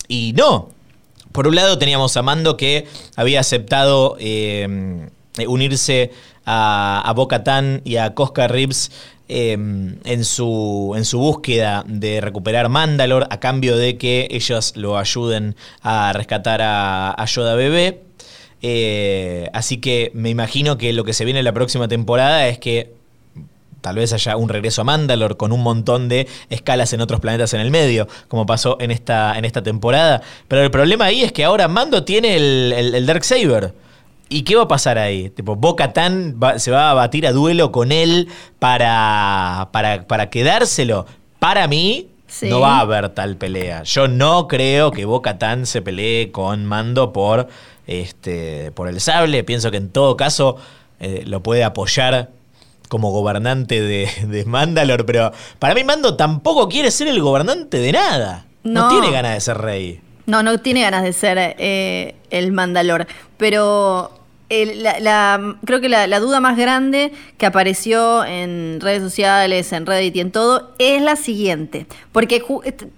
[0.08, 0.70] Y no.
[1.32, 5.08] Por un lado teníamos a Mando que había aceptado eh,
[5.46, 6.10] unirse
[6.44, 8.90] a, a Boca Tan y a Cosca Ribs
[9.32, 14.98] eh, en, su, en su búsqueda de recuperar Mandalore a cambio de que ellos lo
[14.98, 18.09] ayuden a rescatar a, a Yoda Bebé.
[18.62, 22.58] Eh, así que me imagino que lo que se viene en la próxima temporada es
[22.58, 22.92] que
[23.80, 27.54] tal vez haya un regreso a Mandalore con un montón de escalas en otros planetas
[27.54, 30.20] en el medio, como pasó en esta, en esta temporada.
[30.48, 33.72] Pero el problema ahí es que ahora Mando tiene el, el, el Darksaber.
[34.28, 35.30] ¿Y qué va a pasar ahí?
[35.30, 38.28] Tipo, Boca Tan se va a batir a duelo con él
[38.61, 41.06] para, para, para quedárselo.
[41.38, 42.48] Para mí, Sí.
[42.48, 43.82] no va a haber tal pelea.
[43.82, 47.48] Yo no creo que Boca Tan se pelee con Mando por,
[47.91, 49.45] este, por el sable.
[49.45, 50.57] Pienso que en todo caso
[51.01, 52.30] eh, lo puede apoyar
[52.88, 57.93] como gobernante de, de Mandalore, pero para mí Mando tampoco quiere ser el gobernante de
[57.93, 58.47] nada.
[58.62, 58.88] No, No.
[58.88, 60.01] tiene ganas de ser rey.
[60.26, 63.07] No, no tiene ganas de ser eh, el Mandalor.
[63.36, 64.12] Pero
[64.51, 70.20] la- creo que la, duda más grande que apareció en redes sociales, en Reddit y
[70.20, 71.86] en todo, es la siguiente.
[72.12, 72.42] Porque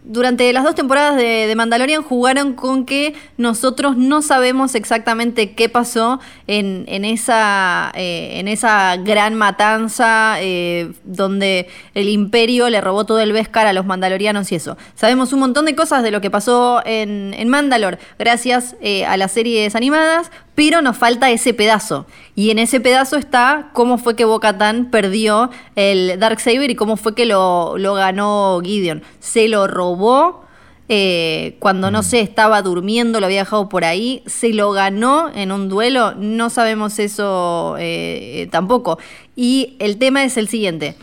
[0.05, 6.19] durante las dos temporadas de, Mandalorian jugaron con que nosotros no sabemos exactamente qué pasó
[6.47, 13.21] en, en esa, eh, en esa gran matanza eh, donde el imperio le robó todo
[13.21, 14.77] el Beskar a los mandalorianos y eso.
[14.95, 19.17] Sabemos un montón de cosas de lo que pasó en, en Mandalore gracias eh, a
[19.17, 22.07] las series animadas, pero nos falta ese pedazo.
[22.35, 27.15] Y en ese pedazo está cómo fue que Bo-Katan perdió el Darksaber y cómo fue
[27.15, 29.03] que lo, lo ganó Gideon.
[29.21, 30.43] Se lo robó
[30.89, 35.51] eh, cuando no sé, estaba durmiendo, lo había dejado por ahí, se lo ganó en
[35.51, 38.99] un duelo, no sabemos eso eh, eh, tampoco.
[39.35, 40.97] Y el tema es el siguiente.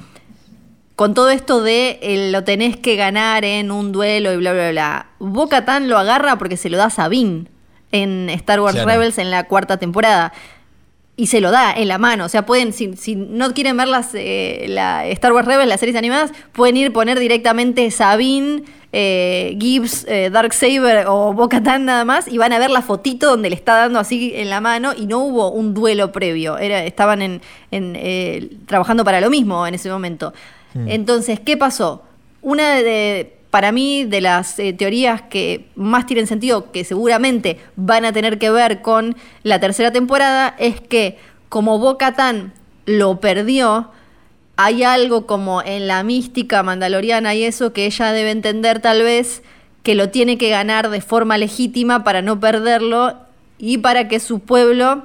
[0.95, 4.69] Con todo esto de eh, lo tenés que ganar en un duelo y bla, bla,
[4.69, 5.07] bla.
[5.17, 7.45] Boca Tan lo agarra porque se lo da a Sabine
[7.91, 8.89] en Star Wars Claro.
[8.89, 10.33] Rebels en la cuarta temporada.
[11.15, 12.25] Y se lo da en la mano.
[12.25, 15.81] O sea, pueden, si, si no quieren ver las, eh, la Star Wars Rebels, las
[15.81, 22.27] series animadas, pueden ir poner directamente Sabine, eh, Gibbs, eh, Darksaber o Bo-Katan nada más
[22.27, 25.05] y van a ver la fotito donde le está dando así en la mano y
[25.05, 26.57] no hubo un duelo previo.
[26.57, 30.33] Era, estaban en, en, eh, trabajando para lo mismo en ese momento.
[30.87, 32.03] Entonces, ¿qué pasó?
[32.41, 38.05] Una de, para mí, de las eh, teorías que más tienen sentido, que seguramente van
[38.05, 41.17] a tener que ver con la tercera temporada, es que
[41.49, 42.53] como Bo-Katan
[42.85, 43.89] lo perdió,
[44.55, 49.41] hay algo como en la mística mandaloriana y eso que ella debe entender tal vez
[49.83, 53.15] que lo tiene que ganar de forma legítima para no perderlo
[53.57, 55.03] y para que su pueblo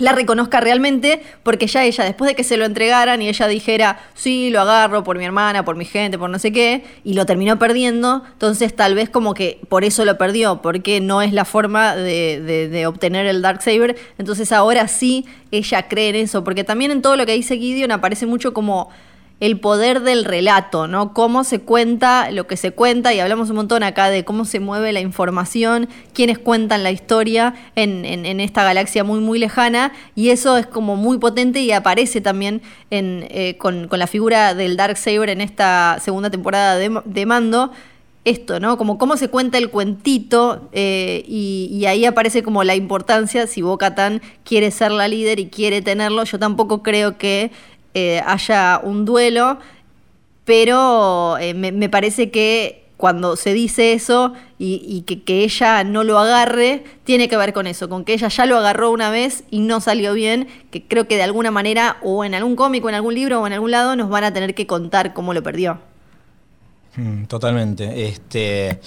[0.00, 4.00] la reconozca realmente, porque ya ella, después de que se lo entregaran y ella dijera,
[4.14, 7.26] sí, lo agarro por mi hermana, por mi gente, por no sé qué, y lo
[7.26, 11.44] terminó perdiendo, entonces tal vez como que por eso lo perdió, porque no es la
[11.44, 17.02] forma de, obtener el Darksaber, entonces ahora sí ella cree en eso, porque también en
[17.02, 18.88] todo lo que dice Gideon aparece mucho como
[19.40, 21.14] el poder del relato, ¿no?
[21.14, 24.60] Cómo se cuenta lo que se cuenta, y hablamos un montón acá de cómo se
[24.60, 28.04] mueve la información, quiénes cuentan la historia en,
[28.40, 32.60] esta galaxia muy, muy lejana, y eso es como muy potente y aparece también
[32.90, 37.70] eh, con, la figura del Dark Saber en esta segunda temporada de, Mando
[38.24, 38.76] esto, ¿no?
[38.76, 43.94] Como cómo se cuenta el cuentito eh, y, ahí aparece como la importancia si Boca
[43.94, 46.24] Tan quiere ser la líder y quiere tenerlo.
[46.24, 47.50] Yo tampoco creo que
[47.94, 49.58] eh, haya un duelo,
[50.44, 56.84] pero eh, me, parece que cuando se dice eso y, que, ella no lo agarre,
[57.04, 59.80] tiene que ver con eso, con que ella ya lo agarró una vez y no
[59.80, 63.14] salió bien, que creo que de alguna manera, o en algún cómic, o en algún
[63.14, 65.78] libro, o en algún lado, nos van a tener que contar cómo lo perdió.
[66.96, 68.06] Mm, totalmente.
[68.06, 68.80] Este,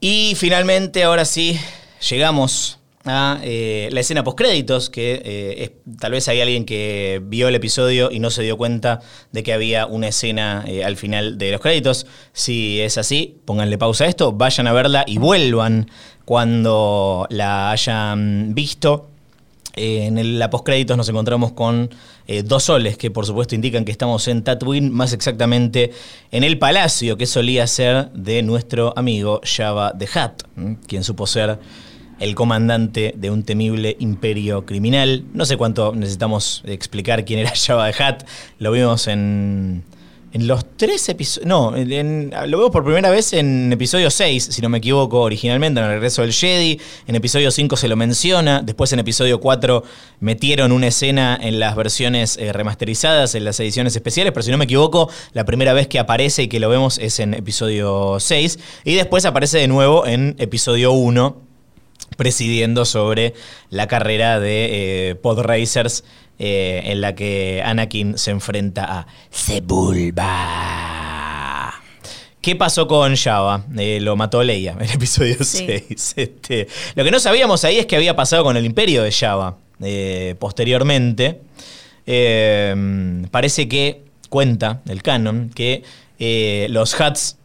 [0.00, 1.60] y finalmente, ahora sí,
[2.08, 7.54] llegamos a eh, la escena postcréditos, que eh, tal vez hay alguien que vio el
[7.54, 9.00] episodio y no se dio cuenta
[9.32, 12.06] de que había una escena eh, al final de los créditos.
[12.32, 15.90] Si es así, pónganle pausa a esto, vayan a verla y vuelvan
[16.24, 19.08] cuando la hayan visto.
[19.76, 21.90] en la postcréditos nos encontramos con
[22.44, 25.90] dos soles que por supuesto indican que estamos en Tatooine, más exactamente
[26.30, 30.42] en el palacio que solía ser de nuestro amigo Java the Hutt,
[30.86, 31.58] quien supo ser
[32.20, 35.24] el comandante de un temible imperio criminal.
[35.32, 38.22] No sé cuánto necesitamos explicar quién era Jabba the Hutt.
[38.58, 39.82] Lo vimos en,
[40.32, 41.46] en los tres episodios.
[41.46, 45.86] No, lo vemos por primera vez en episodio 6, si no me equivoco, originalmente, en
[45.86, 46.78] el regreso del Jedi.
[47.06, 48.60] En episodio 5 se lo menciona.
[48.60, 49.82] Después en episodio 4
[50.20, 54.34] metieron una escena en las versiones eh, remasterizadas, en las ediciones especiales.
[54.34, 57.18] Pero si no me equivoco, la primera vez que aparece y que lo vemos es
[57.18, 58.58] en episodio 6.
[58.84, 61.49] Y después aparece de nuevo en episodio 1
[62.16, 63.34] presidiendo sobre
[63.70, 66.04] la carrera de eh, Pod Racers
[66.38, 70.24] eh, en la que Anakin se enfrenta a Sebulba.
[72.40, 73.64] ¿Qué pasó con Java?
[73.76, 76.14] Eh, lo mató Leia en el episodio 6.
[76.16, 79.56] Este, lo que no sabíamos ahí es que había pasado con el imperio de Java
[80.38, 81.40] posteriormente.
[83.30, 85.82] parece que cuenta el canon que
[86.68, 87.36] los Huts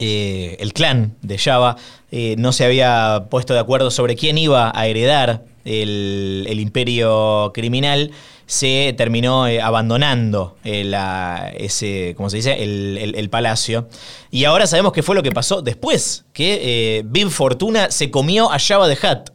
[0.00, 1.76] eh, el clan de Java
[2.12, 8.12] eh, no se había puesto de acuerdo sobre quién iba a heredar el, imperio criminal,
[8.46, 12.62] se terminó eh, abandonando ese, ¿cómo se dice?
[12.62, 13.88] El, palacio.
[14.30, 18.58] Y ahora sabemos qué fue lo que pasó después, que Big Fortuna se comió a
[18.58, 19.30] Java de Hat.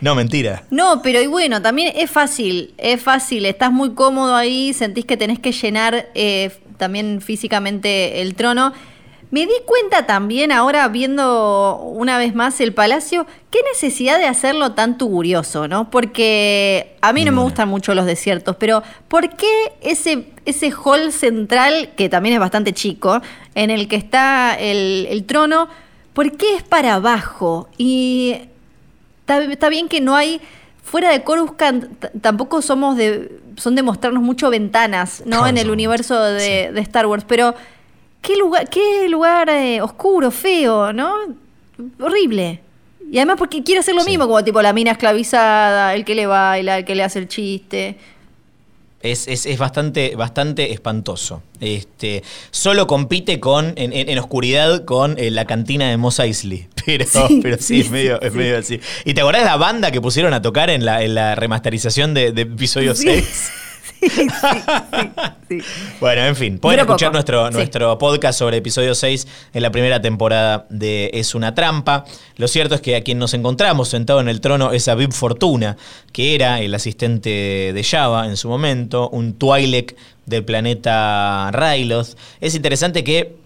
[0.00, 0.64] No, mentira.
[0.70, 5.16] No, pero y bueno, también es fácil, es fácil, estás muy cómodo ahí, sentís que
[5.16, 6.08] tenés que llenar
[6.76, 8.72] también físicamente el trono.
[9.34, 14.74] Me di cuenta también ahora viendo una vez más el palacio, qué necesidad de hacerlo
[14.74, 15.90] tan tugurioso, ¿no?
[15.90, 21.10] Porque a mí no me gustan mucho los desiertos, pero ¿por qué ese, ese hall
[21.10, 23.20] central, que también es bastante chico,
[23.56, 25.68] en el que está el, trono,
[26.12, 27.68] ¿por qué es para abajo?
[27.76, 28.36] Y
[29.26, 30.40] está, bien que no hay
[30.84, 31.86] fuera de Coruscant
[32.20, 37.06] tampoco somos de son de mostrarnos mucho ventanas no en el universo de, de, Star
[37.06, 37.54] Wars pero
[38.24, 41.14] qué lugar, qué lugar eh, oscuro, feo, ¿no?
[42.00, 42.60] Horrible.
[43.10, 46.26] Y además porque quiere hacer lo mismo, como tipo la mina esclavizada, el que le
[46.26, 47.96] baila, el que le hace el chiste.
[49.02, 51.42] Es, bastante, bastante espantoso.
[51.60, 56.68] Este, solo compite con, en, oscuridad con eh, la cantina de Mos Eisley.
[56.86, 58.78] Pero sí, pero sí, es, medio, es medio así.
[59.06, 62.12] ¿Y te acordás de la banda que pusieron a tocar en la, en la remasterización
[62.12, 63.52] de, de episodio 6?
[66.00, 70.66] Bueno, en fin, pueden escuchar nuestro, nuestro podcast sobre episodio 6 en la primera temporada
[70.70, 72.04] de Es una trampa.
[72.36, 75.12] Lo cierto es que a quien nos encontramos sentado en el trono es a Bib
[75.12, 75.76] Fortuna,
[76.12, 82.16] que era el asistente de Java en su momento, un Twi'lek del planeta Ryloth.
[82.40, 83.43] Es interesante que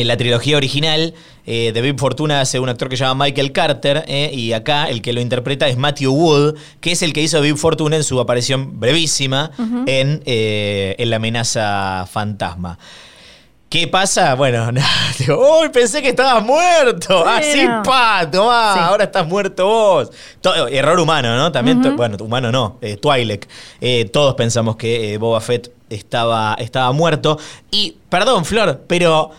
[0.00, 1.14] en la trilogía original,
[1.46, 4.88] eh, de Big Fortuna hace un actor que se llama Michael Carter, eh, y acá
[4.88, 8.04] el que lo interpreta es Matthew Wood, que es el que hizo Big Fortuna en
[8.04, 9.50] su aparición brevísima
[9.86, 12.78] en, eh, en La amenaza fantasma.
[13.68, 14.34] ¿Qué pasa?
[14.34, 14.68] Bueno,
[15.28, 17.24] uy, pensé que estabas muerto.
[17.24, 20.10] Así, ah, pa, tomá, ahora estás muerto vos.
[20.70, 21.52] error humano, ¿no?
[21.52, 23.48] También, bueno, humano no, eh, Twi'lek.
[24.10, 27.38] todos pensamos que Boba Fett estaba, estaba muerto.
[27.70, 29.30] Y, perdón, Flor, pero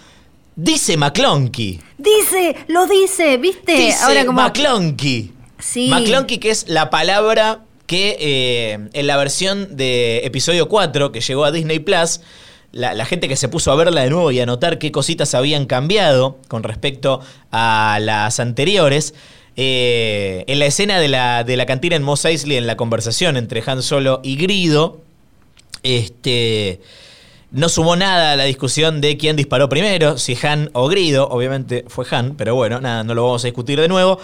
[0.55, 1.79] Dice McClonky.
[1.97, 3.73] Dice, lo dice, ¿viste?
[3.73, 4.41] Dice Ahora como...
[4.41, 5.31] McClonky.
[5.59, 5.87] Sí.
[5.89, 11.45] McClonky, que es la palabra que eh, en la versión de episodio 4 que llegó
[11.45, 12.21] a Disney Plus,
[12.71, 15.65] la, gente que se puso a verla de nuevo y a notar qué cositas habían
[15.65, 17.21] cambiado con respecto
[17.51, 19.13] a las anteriores.
[19.57, 23.35] Eh, en la escena de la, de la cantina en Mos Eisley, en la conversación
[23.35, 25.01] entre Han Solo y Grido,
[25.83, 26.79] este
[27.51, 31.27] No sumó nada a la discusión de quién disparó primero, si Han o Grido.
[31.27, 34.19] Obviamente fue Han, pero bueno, nada, no lo vamos a discutir de nuevo.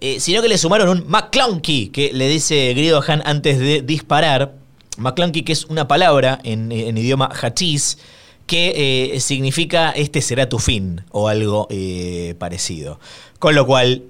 [0.00, 3.82] Eh, sino que le sumaron un McClunky, que le dice Grido a Han antes de
[3.82, 4.54] disparar.
[4.96, 7.98] McClunky, que es una palabra en, idioma hachís,
[8.46, 13.00] que eh, significa este será tu fin, o algo eh, parecido.
[13.40, 14.04] Con lo cual,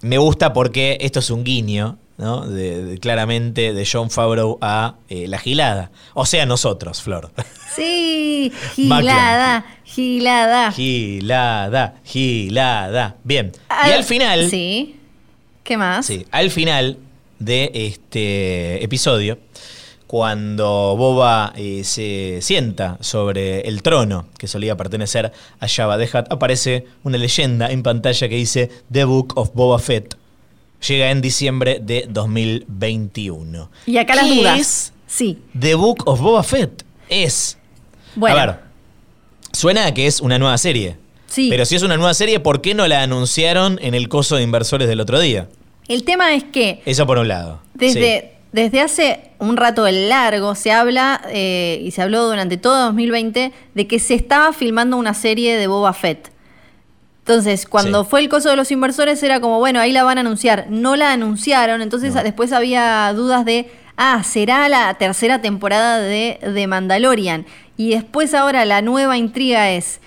[0.00, 2.46] me gusta porque esto es un guiño, ¿no?
[2.46, 5.90] De, de- claramente de John Favreau a eh, la gilada.
[6.14, 7.30] O sea, nosotros, Flor.
[7.74, 10.72] Sí, gilada, gilada.
[10.72, 13.16] Gilada, gilada.
[13.24, 13.52] Bien.
[13.54, 14.48] y Al- al final.
[14.50, 14.96] Sí.
[15.64, 16.04] ¿Qué más?
[16.06, 16.98] Sí, al final
[17.38, 19.38] de este episodio,
[20.06, 26.30] cuando Boba eh, se sienta sobre el trono que solía pertenecer a Jabba the Hutt,
[26.30, 30.14] aparece una leyenda en pantalla que dice The Book of Boba Fett.
[30.86, 33.70] Llega en diciembre de 2021.
[33.86, 34.60] Y acá las ¿Qué dudas.
[34.60, 35.38] es Sí.
[35.58, 36.84] The Book of Boba Fett?
[37.08, 37.58] Es
[38.16, 38.36] Bueno.
[38.38, 38.58] a ver,
[39.52, 40.96] suena a que es una nueva serie.
[41.26, 41.48] Sí.
[41.50, 44.42] Pero si es una nueva serie, ¿por qué no la anunciaron en el coso de
[44.42, 45.48] inversores del otro día?
[45.88, 47.60] El tema es que Eso por un lado.
[47.74, 53.52] desde, desde hace un rato largo se habla, eh, y se habló durante todo 2020,
[53.74, 56.31] de que se estaba filmando una serie de Boba Fett.
[57.24, 58.10] Entonces, cuando Sí.
[58.10, 60.66] fue el coso de los inversores, era como, bueno, ahí la van a anunciar.
[60.70, 62.22] No la anunciaron, entonces No.
[62.22, 67.46] después había dudas de, ah, será la tercera temporada de, de Mandalorian.
[67.76, 70.00] Y después ahora la nueva intriga es,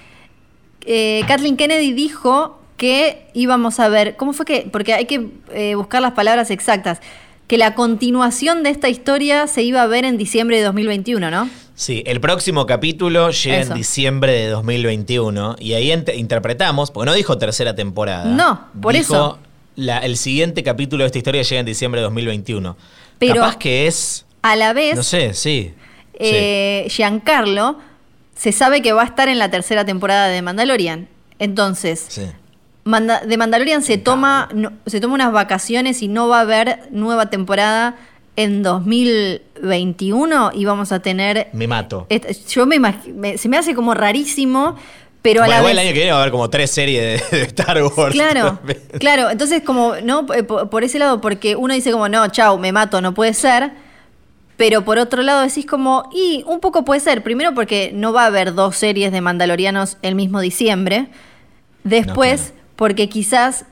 [0.85, 4.67] eh, Kathleen Kennedy dijo que íbamos a ver, ¿cómo fue que?
[4.71, 6.99] Porque hay que eh, buscar las palabras exactas,
[7.47, 11.49] que la continuación de esta historia se iba a ver en diciembre de 2021, ¿no?
[11.75, 13.71] Sí, el próximo capítulo llega Eso.
[13.73, 18.25] en diciembre de 2021 y ahí interpretamos, porque no dijo tercera temporada.
[18.25, 19.39] No, por dijo eso.
[19.75, 22.77] la- el siguiente capítulo de esta historia llega en diciembre de 2021.
[23.19, 25.73] Pero- Capaz que es, A la vez, no sé, sí.
[26.13, 27.77] eh, Giancarlo
[28.35, 31.09] se sabe que va a estar en la tercera temporada de Mandalorian.
[31.39, 32.21] Entonces, sí.
[32.21, 32.27] sí.
[32.85, 36.79] Manda- de Mandalorian se toma, no- se toma unas vacaciones y no va a haber
[36.91, 37.95] nueva temporada
[38.35, 41.47] en 2021 y vamos a tener...
[41.53, 42.07] Me mato.
[42.49, 44.75] Yo me, me- se me hace como rarísimo,
[45.21, 45.71] pero a la igual vez...
[45.73, 48.13] el año que viene va a haber como tres series de, de Star Wars.
[48.13, 48.81] Claro, también.
[48.99, 49.29] claro.
[49.29, 52.71] Entonces, como, no, Eh, por, por ese lado, porque uno dice como, no, chau, me
[52.71, 53.71] mato, no puede ser.
[54.57, 57.23] Pero por otro lado decís como, y un poco puede ser.
[57.23, 61.07] Primero porque no va a haber dos series de Mandalorianos el mismo diciembre.
[61.83, 62.61] Después, No, claro.
[62.77, 63.65] porque quizás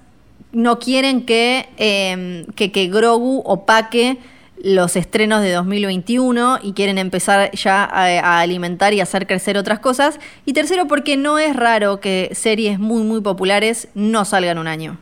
[0.52, 4.18] no quieren que, eh, que, que Grogu opaque
[4.62, 9.80] los estrenos de 2021 y quieren empezar ya a, a alimentar y hacer crecer otras
[9.80, 10.20] cosas.
[10.46, 14.98] Y tercero, porque no es raro que series muy, muy populares no salgan un año.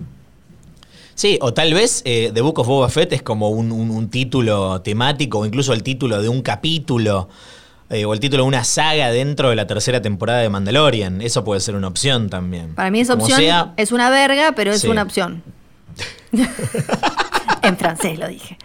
[1.13, 4.09] Sí, o tal vez eh, The Book of Boba Fett es como un, un- un
[4.09, 7.29] título temático o incluso el título de un capítulo
[7.91, 11.21] eh, o el título de una saga dentro de la tercera temporada de Mandalorian.
[11.21, 12.73] Eso puede ser una opción también.
[12.73, 14.87] Para mí esa Como opción sea, es una verga, pero es Sí.
[14.87, 15.43] una opción.
[17.61, 18.57] en francés lo dije.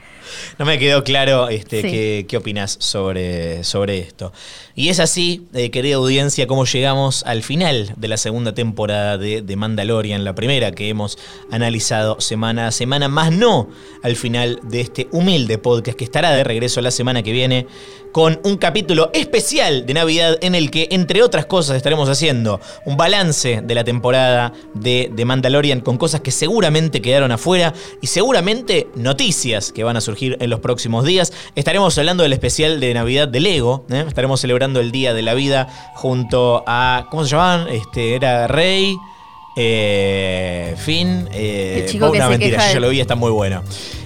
[0.58, 1.90] No me quedó claro este, Sí.
[1.90, 4.32] qué, qué opinas sobre, sobre esto.
[4.78, 9.40] Y es así, eh, querida audiencia, como llegamos al final de la segunda temporada de,
[9.40, 11.16] de Mandalorian, la primera que hemos
[11.50, 13.70] analizado semana a semana, más no
[14.02, 17.66] al final de este humilde podcast que estará de regreso la semana que viene
[18.16, 22.96] con un capítulo especial de Navidad en el que, entre otras cosas, estaremos haciendo un
[22.96, 28.88] balance de la temporada de, de Mandalorian con cosas que seguramente quedaron afuera y seguramente
[28.94, 31.30] noticias que van a surgir en los próximos días.
[31.56, 34.04] Estaremos hablando del especial de Navidad de Lego, ¿eh?
[34.08, 37.68] estaremos celebrando el Día de la Vida junto a, ¿cómo se llamaban?
[37.68, 38.96] Este, era Rey.
[39.58, 43.62] Eh, Finn, eh, chico que mentira, yo de- lo vi, está muy bueno.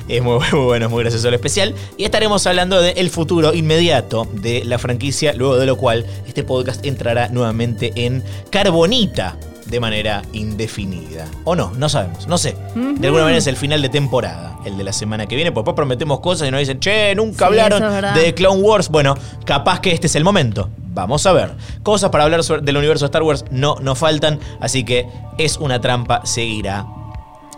[0.09, 1.75] Es muy, muy bueno, es muy gracioso el especial.
[1.97, 6.87] Y estaremos hablando del futuro inmediato de la franquicia, luego de lo cual este podcast
[6.87, 9.37] entrará nuevamente en Carbonita
[9.71, 11.27] de manera indefinida.
[11.45, 12.57] O no, no sabemos, no sé.
[12.75, 15.53] De alguna manera es el final de temporada, el de la semana que viene.
[15.53, 17.83] Porque después prometemos cosas y nos dicen, che, nunca Sí, hablaron
[18.15, 18.89] de Clone Wars.
[18.89, 19.15] Bueno,
[19.45, 20.69] capaz que este es el momento.
[20.93, 21.53] Vamos a ver.
[21.85, 25.07] Cosas para hablar sobre- del universo de Star Wars no nos faltan, así que
[25.39, 26.85] es una trampa, seguirá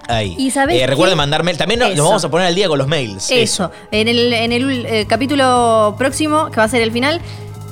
[0.08, 0.36] ahí.
[0.38, 1.16] ¿Y Eh, recuerden qué?
[1.16, 1.54] mandarme.
[1.54, 3.30] También nos, vamos a poner al día con los mails.
[3.30, 3.70] Eso.
[3.90, 7.20] En el, en el eh, capítulo próximo, que va a ser el final,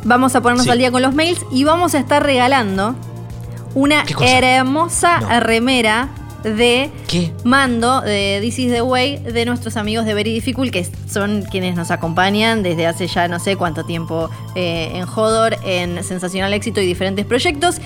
[0.05, 0.71] vamos a ponernos Sí.
[0.71, 2.95] al día con los mails y vamos a estar regalando
[3.75, 5.41] una hermosa No.
[5.41, 6.09] remera
[6.43, 7.33] de ¿Qué?
[7.45, 11.77] mando de This is the Way de nuestros amigos de Very Difficult, que son quienes
[11.77, 16.81] nos acompañan desde hace ya no sé cuánto tiempo eh, en Hodor, en Sensacional Éxito
[16.81, 17.77] y diferentes proyectos.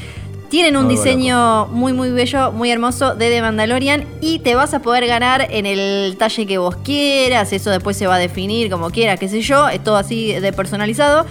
[0.51, 4.83] Tienen un diseño muy muy bello, muy hermoso de The Mandalorian y te vas a
[4.83, 8.91] poder ganar en el talle que vos quieras, eso después se va a definir como
[8.91, 11.27] quieras, qué sé yo, es todo así de personalizado.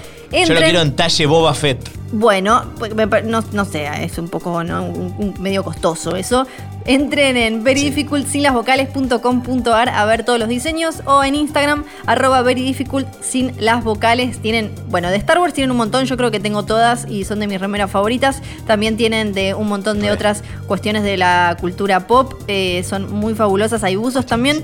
[0.48, 1.90] Yo lo quiero en talle Boba Fett.
[2.12, 2.94] Bueno, pues,
[3.26, 4.84] no, no sé, es un poco ¿no?
[4.84, 6.46] Un- un medio costoso eso.
[6.86, 12.42] Entren en veridifficult sin las vocales.com.ar a ver todos los diseños o en Instagram arroba
[12.42, 14.38] veridifficult sin las vocales.
[14.40, 17.40] Tienen, bueno, de Star Wars tienen un montón, yo creo que tengo todas y son
[17.40, 18.42] de mis remeras favoritas.
[18.68, 23.34] También tienen de un montón de otras cuestiones de la cultura pop, eh, son muy
[23.34, 24.62] fabulosas, hay buzos también.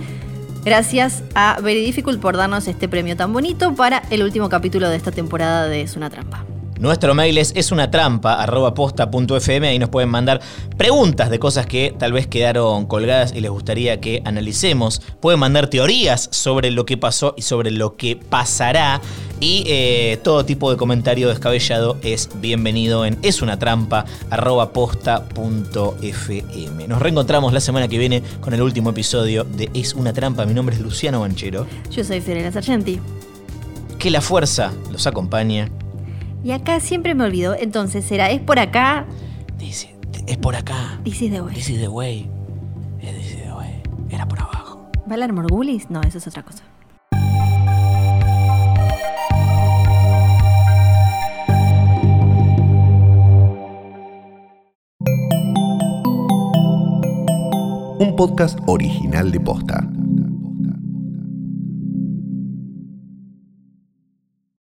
[0.64, 4.98] Gracias a Very Difficult por darnos este premio tan bonito para el último capítulo de
[4.98, 6.46] esta temporada de Es una trampa.
[6.80, 8.74] Nuestro mail es es una trampa arroba.
[9.64, 10.40] Ahí nos pueden mandar
[10.78, 15.02] preguntas de cosas que tal vez quedaron colgadas y les gustaría que analicemos.
[15.20, 19.02] Pueden mandar teorías sobre lo que pasó y sobre lo que pasará.
[19.42, 25.26] Y eh, todo tipo de comentario descabellado es bienvenido en es una trampa arroba posta
[25.26, 26.88] punto fm.
[26.88, 30.46] Nos reencontramos la semana que viene con el último episodio de Es una trampa.
[30.46, 31.68] Mi nombre es Luciano Banchero.
[31.92, 33.02] Yo soy Fiorella Sargenti.
[33.98, 35.70] Que la fuerza los acompañe.
[36.44, 39.06] Y acá siempre me olvido, entonces será, es por acá,
[39.58, 39.94] Dice,
[40.28, 41.00] es por acá.
[41.04, 41.54] this is the way.
[41.54, 42.30] This is the way.
[43.02, 43.82] This is the way.
[44.10, 44.90] Era por abajo.
[45.06, 45.90] ¿Valar Morgulis?
[45.90, 46.64] No, eso es otra cosa.
[58.00, 59.84] Un podcast original de Posta.